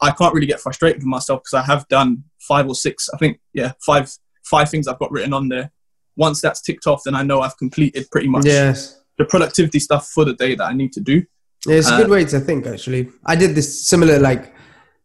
I 0.00 0.10
can't 0.10 0.34
really 0.34 0.46
get 0.46 0.60
frustrated 0.60 0.98
with 1.02 1.06
myself 1.06 1.42
because 1.44 1.54
I 1.54 1.62
have 1.62 1.88
done 1.88 2.24
five 2.40 2.66
or 2.68 2.74
six, 2.74 3.08
I 3.12 3.16
think, 3.16 3.40
yeah, 3.52 3.72
five 3.84 4.10
five 4.44 4.68
things 4.68 4.86
I've 4.86 4.98
got 4.98 5.10
written 5.10 5.32
on 5.32 5.48
there. 5.48 5.72
Once 6.16 6.42
that's 6.42 6.60
ticked 6.60 6.86
off, 6.86 7.00
then 7.04 7.14
I 7.14 7.22
know 7.22 7.40
I've 7.40 7.56
completed 7.56 8.06
pretty 8.12 8.28
much 8.28 8.44
Yes. 8.44 9.00
the 9.16 9.24
productivity 9.24 9.78
stuff 9.80 10.08
for 10.08 10.24
the 10.26 10.34
day 10.34 10.54
that 10.54 10.64
I 10.64 10.74
need 10.74 10.92
to 10.92 11.00
do. 11.00 11.24
Yeah, 11.66 11.76
it's 11.76 11.88
a 11.88 11.94
Uh, 11.94 11.96
good 12.02 12.10
way 12.10 12.24
to 12.26 12.38
think 12.40 12.66
actually. 12.66 13.08
I 13.24 13.36
did 13.36 13.54
this 13.54 13.88
similar, 13.88 14.18
like 14.18 14.53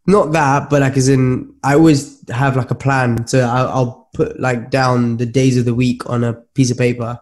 not 0.10 0.32
that, 0.34 0.70
but 0.70 0.82
like 0.82 0.98
as 0.98 1.10
in, 1.10 1.54
I 1.64 1.76
always 1.76 2.28
have 2.30 2.56
like 2.56 2.72
a 2.72 2.76
plan. 2.76 3.28
So 3.28 3.40
I'll, 3.42 3.68
I'll 3.70 4.10
put 4.14 4.40
like 4.40 4.70
down 4.70 5.18
the 5.18 5.26
days 5.26 5.58
of 5.58 5.66
the 5.66 5.76
week 5.76 6.10
on 6.10 6.24
a 6.24 6.34
piece 6.34 6.72
of 6.72 6.78
paper, 6.78 7.20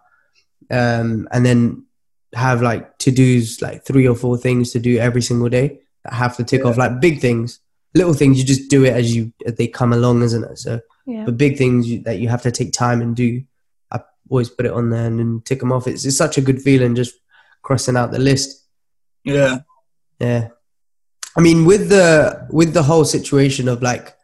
um, 0.72 1.28
and 1.32 1.46
then 1.46 1.86
have 2.34 2.62
like 2.62 2.98
to 3.00 3.12
dos, 3.12 3.62
like 3.62 3.86
three 3.86 4.08
or 4.08 4.16
four 4.16 4.38
things 4.38 4.72
to 4.72 4.80
do 4.80 4.98
every 4.98 5.22
single 5.22 5.50
day. 5.50 5.80
that 6.04 6.14
have 6.14 6.36
to 6.38 6.44
tick 6.44 6.66
off, 6.66 6.78
like 6.78 7.00
big 7.02 7.20
things, 7.20 7.60
little 7.96 8.14
things. 8.14 8.38
You 8.40 8.46
just 8.46 8.70
do 8.70 8.86
it 8.86 8.94
as 8.94 9.16
you 9.16 9.32
as 9.46 9.56
they 9.56 9.68
come 9.68 9.94
along, 9.94 10.24
isn't 10.24 10.44
it? 10.44 10.58
So, 10.58 10.80
Yeah. 11.06 11.26
but 11.26 11.38
big 11.38 11.58
things 11.58 11.88
you, 11.90 12.02
that 12.04 12.20
you 12.20 12.28
have 12.30 12.42
to 12.44 12.52
take 12.52 12.74
time 12.74 13.02
and 13.02 13.16
do, 13.16 13.44
I 13.92 14.00
always 14.30 14.50
put 14.50 14.66
it 14.66 14.72
on 14.74 14.90
there 14.90 15.06
and 15.08 15.20
then 15.20 15.42
tick 15.46 15.60
them 15.60 15.72
off. 15.72 15.88
It's, 15.88 16.06
it's 16.06 16.18
such 16.18 16.38
a 16.38 16.42
good 16.42 16.62
feeling 16.62 16.96
just 16.96 17.16
crossing 17.64 17.98
out 17.98 18.12
the 18.12 18.20
list. 18.20 18.64
Yeah. 19.24 19.60
Yeah. 20.20 20.50
I 21.38 21.42
mean, 21.42 21.66
with 21.66 21.90
the 21.90 22.48
with 22.50 22.74
the 22.74 22.84
whole 22.84 23.06
situation 23.06 23.68
of 23.68 23.84
like, 23.84 24.16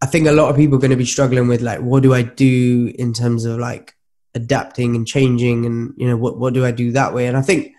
I 0.00 0.06
think 0.06 0.26
a 0.26 0.32
lot 0.32 0.48
of 0.48 0.56
people 0.56 0.76
are 0.76 0.80
going 0.80 0.90
to 0.90 0.96
be 0.96 1.04
struggling 1.04 1.48
with 1.48 1.60
like, 1.60 1.80
what 1.80 2.02
do 2.02 2.14
I 2.14 2.22
do 2.22 2.92
in 2.98 3.12
terms 3.12 3.44
of 3.44 3.58
like 3.58 3.94
adapting 4.34 4.96
and 4.96 5.06
changing, 5.06 5.66
and 5.66 5.92
you 5.96 6.08
know, 6.08 6.16
what 6.16 6.38
what 6.38 6.54
do 6.54 6.64
I 6.64 6.70
do 6.70 6.92
that 6.92 7.12
way? 7.12 7.26
And 7.26 7.36
I 7.36 7.42
think 7.42 7.74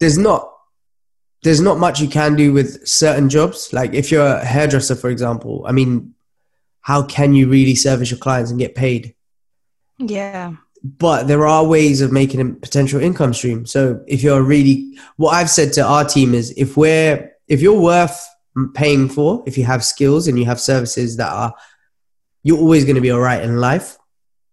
there's 0.00 0.16
not 0.16 0.52
there's 1.42 1.60
not 1.60 1.78
much 1.78 2.00
you 2.00 2.08
can 2.08 2.34
do 2.34 2.52
with 2.52 2.86
certain 2.86 3.28
jobs. 3.28 3.72
Like 3.72 3.92
if 3.92 4.10
you're 4.10 4.26
a 4.26 4.44
hairdresser, 4.44 4.94
for 4.94 5.10
example, 5.10 5.64
I 5.66 5.72
mean, 5.72 6.14
how 6.80 7.02
can 7.02 7.34
you 7.34 7.48
really 7.48 7.74
service 7.74 8.10
your 8.10 8.18
clients 8.18 8.50
and 8.50 8.58
get 8.58 8.74
paid? 8.74 9.14
Yeah. 9.98 10.54
But 10.84 11.28
there 11.28 11.46
are 11.46 11.64
ways 11.64 12.00
of 12.00 12.12
making 12.12 12.40
a 12.40 12.54
potential 12.54 13.00
income 13.00 13.32
stream. 13.32 13.66
So 13.66 14.02
if 14.06 14.22
you're 14.22 14.42
really, 14.42 14.98
what 15.16 15.34
I've 15.34 15.50
said 15.50 15.72
to 15.74 15.84
our 15.84 16.04
team 16.04 16.34
is 16.34 16.52
if 16.56 16.76
we're, 16.76 17.32
if 17.46 17.60
you're 17.60 17.80
worth 17.80 18.28
paying 18.74 19.08
for, 19.08 19.42
if 19.46 19.56
you 19.56 19.64
have 19.64 19.84
skills 19.84 20.26
and 20.26 20.38
you 20.38 20.44
have 20.44 20.60
services 20.60 21.16
that 21.18 21.32
are, 21.32 21.54
you're 22.42 22.58
always 22.58 22.84
going 22.84 22.96
to 22.96 23.00
be 23.00 23.12
all 23.12 23.20
right 23.20 23.42
in 23.42 23.58
life, 23.58 23.96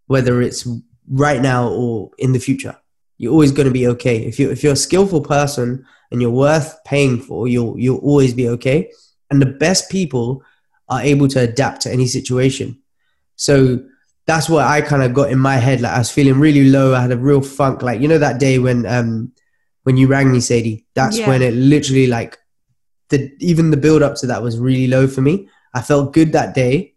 whether 0.06 0.42
it's 0.42 0.68
right 1.10 1.42
now 1.42 1.70
or 1.70 2.12
in 2.20 2.34
the 2.34 2.40
future. 2.40 2.78
You're 3.18 3.34
always 3.34 3.52
going 3.52 3.68
to 3.68 3.74
be 3.74 3.88
okay. 3.88 4.18
If 4.20 4.40
you 4.40 4.50
if 4.50 4.64
you're 4.64 4.74
a 4.74 4.78
skillful 4.78 5.22
person 5.22 5.86
and 6.12 6.22
you're 6.22 6.32
worth 6.32 6.78
paying 6.86 7.20
for, 7.20 7.48
you'll 7.48 7.78
you'll 7.78 7.98
always 7.98 8.34
be 8.34 8.48
okay. 8.50 8.92
And 9.30 9.42
the 9.42 9.48
best 9.48 9.90
people 9.90 10.44
are 10.88 11.02
able 11.02 11.28
to 11.30 11.42
adapt 11.42 11.82
to 11.82 11.92
any 11.92 12.08
situation. 12.08 12.80
So 13.36 13.84
that's 14.30 14.48
what 14.48 14.64
I 14.68 14.82
kind 14.82 15.02
of 15.02 15.16
got 15.16 15.32
in 15.32 15.40
my 15.40 15.58
head. 15.58 15.82
Like 15.82 15.94
I 15.94 15.98
was 15.98 16.12
feeling 16.12 16.40
really 16.40 16.70
low. 16.70 16.94
I 16.94 17.02
had 17.02 17.12
a 17.12 17.18
real 17.18 17.42
funk. 17.42 17.82
Like 17.82 18.00
you 18.00 18.08
know 18.08 18.20
that 18.20 18.40
day 18.40 18.60
when 18.60 18.86
um 18.86 19.32
when 19.84 19.98
you 19.98 20.08
rang 20.08 20.32
me, 20.32 20.40
Sadie. 20.40 20.86
That's 20.94 21.18
Yeah. 21.18 21.28
when 21.28 21.42
it 21.42 21.56
literally 21.56 22.06
like 22.06 22.38
the 23.10 23.32
even 23.40 23.72
the 23.72 23.78
build 23.78 24.04
up 24.04 24.16
to 24.18 24.28
that 24.28 24.44
was 24.44 24.60
really 24.60 24.88
low 24.88 25.08
for 25.08 25.22
me. 25.22 25.50
I 25.74 25.82
felt 25.82 26.14
good 26.14 26.32
that 26.34 26.54
day, 26.54 26.94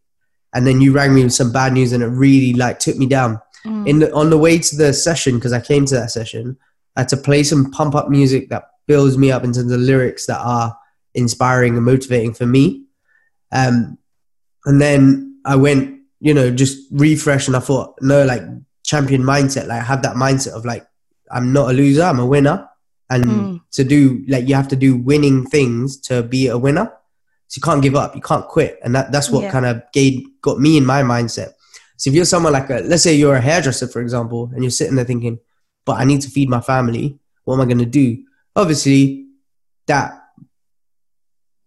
and 0.52 0.66
then 0.66 0.82
you 0.82 0.92
rang 0.92 1.14
me 1.14 1.24
with 1.24 1.32
some 1.32 1.52
bad 1.52 1.72
news, 1.72 1.92
and 1.92 2.02
it 2.02 2.08
really 2.08 2.52
like 2.52 2.78
took 2.78 2.96
me 2.96 3.06
down. 3.06 3.40
Mm. 3.64 3.88
In 3.88 3.98
the, 4.00 4.12
on 4.12 4.28
the 4.28 4.36
way 4.38 4.58
to 4.58 4.76
the 4.76 4.92
session, 4.92 5.36
because 5.36 5.54
I 5.54 5.60
came 5.60 5.86
to 5.86 5.94
that 5.94 6.10
session, 6.10 6.58
I 6.96 7.00
had 7.00 7.08
to 7.10 7.16
play 7.16 7.44
some 7.44 7.70
pump 7.70 7.94
up 7.94 8.10
music 8.10 8.50
that 8.50 8.64
builds 8.86 9.16
me 9.16 9.30
up 9.32 9.44
in 9.44 9.52
terms 9.52 9.72
of 9.72 9.80
lyrics 9.80 10.26
that 10.26 10.40
are 10.40 10.76
inspiring 11.14 11.76
and 11.76 11.84
motivating 11.86 12.34
for 12.34 12.44
me. 12.46 12.84
Um, 13.52 13.96
and 14.66 14.80
then 14.80 15.40
I 15.44 15.56
went, 15.56 16.01
you 16.26 16.32
know, 16.32 16.50
just 16.62 16.76
refresh, 16.92 17.48
and 17.48 17.56
I 17.56 17.60
thought, 17.60 17.88
no, 18.00 18.24
like 18.24 18.42
champion 18.84 19.22
mindset, 19.22 19.66
like 19.66 19.82
have 19.82 20.02
that 20.02 20.14
mindset 20.16 20.52
of 20.56 20.64
like, 20.64 20.84
I'm 21.30 21.52
not 21.52 21.70
a 21.70 21.72
loser, 21.72 22.04
I'm 22.04 22.20
a 22.20 22.26
winner, 22.34 22.68
and 23.10 23.24
Mm. 23.24 23.60
to 23.72 23.82
do 23.84 24.24
like 24.28 24.46
you 24.48 24.54
have 24.54 24.68
to 24.68 24.76
do 24.76 24.96
winning 24.96 25.44
things 25.46 25.98
to 26.08 26.22
be 26.22 26.46
a 26.46 26.56
winner. 26.56 26.86
So 27.48 27.58
you 27.58 27.62
can't 27.62 27.82
give 27.82 27.96
up, 27.96 28.14
you 28.14 28.22
can't 28.22 28.46
quit, 28.46 28.78
and 28.84 28.94
that 28.94 29.10
that's 29.12 29.30
what 29.30 29.42
Yeah. 29.44 29.50
kind 29.50 29.66
of 29.66 29.82
gave 29.92 30.22
got 30.42 30.58
me 30.60 30.76
in 30.76 30.86
my 30.86 31.02
mindset. 31.02 31.50
So 31.96 32.08
if 32.10 32.14
you're 32.16 32.24
someone 32.34 32.52
like 32.52 32.70
a, 32.70 32.78
let's 32.90 33.02
say 33.02 33.14
you're 33.14 33.34
a 33.36 33.40
hairdresser, 33.40 33.88
for 33.88 34.00
example, 34.00 34.50
and 34.54 34.62
you're 34.64 34.70
sitting 34.70 34.96
there 34.96 35.04
thinking, 35.04 35.38
but 35.84 35.98
I 36.00 36.04
need 36.04 36.20
to 36.22 36.30
feed 36.30 36.48
my 36.48 36.60
family. 36.60 37.18
What 37.44 37.54
am 37.54 37.60
I 37.62 37.64
going 37.64 37.78
to 37.78 37.84
do? 38.02 38.18
Obviously, 38.56 39.26
that 39.86 40.21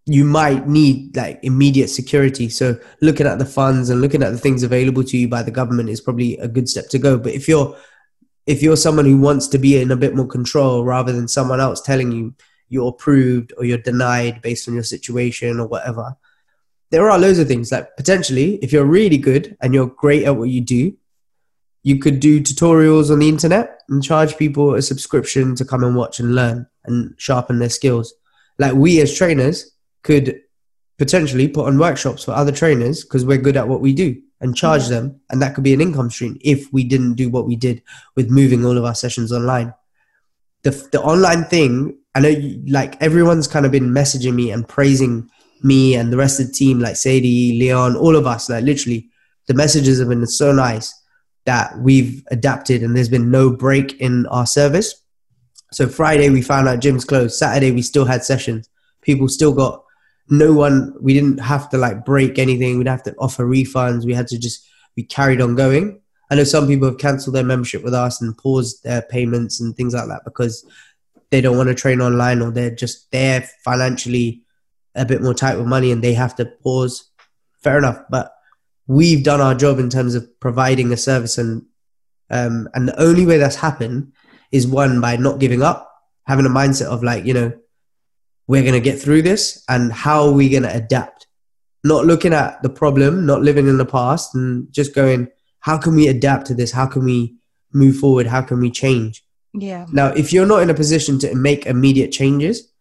you 0.05 0.23
might 0.23 0.67
need 0.67 1.15
like 1.15 1.39
immediate 1.41 1.89
security. 1.89 2.47
So 2.49 2.77
looking 3.01 3.25
at 3.25 3.39
the 3.39 3.45
funds 3.45 3.89
and 3.89 4.01
looking 4.01 4.21
at 4.21 4.31
the 4.31 4.37
things 4.37 4.61
available 4.61 5.03
to 5.03 5.17
you 5.17 5.27
by 5.27 5.41
the 5.41 5.51
government 5.51 5.89
is 5.89 6.01
probably 6.01 6.37
a 6.37 6.47
good 6.47 6.69
step 6.69 6.89
to 6.89 6.99
go. 6.99 7.17
But 7.17 7.33
if 7.33 7.47
you're 7.47 7.75
if 8.45 8.61
you're 8.61 8.77
someone 8.77 9.05
who 9.05 9.17
wants 9.17 9.47
to 9.47 9.57
be 9.57 9.81
in 9.81 9.89
a 9.89 9.95
bit 9.95 10.15
more 10.15 10.27
control 10.27 10.85
rather 10.85 11.11
than 11.11 11.27
someone 11.27 11.59
else 11.59 11.81
telling 11.81 12.11
you 12.11 12.35
you're 12.69 12.89
approved 12.89 13.53
or 13.57 13.65
you're 13.65 13.79
denied 13.79 14.41
based 14.43 14.67
on 14.67 14.75
your 14.75 14.83
situation 14.83 15.59
or 15.59 15.67
whatever, 15.67 16.15
there 16.91 17.09
are 17.09 17.17
loads 17.17 17.39
of 17.39 17.47
things 17.47 17.71
like 17.71 17.95
potentially 17.97 18.55
if 18.61 18.71
you're 18.71 18.85
really 18.85 19.17
good 19.17 19.57
and 19.61 19.73
you're 19.73 19.87
great 19.87 20.23
at 20.23 20.35
what 20.35 20.49
you 20.49 20.61
do 20.61 20.95
you 21.83 21.99
could 21.99 22.19
do 22.19 22.41
tutorials 22.41 23.11
on 23.11 23.19
the 23.19 23.29
internet 23.29 23.83
and 23.89 24.03
charge 24.03 24.37
people 24.37 24.73
a 24.73 24.81
subscription 24.81 25.55
to 25.55 25.63
come 25.63 25.83
and 25.83 25.95
watch 25.95 26.19
and 26.19 26.33
learn 26.33 26.65
and 26.85 27.13
sharpen 27.17 27.59
their 27.59 27.69
skills 27.69 28.13
like 28.57 28.73
we 28.73 29.01
as 29.01 29.15
trainers 29.15 29.74
could 30.05 30.27
potentially 30.97 31.47
put 31.55 31.67
on 31.67 31.77
workshops 31.77 32.23
for 32.23 32.31
other 32.31 32.53
trainers 32.61 33.03
because 33.03 33.25
we're 33.25 33.45
good 33.47 33.57
at 33.57 33.67
what 33.67 33.81
we 33.81 33.93
do 33.93 34.09
and 34.39 34.55
charge 34.55 34.83
Yeah. 34.83 34.95
them 34.95 35.19
and 35.29 35.41
that 35.41 35.53
could 35.53 35.63
be 35.69 35.73
an 35.73 35.81
income 35.81 36.09
stream 36.09 36.37
if 36.53 36.71
we 36.71 36.83
didn't 36.93 37.15
do 37.15 37.27
what 37.29 37.45
we 37.45 37.55
did 37.67 37.81
with 38.15 38.29
moving 38.29 38.65
all 38.65 38.77
of 38.77 38.85
our 38.85 38.95
sessions 38.95 39.31
online 39.33 39.73
the, 40.65 40.71
the 40.93 41.01
online 41.01 41.43
thing 41.45 41.97
I 42.15 42.21
know 42.21 42.29
you, 42.29 42.63
like 42.67 42.99
everyone's 43.01 43.47
kind 43.47 43.65
of 43.65 43.71
been 43.73 43.89
messaging 43.91 44.35
me 44.35 44.49
and 44.51 44.67
praising 44.67 45.29
me 45.61 45.95
and 45.95 46.11
the 46.11 46.17
rest 46.17 46.39
of 46.39 46.47
the 46.47 46.53
team, 46.53 46.79
like 46.79 46.95
Sadie, 46.95 47.59
Leon, 47.59 47.97
all 47.97 48.15
of 48.15 48.25
us. 48.25 48.49
Like 48.49 48.63
literally, 48.63 49.09
the 49.47 49.53
messages 49.53 49.99
have 49.99 50.09
been 50.09 50.25
so 50.25 50.51
nice 50.53 50.93
that 51.45 51.77
we've 51.79 52.23
adapted 52.31 52.81
and 52.83 52.95
there's 52.95 53.09
been 53.09 53.29
no 53.29 53.49
break 53.51 53.99
in 53.99 54.25
our 54.27 54.47
service. 54.47 55.03
So 55.73 55.87
Friday 55.87 56.29
we 56.29 56.41
found 56.41 56.69
out 56.69 56.79
gym's 56.79 57.03
closed. 57.05 57.35
Saturday 57.35 57.71
we 57.71 57.81
still 57.81 58.05
had 58.05 58.23
sessions. 58.23 58.69
People 59.01 59.27
still 59.27 59.53
got 59.53 59.83
no 60.29 60.53
one. 60.53 60.93
We 60.99 61.13
didn't 61.13 61.39
have 61.39 61.69
to 61.69 61.77
like 61.77 62.05
break 62.05 62.39
anything. 62.39 62.77
We'd 62.77 62.87
have 62.87 63.03
to 63.03 63.15
offer 63.17 63.45
refunds. 63.45 64.05
We 64.05 64.13
had 64.13 64.27
to 64.27 64.39
just 64.39 64.67
we 64.95 65.03
carried 65.03 65.41
on 65.41 65.55
going. 65.55 66.01
I 66.31 66.35
know 66.35 66.43
some 66.43 66.67
people 66.67 66.87
have 66.87 66.97
cancelled 66.97 67.35
their 67.35 67.43
membership 67.43 67.83
with 67.83 67.93
us 67.93 68.21
and 68.21 68.37
paused 68.37 68.83
their 68.83 69.03
payments 69.03 69.59
and 69.59 69.75
things 69.75 69.93
like 69.93 70.07
that 70.07 70.23
because 70.25 70.65
they 71.29 71.41
don't 71.41 71.57
want 71.57 71.69
to 71.69 71.75
train 71.75 72.01
online 72.01 72.41
or 72.41 72.51
they're 72.51 72.73
just 72.73 73.11
there 73.11 73.47
financially 73.63 74.41
a 74.95 75.05
bit 75.05 75.21
more 75.21 75.33
tight 75.33 75.57
with 75.57 75.67
money 75.67 75.91
and 75.91 76.03
they 76.03 76.13
have 76.13 76.35
to 76.35 76.45
pause. 76.45 77.11
Fair 77.61 77.77
enough, 77.77 77.99
but 78.09 78.35
we've 78.87 79.23
done 79.23 79.41
our 79.41 79.55
job 79.55 79.79
in 79.79 79.89
terms 79.89 80.15
of 80.15 80.27
providing 80.39 80.91
a 80.91 80.97
service 80.97 81.37
and 81.37 81.65
um, 82.31 82.67
and 82.73 82.87
the 82.87 82.99
only 82.99 83.25
way 83.25 83.37
that's 83.37 83.55
happened 83.55 84.11
is 84.51 84.65
one 84.65 84.99
by 84.99 85.15
not 85.15 85.39
giving 85.39 85.61
up, 85.61 85.91
having 86.25 86.45
a 86.45 86.49
mindset 86.49 86.87
of 86.87 87.03
like 87.03 87.25
you 87.25 87.33
know 87.33 87.53
we're 88.47 88.63
gonna 88.63 88.79
get 88.79 88.99
through 88.99 89.21
this 89.21 89.63
and 89.69 89.91
how 89.91 90.25
are 90.25 90.31
we 90.31 90.49
gonna 90.49 90.71
adapt, 90.71 91.27
not 91.83 92.05
looking 92.05 92.33
at 92.33 92.61
the 92.63 92.69
problem, 92.69 93.25
not 93.25 93.41
living 93.41 93.67
in 93.67 93.77
the 93.77 93.85
past, 93.85 94.35
and 94.35 94.71
just 94.71 94.93
going 94.93 95.27
how 95.59 95.79
can 95.79 95.95
we 95.95 96.07
adapt 96.07 96.45
to 96.47 96.53
this? 96.53 96.71
How 96.71 96.85
can 96.85 97.03
we 97.03 97.35
move 97.73 97.97
forward? 97.97 98.27
How 98.27 98.43
can 98.43 98.59
we 98.59 98.69
change? 98.69 99.23
Yeah. 99.53 99.87
Now, 99.91 100.07
if 100.09 100.31
you're 100.31 100.45
not 100.45 100.61
in 100.61 100.69
a 100.69 100.75
position 100.75 101.17
to 101.19 101.33
make 101.33 101.65
immediate 101.65 102.11
changes, 102.11 102.71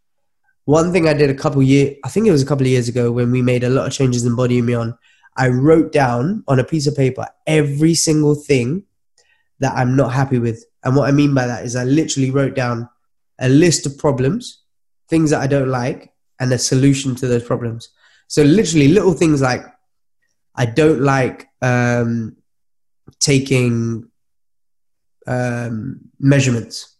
one 0.66 0.92
thing 0.92 1.08
I 1.08 1.14
did 1.14 1.30
a 1.30 1.34
couple 1.34 1.62
years, 1.62 1.96
I 2.04 2.08
think 2.08 2.26
it 2.26 2.32
was 2.32 2.42
a 2.42 2.46
couple 2.46 2.66
of 2.66 2.70
years 2.70 2.88
ago 2.88 3.10
when 3.12 3.30
we 3.30 3.42
made 3.42 3.64
a 3.64 3.70
lot 3.70 3.86
of 3.86 3.92
changes 3.92 4.24
in 4.24 4.36
Body 4.36 4.58
Immune, 4.58 4.96
I 5.36 5.48
wrote 5.48 5.92
down 5.92 6.44
on 6.46 6.58
a 6.58 6.64
piece 6.64 6.86
of 6.86 6.96
paper 6.96 7.26
every 7.46 7.94
single 7.94 8.34
thing 8.34 8.84
that 9.60 9.74
I'm 9.74 9.96
not 9.96 10.12
happy 10.12 10.38
with. 10.38 10.64
And 10.84 10.96
what 10.96 11.08
I 11.08 11.12
mean 11.12 11.34
by 11.34 11.46
that 11.46 11.64
is 11.64 11.76
I 11.76 11.84
literally 11.84 12.30
wrote 12.30 12.54
down 12.54 12.88
a 13.40 13.48
list 13.48 13.86
of 13.86 13.98
problems, 13.98 14.62
things 15.08 15.30
that 15.30 15.40
I 15.40 15.46
don't 15.46 15.68
like, 15.68 16.12
and 16.40 16.52
a 16.52 16.58
solution 16.58 17.14
to 17.16 17.26
those 17.26 17.44
problems. 17.44 17.90
So 18.28 18.42
literally 18.42 18.88
little 18.88 19.12
things 19.12 19.40
like 19.40 19.64
I 20.54 20.66
don't 20.66 21.00
like 21.00 21.46
um, 21.62 22.36
taking 23.20 24.08
um, 25.26 26.00
measurements. 26.18 26.96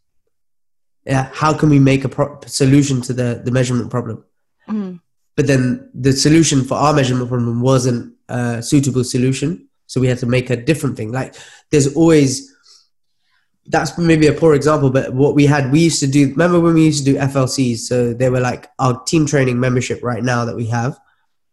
Yeah, 1.07 1.31
how 1.33 1.53
can 1.57 1.69
we 1.69 1.79
make 1.79 2.05
a 2.05 2.09
pro- 2.09 2.41
solution 2.47 3.01
to 3.03 3.13
the 3.13 3.43
the 3.45 3.51
measurement 3.51 3.91
problem? 3.91 4.25
Mm. 4.69 5.01
But 5.37 5.47
then 5.47 5.91
the 5.95 6.13
solution 6.13 6.65
for 6.65 6.75
our 6.75 6.95
measurement 6.95 7.29
problem 7.29 7.61
wasn't 7.61 8.15
a 8.29 8.63
suitable 8.63 9.05
solution, 9.05 9.69
so 9.87 10.01
we 10.01 10.07
had 10.07 10.19
to 10.19 10.27
make 10.27 10.51
a 10.51 10.57
different 10.57 10.97
thing. 10.97 11.13
Like 11.13 11.35
there's 11.71 11.95
always 11.95 12.54
that's 13.67 13.97
maybe 13.97 14.27
a 14.27 14.33
poor 14.33 14.55
example, 14.55 14.91
but 14.91 15.15
what 15.15 15.35
we 15.35 15.47
had, 15.47 15.73
we 15.73 15.81
used 15.81 16.01
to 16.01 16.07
do. 16.07 16.29
Remember 16.31 16.61
when 16.61 16.75
we 16.75 16.85
used 16.85 17.05
to 17.05 17.13
do 17.13 17.19
FLCs? 17.19 17.79
So 17.79 18.13
they 18.13 18.29
were 18.29 18.41
like 18.41 18.71
our 18.79 19.03
team 19.05 19.27
training 19.27 19.59
membership 19.59 20.03
right 20.03 20.23
now 20.23 20.45
that 20.45 20.57
we 20.57 20.67
have. 20.67 20.99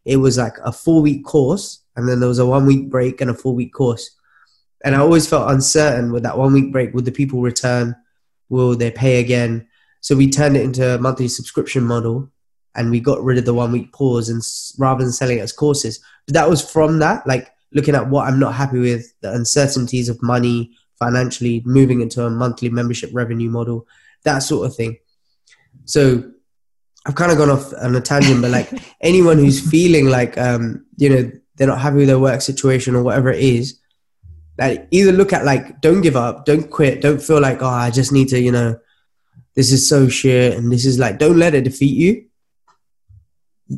It 0.03 0.17
was 0.17 0.37
like 0.37 0.57
a 0.63 0.71
four 0.71 1.01
week 1.01 1.23
course, 1.25 1.83
and 1.95 2.07
then 2.09 2.19
there 2.19 2.29
was 2.29 2.39
a 2.39 2.45
one 2.45 2.65
week 2.65 2.89
break 2.89 3.21
and 3.21 3.29
a 3.29 3.33
four 3.33 3.55
week 3.55 3.73
course 3.73 4.17
and 4.83 4.95
I 4.95 4.99
always 4.99 5.27
felt 5.27 5.51
uncertain 5.51 6.11
with 6.11 6.23
that 6.23 6.37
one 6.37 6.53
week 6.53 6.71
break. 6.71 6.93
Would 6.93 7.05
the 7.05 7.11
people 7.11 7.41
return? 7.41 7.95
Will 8.49 8.75
they 8.75 8.91
pay 8.91 9.19
again? 9.19 9.67
So 10.01 10.15
we 10.15 10.29
turned 10.29 10.57
it 10.57 10.63
into 10.63 10.95
a 10.95 10.97
monthly 10.97 11.27
subscription 11.27 11.83
model, 11.83 12.29
and 12.75 12.89
we 12.89 12.99
got 12.99 13.23
rid 13.23 13.37
of 13.37 13.45
the 13.45 13.53
one 13.53 13.71
week 13.71 13.93
pause, 13.93 14.29
and 14.29 14.41
rather 14.77 15.03
than 15.03 15.13
selling 15.13 15.37
it 15.37 15.41
as 15.41 15.53
courses. 15.53 15.99
But 16.25 16.33
that 16.33 16.49
was 16.49 16.67
from 16.67 16.99
that, 16.99 17.25
like 17.27 17.51
looking 17.71 17.95
at 17.95 18.09
what 18.09 18.27
I'm 18.27 18.39
not 18.39 18.55
happy 18.55 18.79
with, 18.79 19.13
the 19.21 19.31
uncertainties 19.33 20.09
of 20.09 20.21
money 20.23 20.71
financially, 21.01 21.63
moving 21.65 22.01
into 22.01 22.23
a 22.23 22.29
monthly 22.29 22.69
membership 22.69 23.09
revenue 23.13 23.49
model, 23.49 23.87
that 24.23 24.39
sort 24.39 24.67
of 24.67 24.75
thing. 24.75 24.97
So 25.85 26.31
I've 27.05 27.15
kind 27.15 27.31
of 27.31 27.37
gone 27.37 27.49
off 27.49 27.73
on 27.81 27.95
a 27.95 28.01
tangent, 28.01 28.41
but 28.41 28.51
like 28.51 28.69
anyone 29.01 29.37
who's 29.39 29.59
feeling 29.69 30.05
like 30.07 30.37
um, 30.37 30.85
you 30.97 31.09
know 31.09 31.31
they're 31.55 31.67
not 31.67 31.81
happy 31.81 31.97
with 31.97 32.07
their 32.07 32.19
work 32.19 32.41
situation 32.41 32.95
or 32.95 33.03
whatever 33.03 33.31
it 33.31 33.39
is, 33.39 33.81
like 34.61 34.87
either 34.91 35.11
look 35.11 35.33
at 35.33 35.43
like 35.45 35.81
don't 35.81 36.01
give 36.01 36.15
up 36.15 36.45
don't 36.45 36.69
quit 36.69 37.01
don't 37.01 37.21
feel 37.21 37.41
like 37.41 37.61
oh 37.61 37.67
i 37.67 37.89
just 37.89 38.11
need 38.11 38.27
to 38.27 38.39
you 38.39 38.51
know 38.51 38.77
this 39.55 39.71
is 39.71 39.89
so 39.89 40.07
shit 40.07 40.57
and 40.57 40.71
this 40.71 40.85
is 40.85 40.99
like 40.99 41.17
don't 41.17 41.37
let 41.37 41.55
it 41.55 41.63
defeat 41.63 41.95
you 41.95 42.25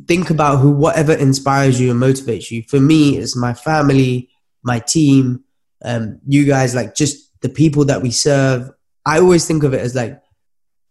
think 0.07 0.29
about 0.29 0.57
who 0.57 0.71
whatever 0.71 1.13
inspires 1.13 1.79
you 1.79 1.91
and 1.91 2.01
motivates 2.01 2.51
you 2.51 2.63
for 2.63 2.79
me 2.79 3.17
it's 3.17 3.36
my 3.36 3.53
family 3.53 4.29
my 4.63 4.79
team 4.79 5.43
um 5.83 6.19
you 6.27 6.45
guys 6.45 6.75
like 6.75 6.95
just 6.95 7.29
the 7.41 7.49
people 7.49 7.85
that 7.85 8.01
we 8.01 8.11
serve 8.11 8.69
i 9.05 9.19
always 9.19 9.45
think 9.45 9.63
of 9.63 9.73
it 9.73 9.81
as 9.81 9.95
like 9.95 10.21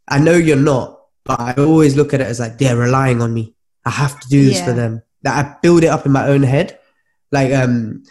i 0.08 0.18
know 0.18 0.34
you're 0.34 0.56
not 0.56 1.00
but 1.24 1.40
i 1.40 1.54
always 1.54 1.96
look 1.96 2.12
at 2.12 2.20
it 2.20 2.26
as 2.26 2.40
like 2.40 2.58
they're 2.58 2.76
relying 2.76 3.22
on 3.22 3.32
me 3.32 3.54
i 3.84 3.90
have 3.90 4.18
to 4.20 4.28
do 4.28 4.44
this 4.44 4.58
yeah. 4.58 4.66
for 4.66 4.72
them 4.72 5.02
that 5.22 5.44
i 5.44 5.56
build 5.62 5.82
it 5.84 5.88
up 5.88 6.06
in 6.06 6.12
my 6.12 6.26
own 6.28 6.42
head 6.42 6.78
like 7.30 7.52
um 7.52 8.02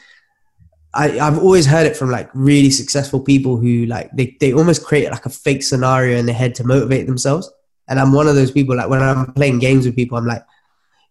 I, 0.93 1.19
I've 1.19 1.37
always 1.37 1.65
heard 1.65 1.87
it 1.87 1.95
from 1.95 2.11
like 2.11 2.29
really 2.33 2.69
successful 2.69 3.21
people 3.21 3.57
who 3.57 3.85
like 3.85 4.11
they, 4.11 4.35
they 4.39 4.53
almost 4.53 4.83
create 4.83 5.09
like 5.09 5.25
a 5.25 5.29
fake 5.29 5.63
scenario 5.63 6.17
in 6.17 6.25
their 6.25 6.35
head 6.35 6.55
to 6.55 6.65
motivate 6.65 7.07
themselves. 7.07 7.49
And 7.87 7.99
I'm 7.99 8.11
one 8.11 8.27
of 8.27 8.35
those 8.35 8.51
people 8.51 8.75
like 8.75 8.89
when 8.89 9.01
I'm 9.01 9.31
playing 9.33 9.59
games 9.59 9.85
with 9.85 9.95
people, 9.95 10.17
I'm 10.17 10.25
like, 10.25 10.43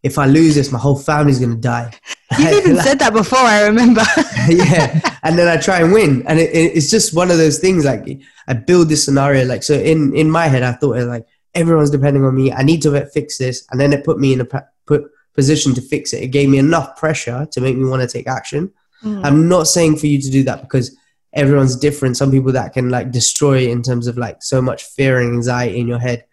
if 0.03 0.19
I 0.19 0.27
lose 0.27 0.55
this, 0.55 0.73
my 0.73 0.79
whole 0.79 0.97
family's 0.97 1.39
gonna 1.39 1.57
die. 1.57 1.93
You've 2.39 2.53
even 2.59 2.77
like, 2.77 2.87
said 2.87 2.99
that 3.01 3.13
before, 3.13 3.39
I 3.39 3.67
remember. 3.67 4.03
yeah, 4.49 5.19
and 5.23 5.39
then 5.39 5.49
I 5.49 5.61
try 5.61 5.81
and 5.81 5.93
win, 5.93 6.23
and 6.27 6.39
it, 6.39 6.51
it, 6.51 6.77
it's 6.77 6.91
just 6.91 7.15
one 7.15 7.31
of 7.31 7.39
those 7.39 7.59
things. 7.59 7.85
Like 7.85 8.21
I 8.49 8.55
build 8.55 8.89
this 8.89 9.05
scenario, 9.05 9.45
like 9.45 9.63
so 9.63 9.75
in 9.75 10.15
in 10.15 10.31
my 10.31 10.47
head, 10.47 10.63
I 10.63 10.73
thought 10.73 10.97
like 11.07 11.27
everyone's 11.55 11.91
depending 11.91 12.25
on 12.25 12.35
me. 12.35 12.53
I 12.53 12.63
need 12.63 12.83
to 12.83 13.07
fix 13.07 13.39
this, 13.39 13.67
and 13.71 13.81
then 13.81 13.93
it 13.93 14.05
put 14.05 14.19
me 14.19 14.33
in 14.33 14.41
a 14.41 14.45
put 14.87 15.11
position 15.35 15.75
to 15.75 15.81
fix 15.81 16.13
it. 16.13 16.23
It 16.23 16.29
gave 16.29 16.49
me 16.49 16.59
enough 16.59 16.97
pressure 16.97 17.47
to 17.51 17.61
make 17.61 17.77
me 17.77 17.89
want 17.89 18.03
to 18.03 18.09
take 18.09 18.27
action. 18.27 18.73
Mm. 19.03 19.25
I'm 19.25 19.49
not 19.49 19.69
saying 19.69 19.97
for 19.97 20.07
you 20.07 20.21
to 20.21 20.31
do 20.31 20.43
that 20.45 20.63
because 20.63 20.97
everyone's 21.33 21.77
different. 21.77 22.17
Some 22.17 22.31
people 22.31 22.53
that 22.53 22.73
can 22.73 22.91
like 22.91 23.11
destroy 23.11 23.69
in 23.69 23.83
terms 23.83 24.07
of 24.07 24.19
like 24.19 24.43
so 24.43 24.61
much 24.61 24.85
fear 24.85 25.21
and 25.21 25.33
anxiety 25.33 25.79
in 25.79 25.87
your 25.87 25.99
head. 25.99 26.25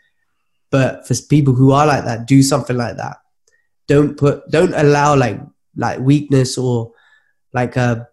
But 0.69 1.07
for 1.07 1.13
people 1.29 1.53
who 1.53 1.71
are 1.71 1.87
like 1.87 2.03
that, 2.05 2.27
do 2.27 2.41
something 2.43 2.75
like 2.75 2.97
that. 2.97 3.17
Don't 3.87 4.17
put, 4.17 4.49
don't 4.49 4.73
allow 4.73 5.15
like 5.15 5.39
like 5.75 5.99
weakness 5.99 6.57
or 6.57 6.91
like 7.53 7.75
a 7.75 7.81
uh, 7.81 8.03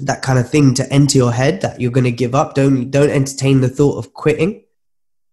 that 0.00 0.22
kind 0.22 0.38
of 0.38 0.48
thing 0.48 0.72
to 0.74 0.90
enter 0.90 1.18
your 1.18 1.32
head 1.32 1.60
that 1.60 1.80
you're 1.80 1.90
going 1.90 2.04
to 2.04 2.10
give 2.10 2.34
up. 2.34 2.54
Don't 2.54 2.90
don't 2.90 3.10
entertain 3.10 3.60
the 3.60 3.68
thought 3.68 3.98
of 3.98 4.14
quitting. 4.14 4.64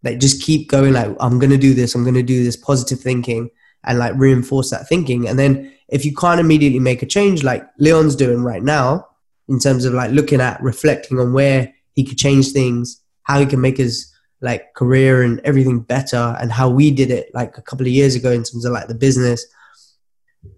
Like 0.04 0.20
just 0.20 0.44
keep 0.44 0.70
going. 0.70 0.94
Like 0.94 1.16
I'm 1.20 1.40
going 1.40 1.52
to 1.52 1.58
do 1.58 1.74
this. 1.74 1.96
I'm 1.96 2.04
going 2.04 2.16
to 2.16 2.24
do 2.24 2.44
this. 2.44 2.58
Positive 2.58 3.00
thinking 3.00 3.50
and 3.84 3.98
like 3.98 4.14
reinforce 4.16 4.70
that 4.72 4.88
thinking. 4.88 5.28
And 5.28 5.40
then 5.40 5.74
if 5.88 6.06
you 6.06 6.14
can't 6.14 6.40
immediately 6.40 6.80
make 6.80 7.02
a 7.02 7.06
change 7.06 7.44
like 7.44 7.66
Leon's 7.80 8.16
doing 8.16 8.44
right 8.44 8.62
now, 8.64 9.08
in 9.50 9.60
terms 9.60 9.86
of 9.86 9.94
like 9.94 10.12
looking 10.12 10.42
at 10.42 10.62
reflecting 10.62 11.20
on 11.20 11.34
where 11.34 11.74
he 11.94 12.04
could 12.04 12.18
change 12.18 12.52
things, 12.52 13.02
how 13.24 13.40
he 13.40 13.46
can 13.46 13.62
make 13.62 13.78
his 13.78 14.14
like 14.42 14.74
career 14.76 15.24
and 15.24 15.40
everything 15.44 15.80
better, 15.80 16.36
and 16.40 16.52
how 16.52 16.70
we 16.70 16.92
did 16.92 17.12
it 17.12 17.30
like 17.34 17.58
a 17.58 17.62
couple 17.62 17.86
of 17.86 17.92
years 17.92 18.16
ago 18.16 18.32
in 18.32 18.44
terms 18.44 18.66
of 18.66 18.74
like 18.74 18.88
the 18.88 18.96
business. 18.96 19.46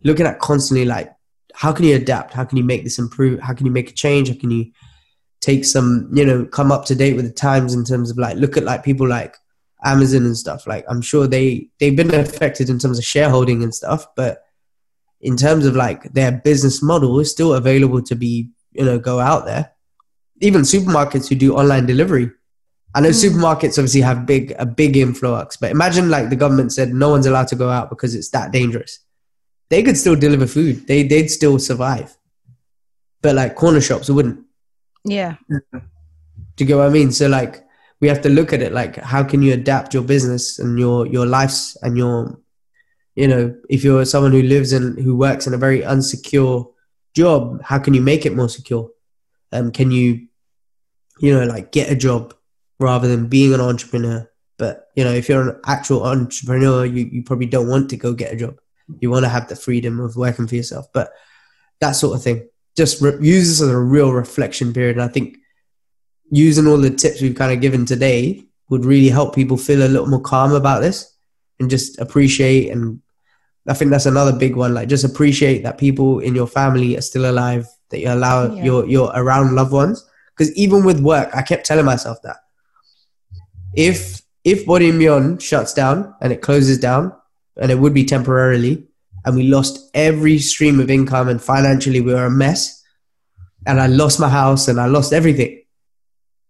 Looking 0.03 0.27
at 0.27 0.39
constantly 0.39 0.85
like 0.85 1.11
how 1.53 1.73
can 1.73 1.85
you 1.85 1.95
adapt? 1.95 2.33
How 2.33 2.45
can 2.45 2.57
you 2.57 2.63
make 2.63 2.83
this 2.83 2.99
improve? 2.99 3.39
How 3.41 3.53
can 3.53 3.65
you 3.65 3.71
make 3.71 3.89
a 3.89 3.93
change? 3.93 4.29
How 4.29 4.35
can 4.35 4.51
you 4.51 4.71
take 5.41 5.65
some, 5.65 6.09
you 6.13 6.25
know, 6.25 6.45
come 6.45 6.71
up 6.71 6.85
to 6.85 6.95
date 6.95 7.15
with 7.15 7.25
the 7.25 7.33
times 7.33 7.73
in 7.73 7.83
terms 7.83 8.11
of 8.11 8.17
like 8.17 8.37
look 8.37 8.57
at 8.57 8.63
like 8.63 8.83
people 8.83 9.07
like 9.07 9.35
Amazon 9.83 10.25
and 10.25 10.37
stuff. 10.37 10.67
Like 10.67 10.85
I'm 10.89 11.01
sure 11.01 11.27
they 11.27 11.69
they've 11.79 11.95
been 11.95 12.13
affected 12.13 12.69
in 12.69 12.79
terms 12.79 12.97
of 12.97 13.05
shareholding 13.05 13.63
and 13.63 13.73
stuff, 13.73 14.07
but 14.15 14.43
in 15.21 15.37
terms 15.37 15.65
of 15.65 15.75
like 15.75 16.13
their 16.13 16.31
business 16.31 16.81
model 16.81 17.19
is 17.19 17.31
still 17.31 17.53
available 17.53 18.01
to 18.03 18.15
be 18.15 18.49
you 18.71 18.85
know 18.85 18.99
go 18.99 19.19
out 19.19 19.45
there. 19.45 19.71
Even 20.41 20.61
supermarkets 20.61 21.27
who 21.27 21.35
do 21.35 21.55
online 21.55 21.85
delivery. 21.85 22.31
I 22.95 23.01
know 23.01 23.09
mm. 23.09 23.29
supermarkets 23.29 23.77
obviously 23.77 24.01
have 24.01 24.25
big 24.25 24.53
a 24.57 24.65
big 24.65 24.97
influx, 24.97 25.57
but 25.57 25.71
imagine 25.71 26.09
like 26.09 26.29
the 26.29 26.35
government 26.35 26.73
said 26.73 26.93
no 26.93 27.09
one's 27.09 27.25
allowed 27.25 27.47
to 27.49 27.55
go 27.55 27.69
out 27.69 27.89
because 27.89 28.15
it's 28.15 28.29
that 28.29 28.51
dangerous. 28.51 28.99
They 29.69 29.83
could 29.83 29.97
still 29.97 30.15
deliver 30.15 30.47
food. 30.47 30.87
They 30.87 31.03
they'd 31.03 31.27
still 31.27 31.59
survive. 31.59 32.15
But 33.21 33.35
like 33.35 33.55
corner 33.55 33.81
shops 33.81 34.09
wouldn't. 34.09 34.45
Yeah. 35.03 35.35
Do 35.49 35.59
you 36.57 36.65
get 36.65 36.77
what 36.77 36.87
I 36.87 36.89
mean? 36.89 37.11
So 37.11 37.27
like 37.27 37.63
we 37.99 38.07
have 38.07 38.21
to 38.21 38.29
look 38.29 38.53
at 38.53 38.61
it 38.61 38.71
like 38.71 38.95
how 38.95 39.23
can 39.23 39.41
you 39.41 39.53
adapt 39.53 39.93
your 39.93 40.03
business 40.03 40.59
and 40.59 40.79
your 40.79 41.05
your 41.07 41.25
lives 41.25 41.77
and 41.81 41.97
your 41.97 42.39
you 43.15 43.27
know 43.27 43.55
if 43.69 43.83
you're 43.83 44.05
someone 44.05 44.31
who 44.31 44.41
lives 44.41 44.71
and 44.71 44.97
who 44.99 45.15
works 45.15 45.47
in 45.47 45.53
a 45.53 45.57
very 45.57 45.81
unsecure 45.81 46.65
job 47.13 47.61
how 47.63 47.79
can 47.79 47.93
you 47.93 48.01
make 48.01 48.25
it 48.25 48.35
more 48.35 48.49
secure 48.49 48.89
um 49.51 49.71
can 49.71 49.91
you 49.91 50.27
you 51.19 51.33
know 51.33 51.45
like 51.45 51.71
get 51.71 51.91
a 51.91 51.95
job 51.95 52.33
rather 52.79 53.07
than 53.07 53.27
being 53.27 53.53
an 53.53 53.61
entrepreneur 53.61 54.27
But 54.57 54.87
you 54.95 55.03
know, 55.05 55.11
if 55.13 55.29
you're 55.29 55.49
an 55.49 55.59
actual 55.65 56.03
entrepreneur, 56.05 56.85
you, 56.85 57.05
you 57.11 57.23
probably 57.23 57.45
don't 57.47 57.69
want 57.69 57.89
to 57.89 57.97
go 57.97 58.13
get 58.13 58.33
a 58.33 58.37
job. 58.37 58.59
You 58.99 59.09
want 59.09 59.23
to 59.25 59.29
have 59.29 59.47
the 59.47 59.55
freedom 59.55 59.99
of 59.99 60.15
working 60.15 60.47
for 60.47 60.55
yourself. 60.55 60.87
But 60.93 61.11
that 61.79 61.93
sort 61.93 62.15
of 62.15 62.23
thing. 62.23 62.47
Just 62.75 63.01
re- 63.01 63.17
use 63.21 63.47
this 63.47 63.61
as 63.61 63.69
a 63.69 63.77
real 63.77 64.11
reflection 64.11 64.73
period. 64.73 64.97
And 64.97 65.03
I 65.03 65.11
think 65.11 65.37
using 66.29 66.67
all 66.67 66.77
the 66.77 66.89
tips 66.89 67.21
we've 67.21 67.35
kind 67.35 67.53
of 67.53 67.61
given 67.61 67.85
today 67.85 68.43
would 68.69 68.85
really 68.85 69.09
help 69.09 69.33
people 69.33 69.57
feel 69.57 69.81
a 69.81 69.87
little 69.87 70.07
more 70.07 70.21
calm 70.21 70.53
about 70.53 70.81
this 70.81 71.15
and 71.59 71.69
just 71.69 71.99
appreciate 71.99 72.69
and 72.71 73.01
I 73.67 73.73
think 73.73 73.91
that's 73.91 74.05
another 74.05 74.33
big 74.33 74.55
one. 74.55 74.73
Like 74.73 74.87
just 74.89 75.03
appreciate 75.03 75.63
that 75.63 75.77
people 75.77 76.19
in 76.19 76.33
your 76.35 76.47
family 76.47 76.97
are 76.97 77.01
still 77.01 77.29
alive, 77.29 77.67
that 77.89 77.99
you 77.99 78.09
allow 78.11 78.53
Yeah. 78.53 78.63
you're 78.63 78.85
you're 78.87 79.11
around 79.13 79.55
loved 79.55 79.71
ones. 79.71 80.03
Because 80.35 80.51
even 80.55 80.83
with 80.85 80.99
work, 81.01 81.29
I 81.35 81.41
kept 81.43 81.65
telling 81.65 81.85
myself 81.85 82.17
that 82.23 82.37
if 83.79 84.21
if 84.43 84.65
Body 84.65 84.91
Myon 84.91 85.39
shuts 85.41 85.73
down 85.73 86.13
and 86.21 86.33
it 86.33 86.41
closes 86.41 86.77
down, 86.77 87.13
and 87.57 87.71
it 87.71 87.79
would 87.79 87.93
be 87.93 88.03
temporarily, 88.03 88.85
and 89.25 89.35
we 89.35 89.43
lost 89.43 89.89
every 89.93 90.37
stream 90.39 90.79
of 90.79 90.89
income 90.89 91.29
and 91.29 91.41
financially 91.41 92.01
we 92.01 92.13
were 92.13 92.25
a 92.25 92.31
mess, 92.31 92.83
and 93.65 93.79
I 93.79 93.87
lost 93.87 94.19
my 94.19 94.29
house 94.29 94.67
and 94.67 94.79
I 94.79 94.87
lost 94.87 95.13
everything. 95.13 95.63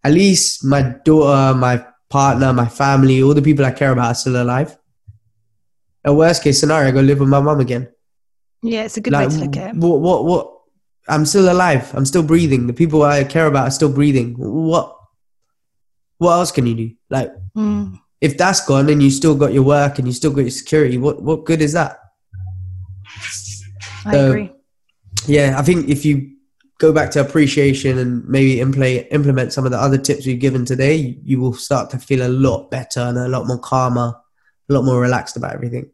At 0.02 0.12
least 0.12 0.64
my 0.64 0.82
daughter, 1.04 1.56
my 1.56 1.84
partner, 2.08 2.52
my 2.52 2.66
family, 2.66 3.22
all 3.22 3.34
the 3.34 3.42
people 3.42 3.64
I 3.64 3.72
care 3.72 3.92
about 3.92 4.10
are 4.12 4.14
still 4.14 4.42
alive. 4.42 4.76
A 6.04 6.12
worst 6.14 6.42
case 6.42 6.58
scenario, 6.58 6.88
I 6.88 6.92
go 6.92 7.00
live 7.00 7.20
with 7.20 7.28
my 7.28 7.40
mum 7.40 7.60
again. 7.60 7.88
Yeah, 8.62 8.84
it's 8.84 8.96
a 8.96 9.00
good 9.00 9.12
way 9.12 9.28
to 9.28 9.36
look 9.36 9.56
at 9.56 9.74
it. 9.74 9.76
What, 9.76 10.00
what, 10.00 10.24
what? 10.24 10.56
I'm 11.08 11.26
still 11.26 11.50
alive. 11.52 11.92
I'm 11.94 12.06
still 12.06 12.22
breathing. 12.22 12.66
The 12.66 12.72
people 12.72 13.02
I 13.02 13.24
care 13.24 13.46
about 13.46 13.68
are 13.68 13.70
still 13.70 13.92
breathing. 13.92 14.34
What? 14.38 14.99
What 16.20 16.32
else 16.32 16.52
can 16.52 16.66
you 16.66 16.74
do? 16.74 16.90
Like, 17.08 17.32
Mm. 17.56 17.98
if 18.20 18.36
that's 18.36 18.60
gone 18.66 18.90
and 18.90 19.02
you 19.02 19.10
still 19.10 19.34
got 19.34 19.54
your 19.54 19.62
work 19.62 19.98
and 19.98 20.06
you 20.06 20.12
still 20.12 20.30
got 20.30 20.42
your 20.42 20.50
security, 20.50 20.98
what, 20.98 21.22
what 21.22 21.46
good 21.46 21.62
is 21.62 21.72
that? 21.72 21.98
I 24.04 24.16
Uh, 24.18 24.26
agree. 24.28 24.52
Yeah, 25.26 25.54
I 25.58 25.62
think 25.62 25.88
if 25.88 26.04
you 26.04 26.30
go 26.78 26.92
back 26.92 27.10
to 27.12 27.20
appreciation 27.22 27.96
and 27.98 28.26
maybe 28.28 28.60
implement 28.60 29.06
implement 29.10 29.52
some 29.54 29.64
of 29.64 29.70
the 29.72 29.78
other 29.78 29.96
tips 29.98 30.26
we've 30.26 30.38
given 30.38 30.64
today, 30.66 30.94
you, 30.94 31.16
you 31.24 31.40
will 31.40 31.54
start 31.54 31.88
to 31.90 31.98
feel 31.98 32.26
a 32.26 32.28
lot 32.28 32.70
better 32.70 33.00
and 33.00 33.16
a 33.18 33.28
lot 33.28 33.46
more 33.46 33.58
calmer, 33.58 34.14
a 34.68 34.72
lot 34.72 34.84
more 34.84 35.00
relaxed 35.00 35.36
about 35.38 35.54
everything. 35.54 35.86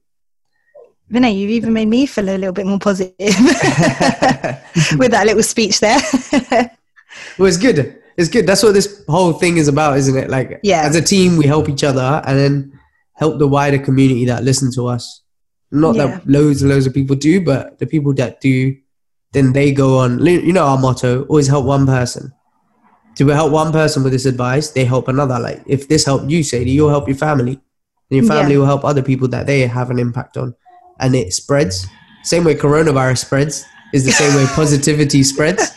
Vinay, 1.12 1.38
you've 1.38 1.50
even 1.52 1.72
made 1.72 1.86
me 1.88 2.04
feel 2.06 2.28
a 2.28 2.34
little 2.36 2.52
bit 2.52 2.66
more 2.66 2.80
positive 2.80 3.14
with 4.98 5.10
that 5.12 5.22
little 5.26 5.42
speech 5.44 5.78
there. 5.78 6.00
Well, 7.38 7.48
it's 7.48 7.56
good. 7.56 8.02
It's 8.16 8.28
good. 8.28 8.46
That's 8.46 8.62
what 8.62 8.72
this 8.74 9.04
whole 9.08 9.32
thing 9.34 9.56
is 9.58 9.68
about, 9.68 9.98
isn't 9.98 10.16
it? 10.16 10.30
Like, 10.30 10.60
Yeah. 10.62 10.82
as 10.82 10.96
a 10.96 11.02
team, 11.02 11.36
we 11.36 11.46
help 11.46 11.68
each 11.68 11.84
other 11.84 12.22
and 12.26 12.38
then 12.38 12.72
help 13.14 13.38
the 13.38 13.46
wider 13.48 13.78
community 13.78 14.24
that 14.26 14.42
listen 14.44 14.72
to 14.72 14.86
us. 14.86 15.22
Not 15.70 15.96
Yeah. 15.96 16.06
that 16.06 16.28
loads 16.28 16.62
and 16.62 16.70
loads 16.70 16.86
of 16.86 16.94
people 16.94 17.16
do, 17.16 17.40
but 17.40 17.78
the 17.78 17.86
people 17.86 18.14
that 18.14 18.40
do, 18.40 18.74
then 19.32 19.52
they 19.52 19.72
go 19.72 19.98
on. 19.98 20.24
You 20.24 20.52
know, 20.52 20.64
our 20.64 20.78
motto 20.78 21.24
always 21.28 21.48
help 21.48 21.66
one 21.66 21.86
person. 21.86 22.32
To 23.16 23.26
help 23.28 23.50
one 23.52 23.72
person 23.72 24.02
with 24.02 24.12
this 24.12 24.26
advice, 24.26 24.70
they 24.70 24.84
help 24.84 25.08
another. 25.08 25.38
Like, 25.38 25.62
if 25.66 25.88
this 25.88 26.04
helped 26.04 26.30
you, 26.30 26.42
Sadie, 26.42 26.70
you'll 26.70 26.90
help 26.90 27.08
your 27.08 27.16
family. 27.16 27.58
And 28.10 28.16
your 28.18 28.24
family 28.26 28.52
Yeah. 28.52 28.58
will 28.60 28.66
help 28.66 28.84
other 28.84 29.02
people 29.02 29.28
that 29.28 29.46
they 29.46 29.66
have 29.66 29.90
an 29.90 29.98
impact 29.98 30.36
on. 30.36 30.54
And 31.00 31.14
it 31.14 31.32
spreads. 31.32 31.86
Same 32.24 32.44
way 32.44 32.54
coronavirus 32.54 33.18
spreads 33.18 33.64
is 33.92 34.04
the 34.04 34.12
same 34.12 34.34
way 34.34 34.46
positivity 34.54 35.22
spreads. 35.22 35.70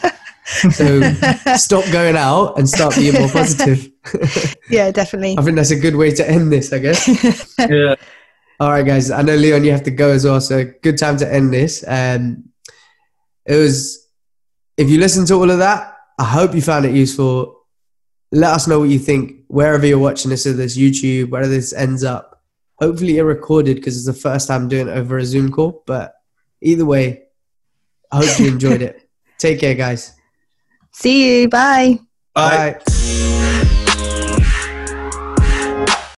So 0.45 1.01
stop 1.55 1.85
going 1.91 2.15
out 2.15 2.57
and 2.57 2.67
start 2.67 2.95
being 2.95 3.13
more 3.13 3.29
positive. 3.29 3.91
yeah, 4.69 4.91
definitely. 4.91 5.35
I 5.37 5.41
think 5.41 5.55
that's 5.55 5.71
a 5.71 5.79
good 5.79 5.95
way 5.95 6.11
to 6.11 6.29
end 6.29 6.51
this, 6.51 6.73
I 6.73 6.79
guess. 6.79 7.55
Yeah. 7.69 7.95
All 8.59 8.71
right, 8.71 8.85
guys. 8.85 9.09
I 9.09 9.21
know 9.21 9.35
Leon, 9.35 9.63
you 9.63 9.71
have 9.71 9.83
to 9.83 9.91
go 9.91 10.09
as 10.09 10.25
well, 10.25 10.41
so 10.41 10.65
good 10.81 10.97
time 10.97 11.15
to 11.17 11.33
end 11.33 11.53
this. 11.53 11.83
Um, 11.87 12.49
it 13.45 13.55
was. 13.55 14.07
If 14.75 14.89
you 14.89 14.99
listen 14.99 15.25
to 15.27 15.35
all 15.35 15.49
of 15.49 15.59
that, 15.59 15.97
I 16.17 16.25
hope 16.25 16.53
you 16.53 16.61
found 16.61 16.85
it 16.85 16.93
useful. 16.93 17.65
Let 18.31 18.53
us 18.53 18.67
know 18.67 18.79
what 18.79 18.89
you 18.89 18.99
think 18.99 19.43
wherever 19.47 19.85
you're 19.85 19.97
watching 19.99 20.29
this, 20.29 20.45
whether 20.45 20.57
this 20.57 20.77
YouTube, 20.77 21.29
wherever 21.29 21.49
this 21.49 21.73
ends 21.73 22.03
up. 22.03 22.43
Hopefully, 22.79 23.15
you're 23.15 23.25
recorded 23.25 23.75
because 23.77 23.95
it's 23.95 24.05
the 24.05 24.29
first 24.29 24.47
time 24.47 24.67
doing 24.67 24.89
it 24.89 24.97
over 24.97 25.17
a 25.17 25.25
Zoom 25.25 25.51
call. 25.51 25.83
But 25.85 26.13
either 26.61 26.85
way, 26.85 27.23
I 28.11 28.17
hope 28.17 28.39
you 28.39 28.47
enjoyed 28.47 28.81
it. 28.81 29.09
Take 29.37 29.61
care, 29.61 29.75
guys. 29.75 30.18
See 30.91 31.41
you. 31.41 31.49
Bye. 31.49 31.99
Bye. 32.33 32.75
Bye. 32.85 32.95